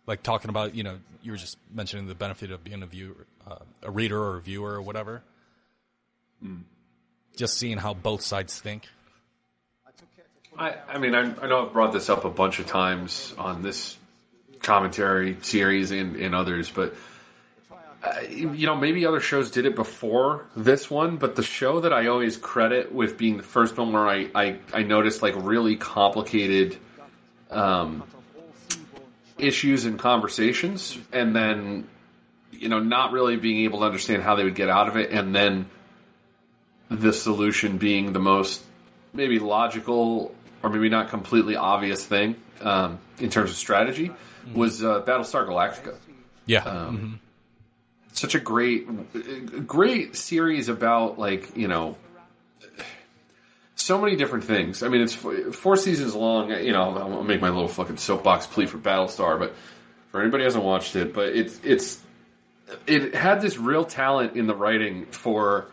Like 0.07 0.23
talking 0.23 0.51
about, 0.51 0.75
you 0.75 0.83
know, 0.83 0.99
you 1.23 1.33
were 1.33 1.39
just 1.39 1.57
mentioning 1.73 2.07
the 2.07 2.15
benefit 2.15 2.51
of 2.51 2.65
being 2.65 2.83
a 2.83 2.87
viewer, 2.87 3.27
uh, 3.47 3.57
a 3.83 3.91
reader 3.91 4.21
or 4.21 4.37
a 4.37 4.41
viewer 4.41 4.73
or 4.73 4.83
whatever. 4.83 5.23
Just 7.37 7.59
seeing 7.59 7.79
how 7.79 7.95
both 7.95 8.23
sides 8.23 8.59
think. 8.61 8.89
I, 10.59 10.75
I 10.89 10.99
mean, 10.99 11.15
I, 11.15 11.21
I 11.41 11.49
know 11.49 11.67
I've 11.67 11.73
brought 11.73 11.93
this 11.93 12.09
up 12.09 12.25
a 12.25 12.31
bunch 12.31 12.59
of 12.59 12.67
times 12.67 13.35
on 13.39 13.63
this 13.63 13.97
commentary 14.63 15.37
series 15.43 15.91
and, 15.91 16.17
and 16.17 16.35
others, 16.35 16.71
but 16.71 16.95
uh, 18.03 18.21
you 18.31 18.67
know, 18.67 18.77
maybe 18.77 19.05
other 19.05 19.21
shows 19.21 19.51
did 19.51 19.67
it 19.67 19.75
before 19.75 20.47
this 20.57 20.91
one, 20.91 21.19
but 21.19 21.37
the 21.37 21.43
show 21.43 21.81
that 21.81 21.93
I 21.93 22.07
always 22.07 22.39
credit 22.39 22.93
with 22.93 23.19
being 23.19 23.37
the 23.37 23.43
first 23.43 23.77
one 23.77 23.93
where 23.93 24.09
I, 24.09 24.31
I, 24.35 24.57
I 24.73 24.83
noticed 24.85 25.21
like 25.21 25.35
really 25.37 25.77
complicated 25.77 26.79
um, 27.51 28.03
issues 29.37 29.85
and 29.85 29.99
conversations, 29.99 30.97
and 31.13 31.37
then 31.37 31.89
you 32.53 32.71
know 32.71 32.79
not 32.79 33.13
really 33.13 33.37
being 33.37 33.65
able 33.65 33.81
to 33.81 33.85
understand 33.85 34.23
how 34.23 34.35
they 34.35 34.45
would 34.45 34.55
get 34.55 34.71
out 34.71 34.89
of 34.89 34.97
it, 34.97 35.11
and 35.11 35.35
then 35.35 35.67
the 36.89 37.13
solution 37.13 37.77
being 37.77 38.15
the 38.15 38.19
most 38.19 38.63
maybe 39.13 39.39
logical 39.39 40.35
or 40.63 40.71
maybe 40.71 40.89
not 40.89 41.11
completely 41.11 41.57
obvious 41.57 42.05
thing 42.05 42.37
um, 42.63 42.99
in 43.19 43.29
terms 43.29 43.51
of 43.51 43.57
strategy 43.57 44.11
was 44.55 44.83
uh, 44.83 45.03
Battlestar 45.03 45.47
Galactica. 45.47 45.95
Yeah. 46.47 46.63
Um, 46.65 47.21
Such 48.13 48.35
a 48.35 48.41
great, 48.41 49.67
great 49.67 50.17
series 50.17 50.69
about 50.69 51.19
like 51.19 51.57
you 51.57 51.69
know 51.69 51.97
so 53.77 54.01
many 54.01 54.17
different 54.17 54.45
things. 54.45 54.83
I 54.83 54.89
mean, 54.89 55.01
it's 55.01 55.15
four 55.15 55.77
seasons 55.77 56.15
long. 56.15 56.51
You 56.51 56.73
know, 56.73 56.97
I'll 56.97 57.23
make 57.23 57.41
my 57.41 57.49
little 57.49 57.69
fucking 57.69 57.97
soapbox 57.97 58.47
plea 58.47 58.67
for 58.67 58.79
Battlestar, 58.79 59.39
but 59.39 59.55
for 60.11 60.21
anybody 60.21 60.43
who 60.43 60.47
hasn't 60.47 60.65
watched 60.65 60.97
it, 60.97 61.15
but 61.15 61.29
it's 61.29 61.61
it's 61.65 62.01
it 62.87 63.15
had 63.15 63.41
this 63.41 63.59
real 63.59 63.85
talent 63.85 64.37
in 64.37 64.47
the 64.47 64.55
writing 64.55 65.07
for 65.07 65.67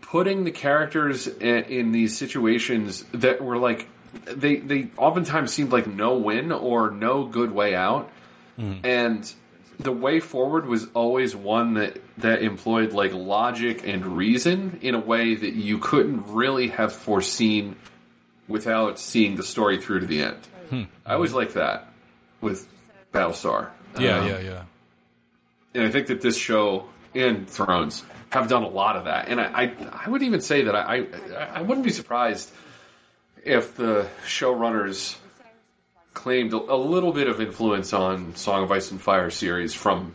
putting 0.00 0.44
the 0.44 0.50
characters 0.50 1.26
in, 1.26 1.64
in 1.64 1.92
these 1.92 2.16
situations 2.16 3.04
that 3.12 3.42
were 3.42 3.58
like 3.58 3.88
they 4.24 4.56
they 4.56 4.88
oftentimes 4.96 5.52
seemed 5.52 5.72
like 5.72 5.86
no 5.86 6.16
win 6.16 6.52
or 6.52 6.90
no 6.90 7.24
good 7.24 7.52
way 7.52 7.74
out, 7.74 8.10
hmm. 8.56 8.74
and 8.82 9.32
the 9.78 9.92
way 9.92 10.20
forward 10.20 10.66
was 10.66 10.86
always 10.94 11.34
one 11.36 11.74
that 11.74 12.00
that 12.18 12.42
employed 12.42 12.92
like 12.92 13.12
logic 13.12 13.86
and 13.86 14.16
reason 14.16 14.78
in 14.82 14.94
a 14.94 15.00
way 15.00 15.34
that 15.34 15.54
you 15.54 15.78
couldn't 15.78 16.24
really 16.28 16.68
have 16.68 16.92
foreseen 16.92 17.76
without 18.48 18.98
seeing 18.98 19.36
the 19.36 19.42
story 19.42 19.80
through 19.80 20.00
to 20.00 20.06
the 20.06 20.22
end. 20.22 20.88
I 21.04 21.14
always 21.14 21.32
like 21.32 21.52
that 21.54 21.88
with 22.40 22.66
Battlestar. 23.12 23.70
yeah, 23.98 24.18
Um, 24.18 24.26
yeah, 24.28 24.38
yeah. 24.40 24.62
and 25.74 25.84
I 25.84 25.90
think 25.90 26.08
that 26.08 26.20
this 26.20 26.36
show 26.36 26.86
and 27.14 27.48
Thrones 27.48 28.02
have 28.30 28.48
done 28.48 28.62
a 28.64 28.68
lot 28.68 28.96
of 28.96 29.04
that. 29.04 29.28
And 29.28 29.40
I, 29.40 29.44
I, 29.64 29.76
I 30.06 30.10
would 30.10 30.22
even 30.22 30.40
say 30.40 30.62
that 30.62 30.74
I, 30.74 31.06
I, 31.36 31.58
I 31.58 31.62
wouldn't 31.62 31.84
be 31.84 31.92
surprised 31.92 32.50
if 33.44 33.76
the 33.76 34.06
showrunners 34.26 35.16
claimed 36.16 36.52
a, 36.54 36.56
a 36.56 36.76
little 36.76 37.12
bit 37.12 37.28
of 37.28 37.40
influence 37.40 37.92
on 37.92 38.34
Song 38.34 38.64
of 38.64 38.72
Ice 38.72 38.90
and 38.90 39.00
Fire 39.00 39.30
series 39.30 39.74
from 39.74 40.14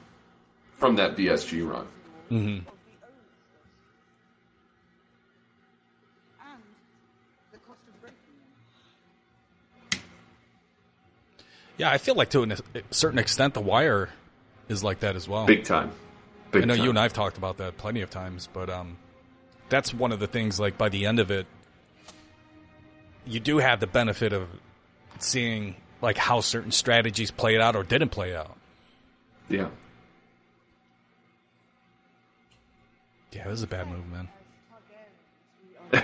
from 0.78 0.96
that 0.96 1.16
BSG 1.16 1.66
run. 1.66 1.88
and 2.32 2.66
the 7.52 7.60
cost 7.60 7.80
of 7.88 8.02
breaking 8.02 8.18
them. 9.92 10.00
Yeah, 11.78 11.92
I 11.92 12.00
feel 12.00 12.16
like 12.16 12.32
to 12.32 12.44
a 12.44 12.58
certain 12.90 13.20
extent, 13.20 13.54
The 13.54 13.62
Wire 13.62 14.10
is 14.70 14.84
like 14.84 15.02
that 15.02 15.16
as 15.16 15.30
well. 15.30 15.46
Big 15.46 15.66
time. 15.66 15.92
Big 16.52 16.64
I 16.64 16.66
know 16.66 16.76
time. 16.76 16.84
you 16.84 16.90
and 16.90 17.00
I've 17.00 17.14
talked 17.14 17.38
about 17.38 17.58
that 17.58 17.78
plenty 17.78 18.02
of 18.02 18.10
times, 18.10 18.50
but 18.52 18.72
um, 18.72 18.98
that's 19.70 19.94
one 19.94 20.12
of 20.12 20.20
the 20.20 20.28
things. 20.28 20.60
Like 20.60 20.80
by 20.80 20.90
the 20.90 21.06
end 21.06 21.20
of 21.20 21.30
it, 21.30 21.46
you 23.28 23.40
do 23.40 23.60
have 23.60 23.80
the 23.80 23.88
benefit 23.88 24.34
of 24.34 24.48
seeing 25.20 25.76
like 26.02 26.18
how 26.18 26.42
certain 26.42 26.72
strategies 26.72 27.32
played 27.32 27.62
out 27.62 27.76
or 27.76 27.84
didn't 27.84 28.10
play 28.10 28.36
out. 28.36 28.58
Yeah. 29.50 29.68
Yeah, 33.32 33.46
this 33.46 33.54
is 33.54 33.64
a 33.64 33.68
bad 33.68 33.88
move, 33.88 34.08
man. 34.12 34.28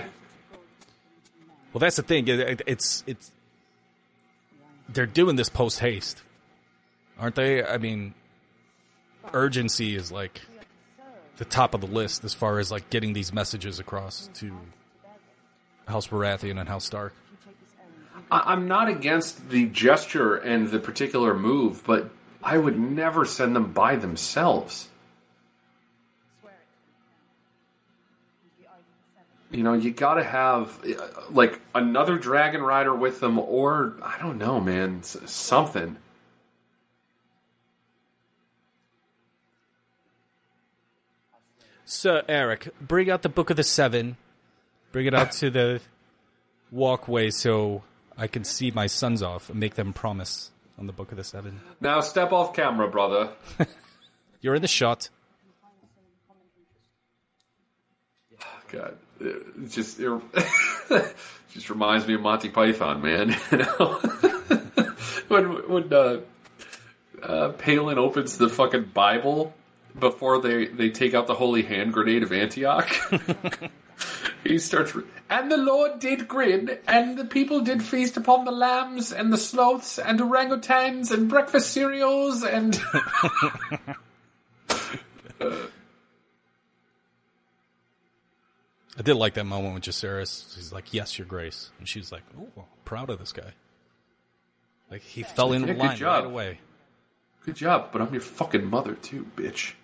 well, 1.72 1.80
that's 1.80 1.96
the 1.96 2.02
thing. 2.02 2.26
It, 2.28 2.40
it, 2.40 2.62
it's 2.66 3.04
it's 3.06 3.30
they're 4.88 5.06
doing 5.06 5.36
this 5.36 5.48
post 5.48 5.80
haste, 5.80 6.22
aren't 7.18 7.34
they? 7.34 7.62
I 7.62 7.76
mean, 7.76 8.14
urgency 9.32 9.94
is 9.94 10.10
like 10.10 10.40
the 11.36 11.44
top 11.44 11.74
of 11.74 11.80
the 11.80 11.86
list 11.86 12.24
as 12.24 12.32
far 12.34 12.58
as 12.58 12.70
like 12.70 12.88
getting 12.90 13.12
these 13.12 13.32
messages 13.32 13.78
across 13.78 14.30
to 14.34 14.56
House 15.86 16.06
Baratheon 16.06 16.58
and 16.58 16.68
House 16.68 16.84
Stark. 16.84 17.14
I, 18.30 18.52
I'm 18.52 18.68
not 18.68 18.88
against 18.88 19.50
the 19.50 19.66
gesture 19.66 20.36
and 20.36 20.68
the 20.68 20.78
particular 20.78 21.34
move, 21.34 21.82
but 21.84 22.10
I 22.42 22.58
would 22.58 22.78
never 22.78 23.24
send 23.24 23.56
them 23.56 23.72
by 23.72 23.96
themselves. 23.96 24.88
You 29.50 29.62
know, 29.62 29.72
you 29.72 29.92
got 29.92 30.14
to 30.14 30.24
have 30.24 30.84
like 31.30 31.58
another 31.74 32.18
dragon 32.18 32.60
rider 32.62 32.94
with 32.94 33.20
them, 33.20 33.38
or 33.38 33.94
I 34.02 34.18
don't 34.20 34.36
know, 34.36 34.60
man, 34.60 35.02
something. 35.02 35.96
So, 41.86 42.22
Eric, 42.28 42.68
bring 42.82 43.10
out 43.10 43.22
the 43.22 43.30
Book 43.30 43.48
of 43.48 43.56
the 43.56 43.62
Seven. 43.62 44.18
Bring 44.92 45.06
it 45.06 45.14
out 45.14 45.32
to 45.32 45.48
the 45.48 45.80
walkway 46.70 47.30
so 47.30 47.82
I 48.18 48.26
can 48.26 48.42
see 48.42 48.72
my 48.72 48.88
sons 48.88 49.22
off 49.22 49.48
and 49.48 49.60
make 49.60 49.76
them 49.76 49.92
promise 49.92 50.50
on 50.76 50.88
the 50.88 50.92
Book 50.92 51.12
of 51.12 51.16
the 51.16 51.24
Seven. 51.24 51.60
Now 51.80 52.00
step 52.00 52.32
off 52.32 52.52
camera, 52.52 52.88
brother. 52.88 53.30
You're 54.40 54.56
in 54.56 54.62
the 54.62 54.68
shot. 54.68 55.08
God, 58.70 58.98
it 59.20 59.70
just 59.70 59.98
it, 59.98 60.20
just 61.52 61.70
reminds 61.70 62.06
me 62.06 62.14
of 62.14 62.20
Monty 62.20 62.50
Python, 62.50 63.00
man. 63.00 63.34
You 63.50 63.58
know, 63.58 64.00
when 65.28 65.44
when 65.68 65.92
uh, 65.92 66.20
uh, 67.22 67.48
Palin 67.52 67.98
opens 67.98 68.36
the 68.36 68.48
fucking 68.48 68.90
Bible 68.92 69.54
before 69.98 70.40
they 70.42 70.66
they 70.66 70.90
take 70.90 71.14
out 71.14 71.26
the 71.26 71.34
holy 71.34 71.62
hand 71.62 71.92
grenade 71.94 72.22
of 72.22 72.32
Antioch. 72.32 72.90
He 74.44 74.58
starts, 74.58 74.94
re- 74.94 75.04
and 75.28 75.50
the 75.50 75.56
Lord 75.56 75.98
did 75.98 76.28
grin, 76.28 76.78
and 76.86 77.18
the 77.18 77.24
people 77.24 77.60
did 77.60 77.82
feast 77.82 78.16
upon 78.16 78.44
the 78.44 78.50
lambs 78.52 79.12
and 79.12 79.32
the 79.32 79.36
sloths 79.38 79.98
and 79.98 80.18
orangutans 80.20 81.10
and 81.10 81.28
breakfast 81.28 81.70
cereals 81.72 82.44
and. 82.44 82.80
I 88.98 89.02
did 89.02 89.14
like 89.14 89.34
that 89.34 89.44
moment 89.44 89.74
with 89.74 89.84
Jacaerys. 89.84 90.54
He's 90.56 90.72
like, 90.72 90.92
"Yes, 90.92 91.18
Your 91.18 91.26
Grace," 91.26 91.70
and 91.78 91.86
she's 91.88 92.10
like, 92.10 92.22
"Oh, 92.58 92.64
proud 92.84 93.10
of 93.10 93.18
this 93.18 93.32
guy." 93.32 93.52
Like 94.90 95.02
he 95.02 95.22
fell 95.22 95.52
in 95.52 95.60
Yeah, 95.62 95.66
good 95.68 95.78
line 95.78 95.96
job. 95.96 96.24
right 96.24 96.30
away. 96.32 96.60
Good 97.44 97.56
job, 97.56 97.90
but 97.92 98.02
I'm 98.02 98.12
your 98.12 98.22
fucking 98.22 98.68
mother 98.68 98.94
too, 98.94 99.26
bitch. 99.36 99.74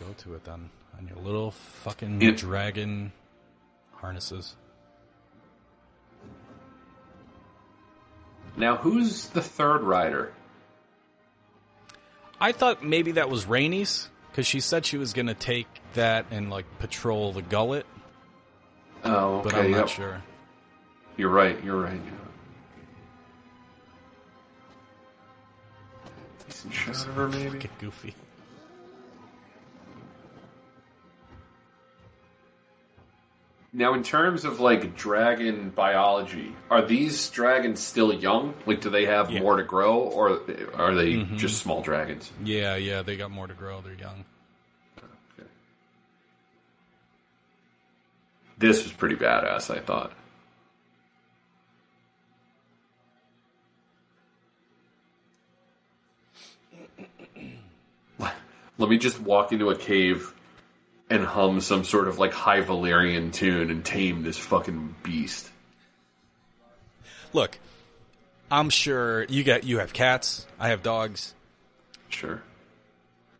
Yeah, 0.00 0.06
go 0.06 0.12
to 0.18 0.34
it 0.34 0.44
then 0.44 0.70
on 0.98 1.08
your 1.08 1.18
little 1.18 1.50
fucking 1.50 2.20
Yeah. 2.20 2.30
dragon 2.32 3.12
harnesses. 3.94 4.56
Now, 8.56 8.76
who's 8.76 9.28
the 9.28 9.40
third 9.42 9.82
rider? 9.82 10.32
I 12.40 12.52
thought 12.52 12.84
maybe 12.84 13.12
that 13.12 13.30
was 13.30 13.46
Rhaenys 13.46 14.08
because 14.30 14.46
she 14.46 14.60
said 14.60 14.84
she 14.84 14.98
was 14.98 15.12
going 15.12 15.28
to 15.28 15.34
take 15.34 15.66
that 15.94 16.26
and 16.30 16.50
like 16.50 16.66
patrol 16.78 17.32
the 17.32 17.42
gullet, 17.42 17.86
Oh, 19.04 19.36
okay. 19.36 19.42
but 19.44 19.54
I'm 19.54 19.70
yep. 19.70 19.80
not 19.80 19.90
sure. 19.90 20.22
You're 21.16 21.30
right. 21.30 21.62
You're 21.64 21.80
right. 21.80 22.00
Decent 26.46 26.72
shot 26.74 26.96
of 27.08 27.14
her, 27.14 27.28
maybe. 27.28 27.58
Get 27.58 27.78
goofy. 27.78 28.14
Now, 33.74 33.94
in 33.94 34.02
terms 34.02 34.44
of 34.44 34.60
like 34.60 34.96
dragon 34.96 35.70
biology, 35.70 36.54
are 36.70 36.82
these 36.82 37.30
dragons 37.30 37.80
still 37.80 38.12
young? 38.12 38.52
Like, 38.66 38.82
do 38.82 38.90
they 38.90 39.06
have 39.06 39.30
Yeah. 39.30 39.40
more 39.40 39.56
to 39.56 39.62
grow, 39.62 39.96
or 40.00 40.40
are 40.74 40.94
they 40.94 41.14
mm-hmm. 41.14 41.36
just 41.38 41.62
small 41.62 41.80
dragons? 41.80 42.30
Yeah, 42.44 42.76
yeah, 42.76 43.00
they 43.00 43.16
got 43.16 43.30
more 43.30 43.46
to 43.46 43.54
grow. 43.54 43.80
They're 43.80 43.94
young. 43.94 44.26
This 48.58 48.84
was 48.84 48.92
pretty 48.92 49.16
badass, 49.16 49.74
I 49.74 49.80
thought. 49.80 50.12
Let 58.78 58.88
me 58.90 58.98
just 58.98 59.20
walk 59.20 59.52
into 59.52 59.70
a 59.70 59.76
cave 59.76 60.31
and 61.12 61.24
hum 61.26 61.60
some 61.60 61.84
sort 61.84 62.08
of 62.08 62.18
like 62.18 62.32
high 62.32 62.62
Valyrian 62.62 63.32
tune 63.32 63.70
and 63.70 63.84
tame 63.84 64.22
this 64.22 64.38
fucking 64.38 64.94
beast. 65.02 65.50
Look, 67.34 67.58
I'm 68.50 68.70
sure 68.70 69.24
you 69.24 69.44
got 69.44 69.64
you 69.64 69.78
have 69.78 69.92
cats. 69.92 70.46
I 70.58 70.68
have 70.68 70.82
dogs. 70.82 71.34
Sure. 72.08 72.42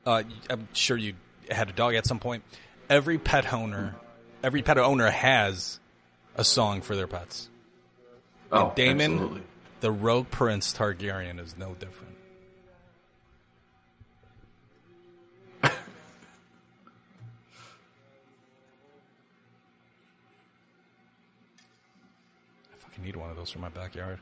uh, 0.07 0.23
I'm 0.49 0.69
sure 0.73 0.97
you 0.97 1.15
had 1.51 1.69
a 1.69 1.73
dog 1.73 1.95
at 1.95 2.07
some 2.07 2.19
point. 2.19 2.43
Every 2.89 3.19
pet 3.19 3.53
owner, 3.53 3.95
every 4.43 4.63
pet 4.63 4.79
owner 4.79 5.11
has 5.11 5.81
a 6.37 6.45
song 6.45 6.83
for 6.83 6.95
their 6.95 7.07
pets. 7.07 7.49
Oh, 8.51 8.73
Daemon, 8.77 9.13
absolutely. 9.13 9.43
the 9.81 9.91
Rogue 9.91 10.31
Prince 10.31 10.75
Targaryen, 10.75 11.41
is 11.41 11.57
no 11.57 11.75
different. 11.75 12.12
Need 23.03 23.17
one 23.17 23.31
of 23.31 23.37
those 23.37 23.51
for 23.51 23.59
my 23.59 23.69
backyard. 23.69 24.19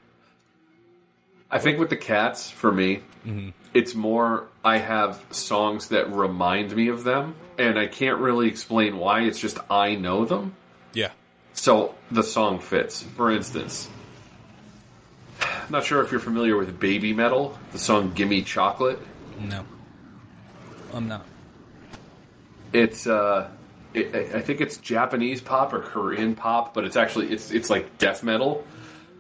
I 1.51 1.59
think 1.59 1.79
with 1.79 1.91
the 1.91 1.97
cats, 1.97 2.49
for 2.49 2.71
me, 2.73 3.01
it's 3.75 3.95
more 3.95 4.47
I 4.65 4.79
have 4.79 5.23
songs 5.31 5.89
that 5.89 6.13
remind 6.13 6.75
me 6.75 6.89
of 6.89 7.03
them, 7.05 7.35
and 7.59 7.79
I 7.79 7.87
can't 7.89 8.19
really 8.19 8.47
explain 8.49 8.97
why. 8.97 9.23
It's 9.23 9.39
just 9.39 9.59
I 9.69 9.97
know 9.97 10.25
them, 10.25 10.55
Yeah. 10.95 11.11
so 11.53 11.95
the 12.11 12.23
song 12.23 12.61
fits. 12.61 13.03
For 13.03 13.31
instance, 13.33 13.89
I'm 15.43 15.71
not 15.73 15.85
sure 15.85 16.03
if 16.03 16.11
you're 16.13 16.21
familiar 16.21 16.57
with 16.57 16.79
Babymetal, 16.81 17.57
the 17.73 17.79
song 17.79 18.13
"Gimme 18.15 18.43
Chocolate." 18.43 18.99
No. 19.41 19.65
I'm 20.95 21.09
not. 21.09 21.27
It's 22.73 23.07
uh, 23.07 23.49
it, 23.95 24.35
I 24.35 24.41
think 24.41 24.61
it's 24.61 24.77
Japanese 24.77 25.41
pop 25.41 25.73
or 25.73 25.81
Korean 25.81 26.35
pop, 26.35 26.75
but 26.75 26.85
it's 26.85 26.97
actually 26.97 27.33
it's 27.33 27.51
it's 27.51 27.71
like 27.71 27.99
death 27.99 28.23
metal. 28.23 28.65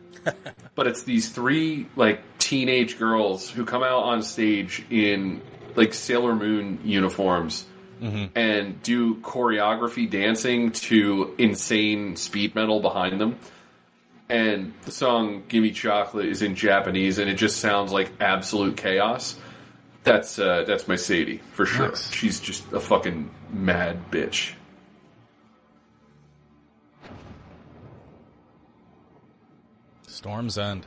but 0.74 0.86
it's 0.86 1.02
these 1.02 1.30
three 1.30 1.86
like 1.96 2.20
teenage 2.38 2.98
girls 2.98 3.48
who 3.48 3.64
come 3.64 3.82
out 3.82 4.04
on 4.04 4.22
stage 4.22 4.84
in 4.90 5.40
like 5.76 5.94
Sailor 5.94 6.34
Moon 6.34 6.80
uniforms 6.84 7.64
and 8.34 8.82
do 8.82 9.16
choreography 9.16 10.08
dancing 10.08 10.72
to 10.72 11.34
insane 11.38 12.16
speed 12.16 12.54
metal 12.54 12.80
behind 12.80 13.20
them. 13.20 13.38
And 14.28 14.72
the 14.82 14.92
song 14.92 15.42
"Gimme 15.48 15.72
Chocolate" 15.72 16.26
is 16.26 16.42
in 16.42 16.54
Japanese, 16.54 17.18
and 17.18 17.28
it 17.28 17.34
just 17.34 17.58
sounds 17.58 17.92
like 17.92 18.12
absolute 18.20 18.76
chaos. 18.76 19.36
That's 20.04 20.38
uh, 20.38 20.64
that's 20.66 20.86
my 20.86 20.96
Sadie 20.96 21.40
for 21.52 21.66
sure. 21.66 21.88
Nice. 21.88 22.12
She's 22.12 22.40
just 22.40 22.72
a 22.72 22.80
fucking 22.80 23.30
mad 23.52 24.10
bitch. 24.10 24.52
Storm's 30.20 30.58
End. 30.58 30.84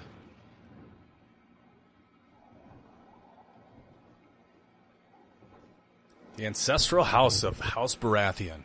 The 6.36 6.46
ancestral 6.46 7.04
house 7.04 7.42
of 7.42 7.60
House 7.60 7.96
Baratheon. 7.96 8.62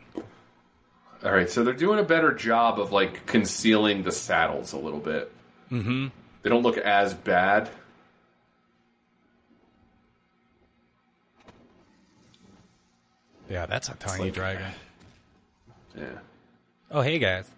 All 1.25 1.31
right, 1.31 1.49
so 1.49 1.63
they're 1.63 1.73
doing 1.73 1.97
a 1.97 2.03
better 2.03 2.31
job 2.35 2.79
of 2.79 2.91
like 2.91 3.25
concealing 3.25 4.03
the 4.03 4.11
saddles 4.11 4.73
a 4.73 4.77
little 4.77 4.99
bit. 4.99 5.31
Mm-hmm. 5.71 6.09
They 6.43 6.49
don't 6.51 6.61
look 6.61 6.77
as 6.77 7.15
bad. 7.15 7.71
Yeah, 13.49 13.65
that's 13.65 13.89
a 13.89 13.95
tiny 13.95 14.25
like- 14.25 14.33
dragon. 14.33 14.71
Yeah. 15.97 16.05
Oh, 16.91 17.01
hey 17.01 17.17
guys. 17.17 17.49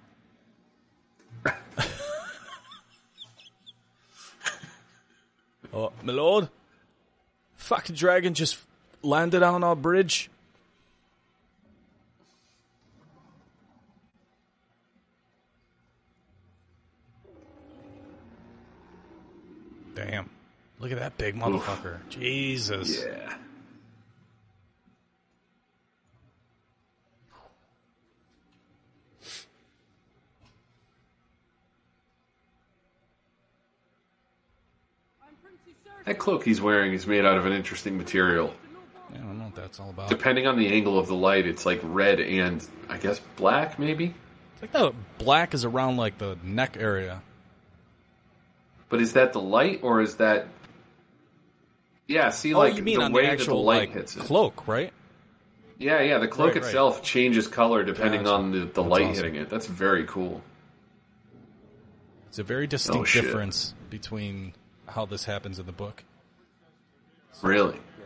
My 6.04 6.14
lord. 6.14 6.50
Fucking 7.56 7.96
dragon 7.96 8.34
just 8.34 8.58
landed 9.04 9.44
on 9.44 9.64
our 9.64 9.76
bridge. 9.76 10.30
Damn. 19.96 20.30
Look 20.80 20.92
at 20.92 21.00
that 21.00 21.18
big 21.18 21.36
motherfucker. 21.36 21.98
Jesus. 22.10 23.04
Yeah. 23.04 23.36
That 36.06 36.18
cloak 36.18 36.44
he's 36.44 36.62
wearing 36.62 36.94
is 36.94 37.06
made 37.06 37.26
out 37.26 37.38
of 37.38 37.46
an 37.46 37.54
interesting 37.54 37.98
material. 37.98 38.54
I 39.14 39.18
don't 39.18 39.38
know 39.38 39.46
what 39.46 39.56
that's 39.56 39.80
all 39.80 39.90
about. 39.90 40.10
Depending 40.10 40.48
on 40.48 40.58
the 40.58 40.68
angle 40.68 40.98
of 40.98 41.08
the 41.08 41.16
light, 41.16 41.46
it's 41.46 41.66
like 41.66 41.80
red 41.84 42.20
and 42.20 42.66
I 42.90 42.98
guess 42.98 43.20
black, 43.36 43.78
maybe. 43.78 44.14
It's 44.54 44.62
like 44.62 44.72
the 44.72 44.94
black 45.18 45.54
is 45.54 45.66
around 45.66 45.98
like 45.98 46.18
the 46.18 46.38
neck 46.44 46.78
area. 46.80 47.22
But 48.90 49.02
is 49.02 49.14
that 49.14 49.34
the 49.34 49.42
light 49.42 49.80
or 49.84 50.02
is 50.02 50.16
that? 50.16 50.48
Yeah, 52.08 52.30
see, 52.30 52.54
oh, 52.54 52.60
like 52.60 52.74
oh, 52.74 52.78
you 52.78 52.84
mean 52.84 53.00
the 53.00 53.06
on 53.06 53.14
way 53.14 53.30
the 53.30 53.36
that 53.38 53.46
the 53.46 53.54
light 53.56 53.90
like 53.90 53.94
hits 53.94 54.16
it. 54.18 54.24
cloak, 54.24 54.68
right? 54.68 54.92
Yeah, 55.78 56.02
yeah. 56.02 56.18
The 56.20 56.28
cloak 56.28 56.50
Right, 56.56 56.56
right. 56.58 56.66
itself 56.66 57.02
changes 57.02 57.48
color 57.48 57.84
depending 57.84 58.24
Gotcha. 58.24 58.34
on 58.36 58.52
the, 58.52 58.66
the 58.66 58.84
light 58.84 59.04
awesome. 59.08 59.16
hitting 59.24 59.36
it. 59.36 59.50
That's 59.50 59.66
very 59.66 60.06
cool. 60.06 60.42
It's 62.28 62.40
a 62.40 62.44
very 62.44 62.68
distinct 62.68 63.10
Oh, 63.16 63.22
difference 63.22 63.74
between 63.90 64.54
how 64.92 65.06
this 65.06 65.26
happens 65.26 65.60
in 65.60 65.66
the 65.66 65.72
book. 65.72 66.04
Really. 67.42 67.80
Yeah. 68.00 68.06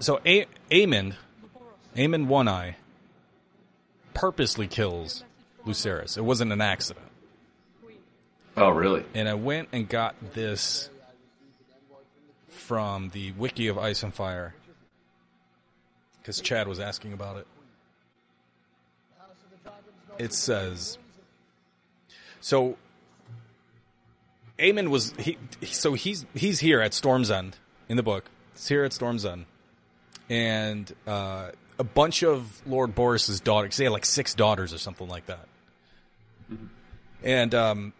So 0.00 0.20
a- 0.24 0.46
Aemond 0.70 1.16
One 2.26 2.48
Eye, 2.48 2.76
purposely 4.14 4.66
kills 4.66 5.24
Lucerys. 5.66 6.16
It 6.16 6.22
wasn't 6.22 6.52
an 6.52 6.60
accident. 6.60 7.06
Oh, 8.56 8.70
really? 8.70 9.04
And 9.14 9.28
I 9.28 9.34
went 9.34 9.68
and 9.72 9.88
got 9.88 10.16
this 10.34 10.90
from 12.48 13.10
the 13.10 13.32
Wiki 13.32 13.68
of 13.68 13.78
Ice 13.78 14.02
and 14.02 14.12
Fire 14.12 14.54
because 16.20 16.40
Chad 16.40 16.66
was 16.66 16.80
asking 16.80 17.12
about 17.12 17.36
it. 17.36 17.46
It 20.18 20.34
says 20.34 20.98
so. 22.40 22.76
Aemond 24.58 24.88
was 24.88 25.12
he, 25.18 25.38
so 25.64 25.94
he's 25.94 26.26
he's 26.34 26.60
here 26.60 26.80
at 26.80 26.92
Storm's 26.92 27.30
End 27.30 27.56
in 27.88 27.96
the 27.96 28.02
book. 28.02 28.24
He's 28.54 28.68
here 28.68 28.84
at 28.84 28.92
Storm's 28.92 29.24
End, 29.24 29.46
and 30.28 30.92
uh, 31.06 31.50
a 31.78 31.84
bunch 31.84 32.22
of 32.24 32.60
Lord 32.66 32.94
Borros's 32.94 33.40
daughters. 33.40 33.76
They 33.76 33.84
had 33.84 33.92
like 33.92 34.04
six 34.04 34.34
daughters 34.34 34.72
or 34.74 34.78
something 34.78 35.08
like 35.08 35.26
that, 35.26 35.46
and 37.22 37.54
um, 37.54 37.92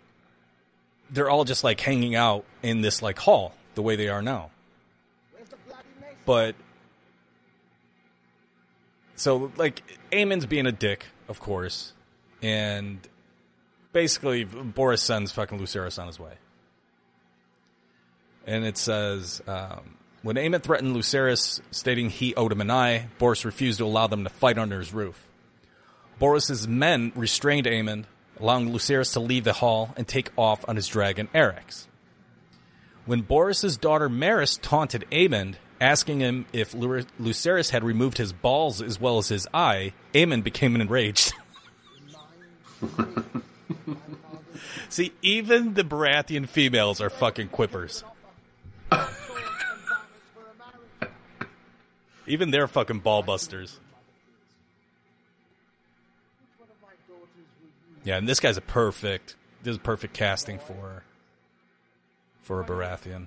they're 1.10 1.30
all 1.30 1.44
just 1.44 1.62
like 1.62 1.80
hanging 1.80 2.16
out 2.16 2.44
in 2.62 2.80
this 2.80 3.02
like 3.02 3.18
hall 3.18 3.54
the 3.74 3.82
way 3.82 3.94
they 3.94 4.08
are 4.08 4.22
now. 4.22 4.50
But 6.26 6.56
so 9.14 9.52
like 9.56 9.82
Aemond's 10.10 10.46
being 10.46 10.66
a 10.66 10.72
dick, 10.72 11.06
of 11.28 11.38
course, 11.38 11.92
and 12.42 12.98
basically 13.92 14.44
Borros 14.44 14.98
sends 14.98 15.30
fucking 15.30 15.58
Lucerys 15.58 16.00
on 16.00 16.08
his 16.08 16.18
way. 16.18 16.32
And 18.48 18.64
it 18.64 18.78
says 18.78 19.42
um, 19.46 19.98
when 20.22 20.36
Aemond 20.36 20.62
threatened 20.62 20.96
Lucerys, 20.96 21.60
stating 21.70 22.08
he 22.08 22.34
owed 22.34 22.50
him 22.50 22.62
an 22.62 22.70
eye, 22.70 23.08
Borros 23.20 23.44
refused 23.44 23.76
to 23.78 23.84
allow 23.84 24.06
them 24.06 24.24
to 24.24 24.30
fight 24.30 24.56
under 24.56 24.78
his 24.78 24.94
roof. 24.94 25.28
Borros's 26.18 26.66
men 26.66 27.12
restrained 27.14 27.66
Aemond, 27.66 28.04
allowing 28.40 28.70
Lucerys 28.70 29.12
to 29.12 29.20
leave 29.20 29.44
the 29.44 29.52
hall 29.52 29.92
and 29.98 30.08
take 30.08 30.30
off 30.36 30.66
on 30.66 30.76
his 30.76 30.88
dragon 30.88 31.28
Arrax. 31.34 31.86
When 33.04 33.22
Borros's 33.22 33.76
daughter 33.76 34.08
Maris 34.08 34.56
taunted 34.56 35.04
Aemond, 35.12 35.56
asking 35.78 36.20
him 36.20 36.46
if 36.54 36.72
Lu- 36.72 37.04
Lucerys 37.20 37.68
had 37.70 37.84
removed 37.84 38.16
his 38.16 38.32
balls 38.32 38.80
as 38.80 38.98
well 38.98 39.18
as 39.18 39.28
his 39.28 39.46
eye, 39.52 39.92
Aemond 40.14 40.42
became 40.42 40.74
enraged. 40.74 41.34
See, 44.88 45.12
even 45.20 45.74
the 45.74 45.84
Baratheon 45.84 46.48
females 46.48 47.02
are 47.02 47.10
fucking 47.10 47.50
quippers. 47.50 48.02
even 52.26 52.50
they're 52.50 52.68
fucking 52.68 53.00
ball 53.00 53.22
busters. 53.22 53.78
Yeah, 58.04 58.16
and 58.16 58.28
this 58.28 58.40
guy's 58.40 58.56
a 58.56 58.62
perfect. 58.62 59.36
This 59.62 59.72
is 59.72 59.78
perfect 59.78 60.14
casting 60.14 60.58
for 60.58 61.02
for 62.42 62.60
a 62.62 62.64
Baratheon. 62.64 63.26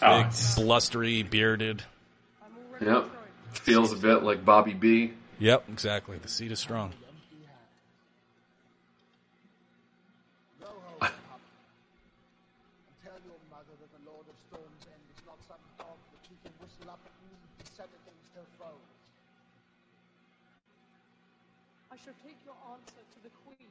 Oh, 0.00 0.22
Big, 0.22 0.32
blustery, 0.56 1.22
bearded. 1.22 1.82
Yep. 2.80 3.08
Feels 3.52 3.92
a 3.92 3.96
bit 3.96 4.22
like 4.22 4.44
Bobby 4.44 4.74
B. 4.74 5.12
Yep, 5.38 5.64
exactly. 5.68 6.18
The 6.18 6.28
seed 6.28 6.52
is 6.52 6.60
strong. 6.60 6.92
Tell 10.60 10.70
your 13.24 13.32
mother 13.50 13.72
I 21.90 21.96
shall 21.96 22.14
take 22.24 22.36
your 22.44 22.54
answer 22.72 22.94
to 22.94 23.22
the 23.22 23.28
Queen, 23.44 23.68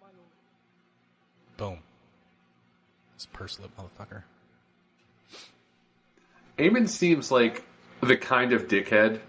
my 0.00 0.06
lord. 0.06 0.30
Boom. 1.56 1.82
This 3.16 3.23
purse 3.34 3.58
lip 3.60 3.70
motherfucker. 3.78 4.22
Aemond 6.58 6.88
seems 6.88 7.30
like 7.30 7.64
the 8.00 8.16
kind 8.16 8.52
of 8.52 8.68
dickhead 8.68 9.20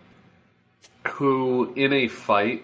who, 1.09 1.73
in 1.75 1.91
a 1.93 2.07
fight, 2.07 2.63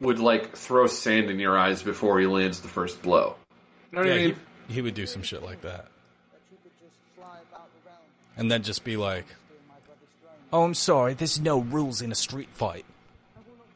would 0.00 0.18
like 0.20 0.56
throw 0.56 0.86
sand 0.86 1.30
in 1.30 1.38
your 1.38 1.58
eyes 1.58 1.82
before 1.82 2.20
he 2.20 2.26
lands 2.26 2.60
the 2.60 2.68
first 2.68 3.02
blow. 3.02 3.34
You 3.90 3.96
know 3.96 4.02
what 4.02 4.08
Yeah, 4.08 4.14
I 4.14 4.26
mean? 4.28 4.36
he, 4.68 4.74
he 4.74 4.82
would 4.82 4.94
do 4.94 5.06
some 5.06 5.22
shit 5.22 5.42
like 5.42 5.62
that. 5.62 5.86
That 6.30 6.40
you 6.50 6.58
could 6.62 6.72
just 6.80 6.96
fly 7.16 7.36
about 7.50 7.68
the 7.72 7.88
realm, 7.88 7.98
And 8.36 8.50
then 8.50 8.62
just 8.62 8.84
be 8.84 8.96
like, 8.96 9.24
steal 9.26 9.56
my 9.68 9.74
brother's 9.86 10.08
throne. 10.22 10.32
oh, 10.52 10.64
I'm 10.64 10.74
sorry, 10.74 11.14
there's 11.14 11.40
no 11.40 11.60
rules 11.60 12.02
in 12.02 12.12
a 12.12 12.14
street 12.14 12.48
fight. 12.52 12.84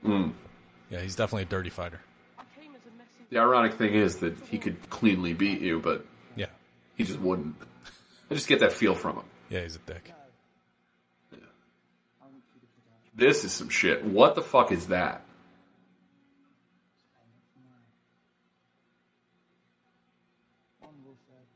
Mm. 0.05 0.33
Yeah, 0.91 1.01
he's 1.01 1.17
definitely 1.17 1.45
a 1.45 1.47
dirty 1.47 1.71
fighter. 1.71 2.01
I 2.39 2.43
came 2.61 2.71
as 2.75 2.81
a 2.83 2.91
messenger. 2.99 3.27
The 3.31 3.39
ironic 3.39 3.75
thing 3.75 3.95
is 3.95 4.17
that 4.17 4.35
he 4.51 4.59
could 4.59 4.91
cleanly 4.91 5.33
beat 5.33 5.61
you, 5.63 5.81
but. 5.81 6.05
He 6.97 7.05
just 7.05 7.21
wouldn't. 7.21 7.55
I 8.31 8.35
just 8.35 8.49
get 8.49 8.61
that 8.61 8.73
feel 8.73 8.95
from 8.95 9.17
him. 9.17 9.25
Yeah, 9.51 9.61
he's 9.63 9.77
a 9.77 9.81
dick. 9.81 10.13
I 10.13 10.15
want 12.25 12.35
you 12.55 12.61
to 12.61 12.67
put 12.67 12.83
out 12.93 13.17
This 13.17 13.45
is 13.45 13.53
some 13.53 13.69
shit. 13.69 14.05
What 14.05 14.35
the 14.35 14.43
fuck 14.43 14.73
is 14.73 14.87
that? 14.89 15.23
payment 17.15 17.45
for 17.53 17.61
mine. 17.61 17.85
One 20.81 20.95
Wolfred. 21.07 21.47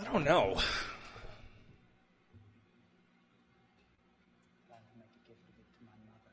I 0.00 0.04
don't 0.12 0.24
know. 0.24 0.54
Plan 4.68 4.80
to 4.80 4.98
make 4.98 5.08
a 5.14 5.28
gift 5.28 5.40
of 5.48 5.54
it 5.58 5.66
to 5.78 5.84
my 5.84 5.96
mother. 6.04 6.32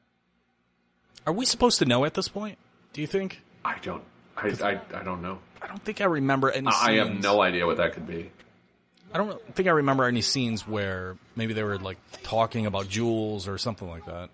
Are 1.26 1.34
we 1.34 1.46
supposed 1.46 1.80
to 1.80 1.86
know 1.86 2.06
at 2.06 2.14
this 2.14 2.28
point? 2.28 2.58
Do 2.94 3.02
you 3.02 3.08
think? 3.08 3.42
I 3.64 3.78
don't. 3.80 4.04
I, 4.42 4.48
I, 4.62 5.00
I 5.00 5.04
don't 5.04 5.22
know. 5.22 5.39
I 5.62 5.68
don't 5.68 5.82
think 5.84 6.02
I 6.02 6.06
remember 6.06 6.50
any 6.50 6.72
scenes. 6.72 6.82
I 6.82 6.94
have 6.94 7.22
no 7.22 7.42
idea 7.42 7.66
what 7.66 7.78
that 7.78 7.94
could 7.94 8.08
be. 8.08 8.32
I 9.14 9.18
don't 9.18 9.56
think 9.56 9.68
I 9.68 9.72
remember 9.72 10.06
any 10.06 10.22
scenes 10.22 10.68
where 10.68 11.18
maybe 11.36 11.54
they 11.54 11.64
were 11.64 11.78
like 11.78 11.98
talking 12.24 12.66
about 12.66 12.88
jewels 12.88 13.48
or 13.48 13.58
something 13.58 13.89
like 13.89 14.06
that. 14.06 14.30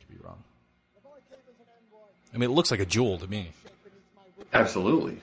Could 0.00 0.08
be 0.08 0.24
wrong. 0.24 0.38
I 2.32 2.36
mean, 2.36 2.50
it 2.50 2.52
looks 2.52 2.70
like 2.70 2.80
a 2.80 2.86
jewel 2.86 3.18
to 3.18 3.26
me. 3.26 3.50
Absolutely. 4.52 5.18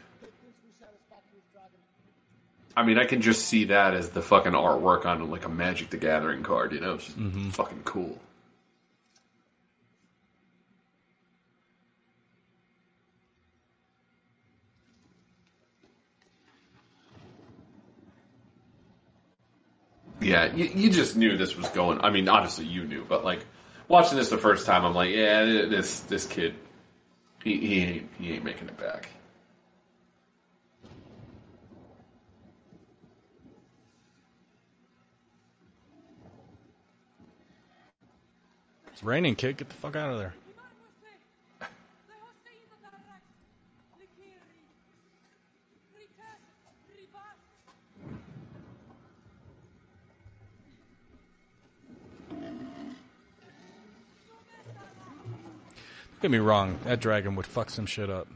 I 2.76 2.84
mean, 2.84 2.98
I 2.98 3.06
can 3.06 3.22
just 3.22 3.46
see 3.46 3.66
that 3.66 3.94
as 3.94 4.10
the 4.10 4.22
fucking 4.22 4.54
artwork 4.54 5.06
on 5.06 5.30
like 5.30 5.46
a 5.46 5.50
Magic 5.50 5.90
the 5.90 5.98
Gathering 5.98 6.42
card. 6.42 6.72
You 6.72 6.80
know, 6.80 6.96
it's 6.96 7.06
just 7.06 7.20
mm-hmm. 7.20 7.50
fucking 7.50 7.82
cool. 7.84 8.18
Yeah, 20.22 20.53
you, 20.53 20.65
you 20.65 20.89
just 20.91 21.17
knew 21.17 21.36
this 21.36 21.57
was 21.57 21.67
going. 21.69 21.99
I 22.01 22.11
mean, 22.11 22.30
obviously 22.30 22.65
you 22.65 22.84
knew, 22.84 23.03
but 23.09 23.26
like 23.26 23.43
watching 23.88 24.17
this 24.17 24.30
the 24.30 24.38
first 24.38 24.67
time, 24.67 24.86
I'm 24.86 24.93
like, 24.93 25.09
yeah, 25.09 25.43
this 25.43 26.01
this 26.01 26.28
kid, 26.28 26.53
he 27.43 27.57
he 27.57 27.82
ain't 27.82 28.09
he 28.19 28.34
ain't 28.34 28.43
making 28.43 28.67
it 28.67 28.78
back. 28.78 29.09
It's 38.93 39.03
raining, 39.03 39.36
kid. 39.36 39.57
Get 39.57 39.69
the 39.69 39.76
fuck 39.76 39.95
out 39.95 40.11
of 40.11 40.19
there. 40.19 40.36
Get 56.22 56.30
me 56.30 56.38
wrong. 56.38 56.78
That 56.84 56.99
dragon 56.99 57.36
would 57.36 57.47
fuck 57.47 57.72
some 57.72 57.88
shit 57.88 58.09
up. 58.09 58.28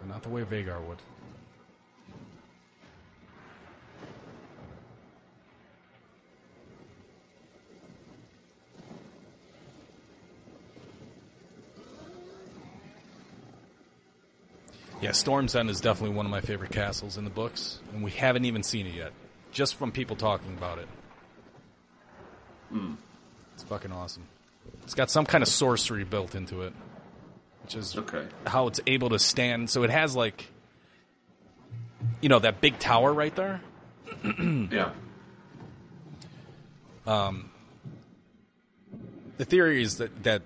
But 0.00 0.08
not 0.08 0.22
the 0.22 0.30
way 0.30 0.42
Vhagar 0.42 0.82
would. 0.86 0.98
Yeah, 15.02 15.12
Storm's 15.12 15.54
End 15.54 15.68
is 15.68 15.82
definitely 15.82 16.16
one 16.16 16.24
of 16.24 16.30
my 16.30 16.40
favorite 16.40 16.70
castles 16.70 17.18
in 17.18 17.24
the 17.24 17.30
books, 17.30 17.80
and 17.92 18.02
we 18.02 18.10
haven't 18.10 18.46
even 18.46 18.62
seen 18.62 18.86
it 18.86 18.94
yet. 18.94 19.12
Just 19.52 19.74
from 19.74 19.92
people 19.92 20.16
talking 20.16 20.54
about 20.56 20.78
it. 20.78 20.88
Hmm. 22.70 22.94
It's 23.52 23.64
fucking 23.64 23.92
awesome. 23.92 24.26
It's 24.84 24.94
got 24.94 25.10
some 25.10 25.24
kind 25.26 25.42
of 25.42 25.48
sorcery 25.48 26.04
built 26.04 26.34
into 26.34 26.62
it, 26.62 26.72
which 27.62 27.74
is 27.74 27.96
Okay. 27.96 28.26
how 28.46 28.66
it's 28.66 28.80
able 28.86 29.08
to 29.10 29.18
stand. 29.18 29.70
So 29.70 29.82
it 29.82 29.90
has 29.90 30.14
like, 30.14 30.46
you 32.20 32.28
know, 32.28 32.38
that 32.38 32.60
big 32.60 32.78
tower 32.78 33.12
right 33.12 33.34
there. 33.34 33.60
Yeah. 34.70 34.90
Um, 37.06 37.50
The 39.38 39.44
theory 39.44 39.82
is 39.82 39.98
that 39.98 40.22
that 40.24 40.42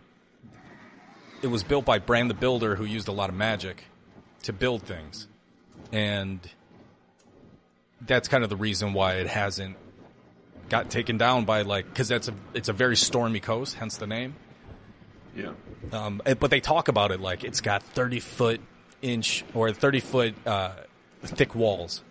it 1.42 1.46
was 1.48 1.62
built 1.62 1.84
by 1.84 1.98
Bran 1.98 2.26
the 2.28 2.34
Builder, 2.34 2.74
who 2.74 2.84
used 2.84 3.06
a 3.08 3.12
lot 3.12 3.28
of 3.30 3.36
magic 3.36 3.84
to 4.42 4.52
build 4.52 4.82
things, 4.82 5.28
and 5.92 6.40
that's 8.00 8.26
kind 8.28 8.42
of 8.42 8.50
the 8.50 8.56
reason 8.56 8.92
why 8.92 9.14
it 9.14 9.26
hasn't 9.28 9.76
got 10.68 10.90
taken 10.90 11.18
down 11.18 11.44
by 11.44 11.62
like 11.62 11.88
because 11.88 12.08
that's 12.08 12.28
a 12.28 12.34
it's 12.54 12.68
a 12.68 12.72
very 12.72 12.96
stormy 12.96 13.40
coast, 13.40 13.74
hence 13.74 13.96
the 13.96 14.06
name. 14.06 14.34
Yeah. 15.34 15.52
Um, 15.92 16.20
eh, 16.26 16.34
but 16.34 16.50
they 16.50 16.60
talk 16.60 16.88
about 16.88 17.10
it 17.10 17.20
like 17.20 17.44
it's 17.44 17.60
got 17.60 17.82
30 17.82 18.20
foot 18.20 18.60
inch 19.02 19.44
or 19.54 19.72
30 19.72 20.00
foot 20.00 20.34
uh, 20.46 20.72
thick 21.22 21.54
walls. 21.54 22.02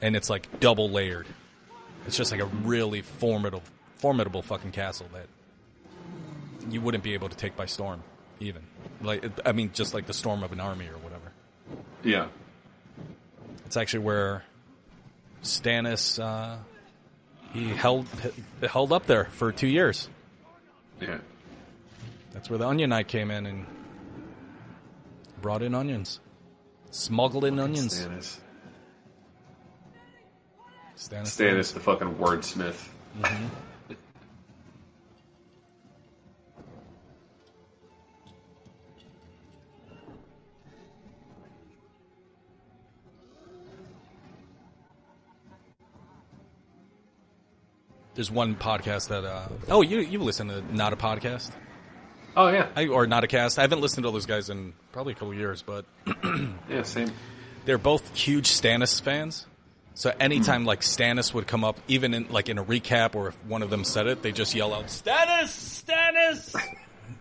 And 0.00 0.16
it's 0.16 0.28
like 0.28 0.60
double 0.60 0.90
layered. 0.90 1.26
It's 2.06 2.16
just 2.16 2.32
like 2.32 2.40
a 2.40 2.46
really 2.46 3.02
formidable, 3.02 3.62
formidable 3.94 4.42
fucking 4.42 4.72
castle 4.72 5.06
that 5.12 5.26
you 6.68 6.80
wouldn't 6.80 7.04
be 7.04 7.14
able 7.14 7.28
to 7.28 7.36
take 7.36 7.56
by 7.56 7.66
storm, 7.66 8.02
even. 8.40 8.62
Like, 9.00 9.24
I 9.46 9.52
mean, 9.52 9.70
just 9.72 9.94
like 9.94 10.06
the 10.06 10.12
storm 10.12 10.42
of 10.42 10.52
an 10.52 10.60
army 10.60 10.86
or 10.86 10.98
whatever. 10.98 11.32
Yeah. 12.02 12.26
It's 13.66 13.76
actually 13.76 14.00
where 14.00 14.42
Stannis 15.42 16.20
uh, 16.22 16.56
he 17.52 17.68
held 17.68 18.06
held 18.62 18.92
up 18.92 19.06
there 19.06 19.26
for 19.26 19.52
two 19.52 19.66
years. 19.66 20.08
Yeah. 21.00 21.18
That's 22.32 22.48
where 22.48 22.58
the 22.58 22.66
Onion 22.66 22.90
Knight 22.90 23.08
came 23.08 23.30
in 23.30 23.46
and 23.46 23.66
brought 25.40 25.62
in 25.62 25.74
onions, 25.74 26.20
smuggled 26.90 27.44
in 27.44 27.58
onions. 27.58 28.06
Stannis. 28.06 28.38
Stannis. 30.96 31.26
Stannis, 31.26 31.74
the 31.74 31.80
fucking 31.80 32.14
wordsmith. 32.14 32.88
Mm-hmm. 33.20 33.46
There's 48.14 48.30
one 48.30 48.54
podcast 48.54 49.08
that. 49.08 49.24
Uh, 49.24 49.48
oh, 49.68 49.82
you 49.82 50.00
you 50.00 50.18
listen 50.18 50.48
to 50.48 50.62
not 50.74 50.92
a 50.92 50.96
podcast, 50.96 51.50
Oh 52.36 52.48
yeah. 52.48 52.68
I, 52.76 52.86
or 52.88 53.06
not 53.06 53.24
a 53.24 53.26
cast? 53.26 53.58
I 53.58 53.62
haven't 53.62 53.80
listened 53.80 54.04
to 54.04 54.10
those 54.10 54.26
guys 54.26 54.50
in 54.50 54.72
probably 54.92 55.12
a 55.12 55.16
couple 55.16 55.34
years, 55.34 55.62
but 55.62 55.84
Yeah. 56.68 56.82
Same. 56.82 57.10
they're 57.64 57.78
both 57.78 58.14
huge 58.16 58.48
Stannis 58.48 59.00
fans. 59.00 59.46
So 59.94 60.12
anytime 60.18 60.64
like 60.64 60.80
Stannis 60.80 61.34
would 61.34 61.46
come 61.46 61.64
up, 61.64 61.78
even 61.88 62.14
in 62.14 62.26
like 62.30 62.48
in 62.48 62.56
a 62.58 62.64
recap 62.64 63.14
or 63.14 63.28
if 63.28 63.44
one 63.44 63.62
of 63.62 63.68
them 63.70 63.84
said 63.84 64.06
it, 64.06 64.22
they 64.22 64.32
just 64.32 64.54
yell 64.54 64.72
out 64.72 64.86
Stannis, 64.86 65.84
Stannis, 65.84 66.56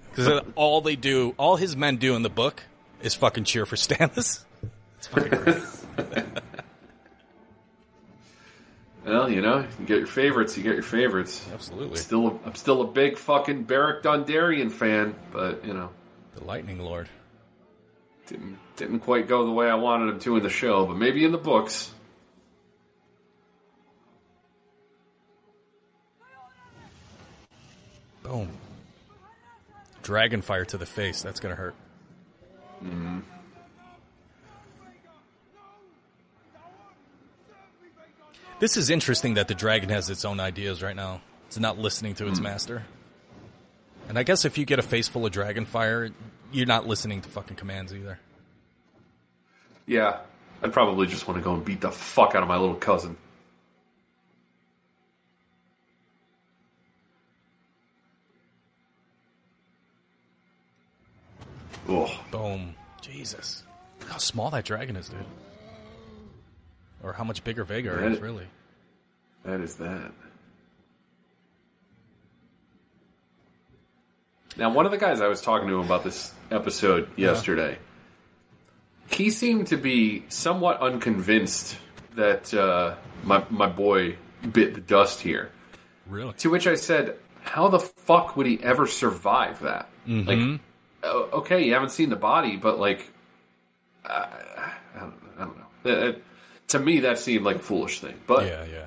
because 0.09 0.41
all 0.55 0.79
they 0.81 0.95
do, 0.95 1.35
all 1.37 1.57
his 1.57 1.75
men 1.75 1.97
do 1.97 2.15
in 2.15 2.21
the 2.23 2.29
book 2.29 2.63
is 3.01 3.13
fucking 3.15 3.43
cheer 3.45 3.65
for 3.65 3.75
Stannis. 3.75 4.43
It's 4.99 5.07
fucking 5.07 5.29
great. 5.31 5.57
you 9.31 9.41
know, 9.41 9.65
you 9.79 9.85
get 9.85 9.97
your 9.99 10.07
favorites. 10.07 10.57
You 10.57 10.63
get 10.63 10.73
your 10.73 10.83
favorites. 10.83 11.45
Absolutely, 11.53 11.97
Still, 11.97 12.27
a, 12.27 12.39
I'm 12.45 12.55
still 12.55 12.81
a 12.81 12.87
big 12.87 13.17
fucking 13.17 13.63
Beric 13.63 14.03
Dondarrion 14.03 14.71
fan, 14.71 15.15
but 15.31 15.65
you 15.65 15.73
know, 15.73 15.89
the 16.35 16.43
Lightning 16.43 16.79
Lord. 16.79 17.09
didn't 18.27 18.57
didn't 18.75 18.99
quite 18.99 19.27
go 19.27 19.45
the 19.45 19.51
way 19.51 19.69
I 19.69 19.75
wanted 19.75 20.13
him 20.13 20.19
to 20.19 20.37
in 20.37 20.43
the 20.43 20.49
show, 20.49 20.85
but 20.85 20.97
maybe 20.97 21.23
in 21.25 21.31
the 21.31 21.37
books. 21.37 21.91
Boom. 28.23 28.49
Dragon 30.03 30.41
fire 30.41 30.65
to 30.65 30.77
the 30.77 30.85
face. 30.85 31.21
That's 31.21 31.39
gonna 31.39 31.55
hurt. 31.55 31.75
Mm-hmm. 32.83 33.19
This 38.61 38.77
is 38.77 38.91
interesting 38.91 39.33
that 39.33 39.47
the 39.47 39.55
dragon 39.55 39.89
has 39.89 40.11
its 40.11 40.23
own 40.23 40.39
ideas 40.39 40.83
right 40.83 40.95
now. 40.95 41.21
It's 41.47 41.57
not 41.57 41.79
listening 41.79 42.13
to 42.15 42.27
its 42.27 42.37
hmm. 42.37 42.43
master. 42.43 42.83
And 44.07 44.19
I 44.19 44.23
guess 44.23 44.45
if 44.45 44.55
you 44.55 44.65
get 44.65 44.77
a 44.77 44.83
face 44.83 45.07
full 45.07 45.25
of 45.25 45.31
dragon 45.31 45.65
fire, 45.65 46.11
you're 46.51 46.67
not 46.67 46.85
listening 46.85 47.21
to 47.21 47.29
fucking 47.29 47.57
commands 47.57 47.91
either. 47.91 48.19
Yeah, 49.87 50.19
I'd 50.61 50.71
probably 50.71 51.07
just 51.07 51.27
want 51.27 51.39
to 51.39 51.43
go 51.43 51.55
and 51.55 51.65
beat 51.65 51.81
the 51.81 51.89
fuck 51.89 52.35
out 52.35 52.43
of 52.43 52.47
my 52.47 52.57
little 52.57 52.75
cousin. 52.75 53.17
Oh, 61.89 62.15
Boom. 62.29 62.75
Jesus. 63.01 63.63
Look 64.01 64.09
how 64.09 64.17
small 64.19 64.51
that 64.51 64.65
dragon 64.65 64.97
is, 64.97 65.09
dude. 65.09 65.25
Or 67.03 67.13
how 67.13 67.23
much 67.23 67.43
bigger 67.43 67.65
Vhagar 67.65 68.01
Yeah. 68.01 68.09
is, 68.09 68.19
really. 68.19 68.47
that 69.43 69.59
is 69.61 69.75
that. 69.77 70.11
Now, 74.57 74.71
one 74.73 74.85
of 74.85 74.91
the 74.91 74.97
guys 74.97 75.21
I 75.21 75.27
was 75.27 75.41
talking 75.41 75.67
to 75.69 75.79
about 75.79 76.03
this 76.03 76.33
episode 76.51 77.07
yesterday, 77.17 77.77
he 79.09 79.29
seemed 79.29 79.67
to 79.67 79.77
be 79.77 80.25
somewhat 80.29 80.81
unconvinced 80.81 81.77
that 82.15 82.53
uh, 82.53 82.95
my 83.23 83.43
my 83.49 83.67
boy 83.67 84.17
bit 84.51 84.73
the 84.73 84.81
dust 84.81 85.21
here. 85.21 85.49
Really? 86.07 86.33
To 86.33 86.49
which 86.49 86.67
I 86.67 86.75
said, 86.75 87.17
"How 87.41 87.69
the 87.69 87.79
fuck 87.79 88.35
would 88.35 88.45
he 88.45 88.61
ever 88.61 88.85
survive 88.87 89.61
that? 89.61 89.89
Like, 90.05 90.59
okay, 91.03 91.63
you 91.65 91.73
haven't 91.73 91.91
seen 91.91 92.09
the 92.09 92.15
body, 92.17 92.57
but 92.57 92.77
like, 92.79 93.09
uh, 94.05 94.27
I, 94.95 94.99
don't, 94.99 95.13
I 95.37 95.45
don't 95.45 95.57
know. 95.57 95.91
Uh, 96.09 96.13
to 96.71 96.79
me, 96.79 97.01
that 97.01 97.19
seemed 97.19 97.43
like 97.45 97.57
a 97.57 97.59
foolish 97.59 97.99
thing, 97.99 98.19
but 98.27 98.45
Yeah, 98.45 98.65
yeah. 98.65 98.85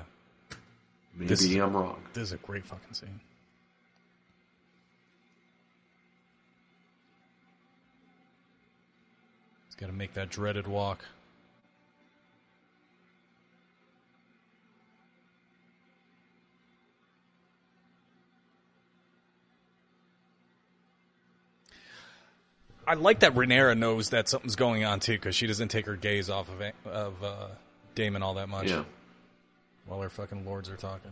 maybe 1.15 1.27
This 1.27 1.43
is- 1.43 1.55
I'm 1.55 1.75
wrong. 1.75 2.01
This 2.13 2.23
is 2.23 2.31
a 2.33 2.37
great 2.37 2.65
fucking 2.65 2.93
scene. 2.93 3.19
He's 9.67 9.75
got 9.75 9.87
to 9.87 9.93
make 9.93 10.13
that 10.13 10.29
dreaded 10.29 10.67
walk. 10.67 11.05
I 22.87 22.93
like 22.93 23.21
that 23.21 23.33
Rhaenyra 23.33 23.77
knows 23.77 24.11
that 24.11 24.29
something's 24.29 24.55
going 24.55 24.83
on 24.85 24.99
too, 24.99 25.13
because 25.13 25.35
she 25.35 25.47
doesn't 25.47 25.69
take 25.69 25.87
her 25.87 25.95
gaze 25.95 26.29
off 26.29 26.49
of 26.49 26.61
of 26.85 27.23
uh, 27.23 27.47
Daemon 27.95 28.21
all 28.21 28.33
that 28.35 28.49
much 28.49 28.69
Yeah, 28.69 28.83
while 29.85 30.01
her 30.01 30.09
fucking 30.09 30.45
lords 30.45 30.69
are 30.69 30.75
talking. 30.77 31.11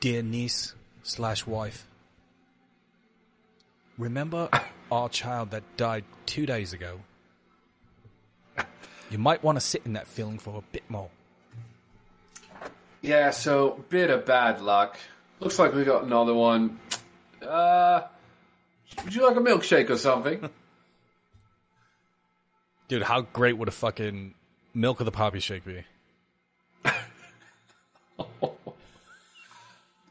Dear 0.00 0.22
niece 0.22 0.74
slash 1.02 1.46
wife, 1.46 1.86
remember 3.98 4.48
our 4.90 5.08
child 5.08 5.50
that 5.52 5.62
died 5.76 6.04
two 6.26 6.46
days 6.46 6.72
ago? 6.72 7.00
You 9.10 9.18
might 9.18 9.42
want 9.44 9.56
to 9.56 9.60
sit 9.60 9.82
in 9.84 9.92
that 9.92 10.06
feeling 10.06 10.38
for 10.38 10.56
a 10.58 10.62
bit 10.72 10.84
more. 10.88 11.10
yeah. 13.02 13.30
So 13.30 13.84
bit 13.90 14.08
of 14.10 14.24
bad 14.24 14.60
luck. 14.62 14.96
Looks 15.38 15.58
like 15.58 15.74
we 15.74 15.84
got 15.84 16.04
another 16.04 16.32
one. 16.34 16.78
Uh, 17.42 18.02
would 19.04 19.14
you 19.14 19.26
like 19.26 19.36
a 19.36 19.40
milkshake 19.40 19.90
or 19.90 19.98
something? 19.98 20.48
Dude, 22.88 23.02
how 23.02 23.22
great 23.22 23.56
would 23.56 23.68
a 23.68 23.72
fucking 23.72 24.34
milk 24.74 25.00
of 25.00 25.06
the 25.06 25.12
poppy 25.12 25.40
shake 25.40 25.64
be? 25.64 25.84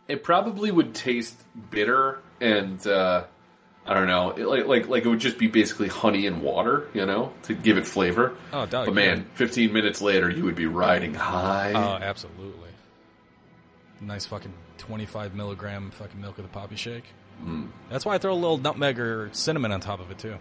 it 0.07 0.23
probably 0.23 0.71
would 0.71 0.95
taste 0.95 1.35
bitter 1.69 2.19
and 2.39 2.85
uh, 2.87 3.23
I 3.85 3.93
don't 3.93 4.07
know, 4.07 4.31
it, 4.31 4.47
like 4.47 4.67
like 4.67 4.87
like 4.87 5.05
it 5.05 5.09
would 5.09 5.19
just 5.19 5.37
be 5.37 5.47
basically 5.47 5.87
honey 5.87 6.27
and 6.27 6.41
water, 6.41 6.87
you 6.93 7.05
know, 7.05 7.33
to 7.43 7.53
give 7.53 7.77
it 7.77 7.87
flavor. 7.87 8.35
Oh, 8.53 8.65
dog, 8.65 8.85
but 8.85 8.93
man, 8.93 9.25
15 9.35 9.73
minutes 9.73 10.01
later, 10.01 10.29
you 10.29 10.43
would 10.43 10.55
be 10.55 10.67
riding 10.67 11.13
high. 11.13 11.73
Oh, 11.73 12.03
absolutely. 12.03 12.69
Nice 13.99 14.25
fucking 14.25 14.53
25 14.79 15.35
milligram 15.35 15.91
fucking 15.91 16.19
milk 16.19 16.37
of 16.37 16.43
the 16.43 16.49
poppy 16.49 16.75
shake. 16.75 17.05
Mm. 17.43 17.69
That's 17.89 18.05
why 18.05 18.15
I 18.15 18.17
throw 18.17 18.33
a 18.33 18.35
little 18.35 18.57
nutmeg 18.57 18.99
or 18.99 19.29
cinnamon 19.33 19.71
on 19.71 19.79
top 19.79 19.99
of 19.99 20.11
it 20.11 20.19
too, 20.19 20.37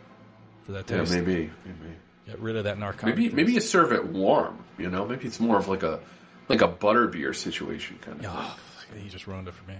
for 0.64 0.72
that 0.72 0.90
yeah, 0.90 0.98
taste. 0.98 1.12
maybe, 1.12 1.51
maybe, 1.64 1.94
Get 2.26 2.38
rid 2.40 2.57
of 2.57 2.64
that 2.64 2.78
narcotic. 2.78 3.16
maybe, 3.16 3.24
taste. 3.24 3.36
maybe 3.36 3.53
you 3.53 3.61
serve 3.61 3.92
it 3.92 4.07
warm. 4.07 4.62
You 4.78 4.90
know, 4.90 5.07
maybe 5.07 5.26
it's 5.26 5.40
more 5.40 5.57
of 5.57 5.66
like 5.68 5.82
a 5.82 6.01
like 6.48 6.61
a 6.62 6.68
butter 6.68 7.07
beer 7.09 7.32
situation 7.32 7.98
kind 8.01 8.20
of. 8.24 8.26
Oh, 8.28 8.57
he 9.01 9.09
just 9.09 9.26
ruined 9.26 9.48
it 9.48 9.55
for 9.55 9.68
me. 9.70 9.76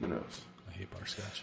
Who 0.00 0.08
knows? 0.08 0.40
I 0.68 0.72
hate 0.72 0.90
butterscotch. 0.90 1.42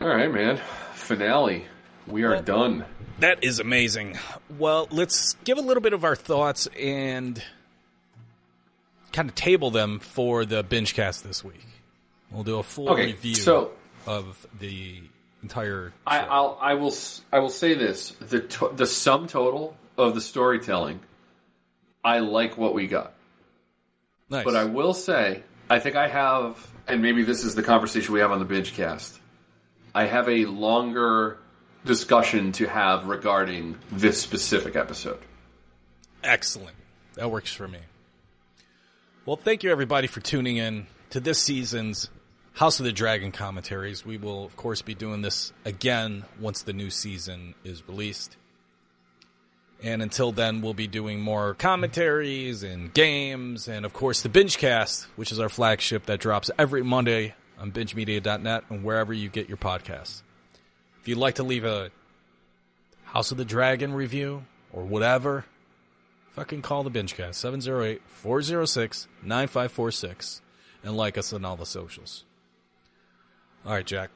All 0.00 0.08
right, 0.08 0.32
man. 0.32 0.60
Finale. 0.94 1.66
We 2.06 2.24
are 2.24 2.40
done. 2.40 2.86
That 3.18 3.44
is 3.44 3.60
amazing. 3.60 4.18
Well, 4.58 4.88
let's 4.90 5.34
give 5.44 5.58
a 5.58 5.60
little 5.60 5.82
bit 5.82 5.92
of 5.92 6.02
our 6.04 6.16
thoughts 6.16 6.66
and 6.78 7.42
kind 9.12 9.28
of 9.28 9.34
table 9.34 9.70
them 9.70 9.98
for 9.98 10.44
the 10.44 10.62
binge 10.62 10.94
cast 10.94 11.24
this 11.24 11.44
week. 11.44 11.64
We'll 12.30 12.44
do 12.44 12.58
a 12.58 12.62
full 12.62 12.90
Okay, 12.90 13.06
review 13.06 13.34
so- 13.34 13.72
of 14.06 14.46
the 14.58 15.02
entire. 15.42 15.92
I. 16.06 16.20
I'll 16.20 16.58
I 16.60 16.74
will 16.74 16.94
I 17.32 17.38
will 17.40 17.50
say 17.50 17.74
this: 17.74 18.10
the 18.20 18.40
to, 18.40 18.72
the 18.74 18.86
sum 18.86 19.26
total 19.26 19.76
of 19.96 20.14
the 20.14 20.20
storytelling, 20.20 21.00
I 22.04 22.20
like 22.20 22.56
what 22.56 22.74
we 22.74 22.86
got. 22.86 23.14
nice. 24.28 24.44
But 24.44 24.56
I 24.56 24.64
will 24.64 24.94
say, 24.94 25.42
I 25.68 25.78
think 25.78 25.96
I 25.96 26.08
have, 26.08 26.66
and 26.86 27.02
maybe 27.02 27.22
this 27.22 27.44
is 27.44 27.54
the 27.54 27.62
conversation 27.62 28.14
we 28.14 28.20
have 28.20 28.32
on 28.32 28.38
the 28.38 28.44
binge 28.44 28.74
cast. 28.74 29.18
I 29.94 30.04
have 30.04 30.28
a 30.28 30.46
longer 30.46 31.38
discussion 31.84 32.52
to 32.52 32.66
have 32.66 33.06
regarding 33.06 33.76
this 33.90 34.20
specific 34.20 34.76
episode. 34.76 35.18
Excellent. 36.22 36.76
That 37.14 37.30
works 37.30 37.52
for 37.52 37.66
me. 37.66 37.78
Well, 39.26 39.36
thank 39.36 39.62
you 39.62 39.70
everybody 39.70 40.06
for 40.06 40.20
tuning 40.20 40.56
in 40.56 40.86
to 41.10 41.20
this 41.20 41.38
season's 41.38 42.08
House 42.60 42.78
of 42.78 42.84
the 42.84 42.92
Dragon 42.92 43.32
commentaries. 43.32 44.04
We 44.04 44.18
will, 44.18 44.44
of 44.44 44.54
course, 44.54 44.82
be 44.82 44.94
doing 44.94 45.22
this 45.22 45.50
again 45.64 46.26
once 46.38 46.60
the 46.60 46.74
new 46.74 46.90
season 46.90 47.54
is 47.64 47.88
released. 47.88 48.36
And 49.82 50.02
until 50.02 50.30
then, 50.30 50.60
we'll 50.60 50.74
be 50.74 50.86
doing 50.86 51.22
more 51.22 51.54
commentaries 51.54 52.62
and 52.62 52.92
games, 52.92 53.66
and 53.66 53.86
of 53.86 53.94
course, 53.94 54.20
the 54.20 54.28
Bingecast, 54.28 55.06
which 55.16 55.32
is 55.32 55.40
our 55.40 55.48
flagship 55.48 56.04
that 56.04 56.20
drops 56.20 56.50
every 56.58 56.82
Monday 56.82 57.34
on 57.58 57.72
BingeMedia.net 57.72 58.64
and 58.68 58.84
wherever 58.84 59.14
you 59.14 59.30
get 59.30 59.48
your 59.48 59.56
podcasts. 59.56 60.20
If 61.00 61.08
you'd 61.08 61.16
like 61.16 61.36
to 61.36 61.42
leave 61.42 61.64
a 61.64 61.90
House 63.04 63.32
of 63.32 63.38
the 63.38 63.46
Dragon 63.46 63.94
review 63.94 64.44
or 64.70 64.84
whatever, 64.84 65.46
fucking 66.32 66.60
call 66.60 66.82
the 66.82 66.90
Bingecast 66.90 68.00
708-406-9546 68.22 70.40
and 70.84 70.94
like 70.94 71.16
us 71.16 71.32
on 71.32 71.46
all 71.46 71.56
the 71.56 71.64
socials. 71.64 72.24
All 73.66 73.72
right, 73.72 73.86
Jack. 73.86 74.10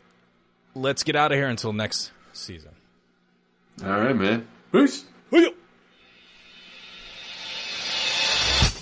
Let's 0.74 1.02
get 1.02 1.16
out 1.16 1.32
of 1.32 1.38
here 1.38 1.48
until 1.48 1.72
next 1.72 2.10
season. 2.32 2.70
All 3.84 3.90
right, 4.00 4.16
man. 4.16 4.46
Peace. 4.72 5.04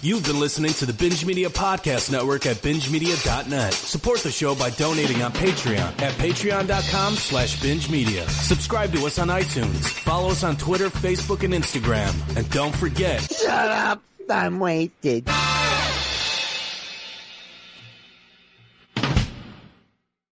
You've 0.05 0.25
been 0.25 0.41
listening 0.41 0.73
to 0.75 0.87
the 0.87 0.93
Binge 0.93 1.25
Media 1.25 1.49
Podcast 1.49 2.11
Network 2.11 2.45
at 2.47 2.57
bingemedia.net. 2.57 3.73
Support 3.73 4.19
the 4.21 4.33
show 4.33 4.53
by 4.57 4.71
donating 4.71 5.23
on 5.23 5.33
Patreon 5.33 6.03
at 6.03 6.13
patreon.com 6.15 7.15
slash 7.15 7.63
binge 7.63 7.89
media. 7.89 8.29
Subscribe 8.29 8.93
to 8.95 9.07
us 9.07 9.21
on 9.21 9.29
iTunes. 9.29 9.87
Follow 9.87 10.31
us 10.31 10.43
on 10.43 10.57
Twitter, 10.57 10.89
Facebook, 10.89 11.45
and 11.45 11.55
Instagram. 11.55 12.37
And 12.37 12.51
don't 12.51 12.75
forget, 12.75 13.21
Shut 13.33 13.49
up. 13.49 14.03
I'm 14.29 14.59
wasted. 14.59 15.29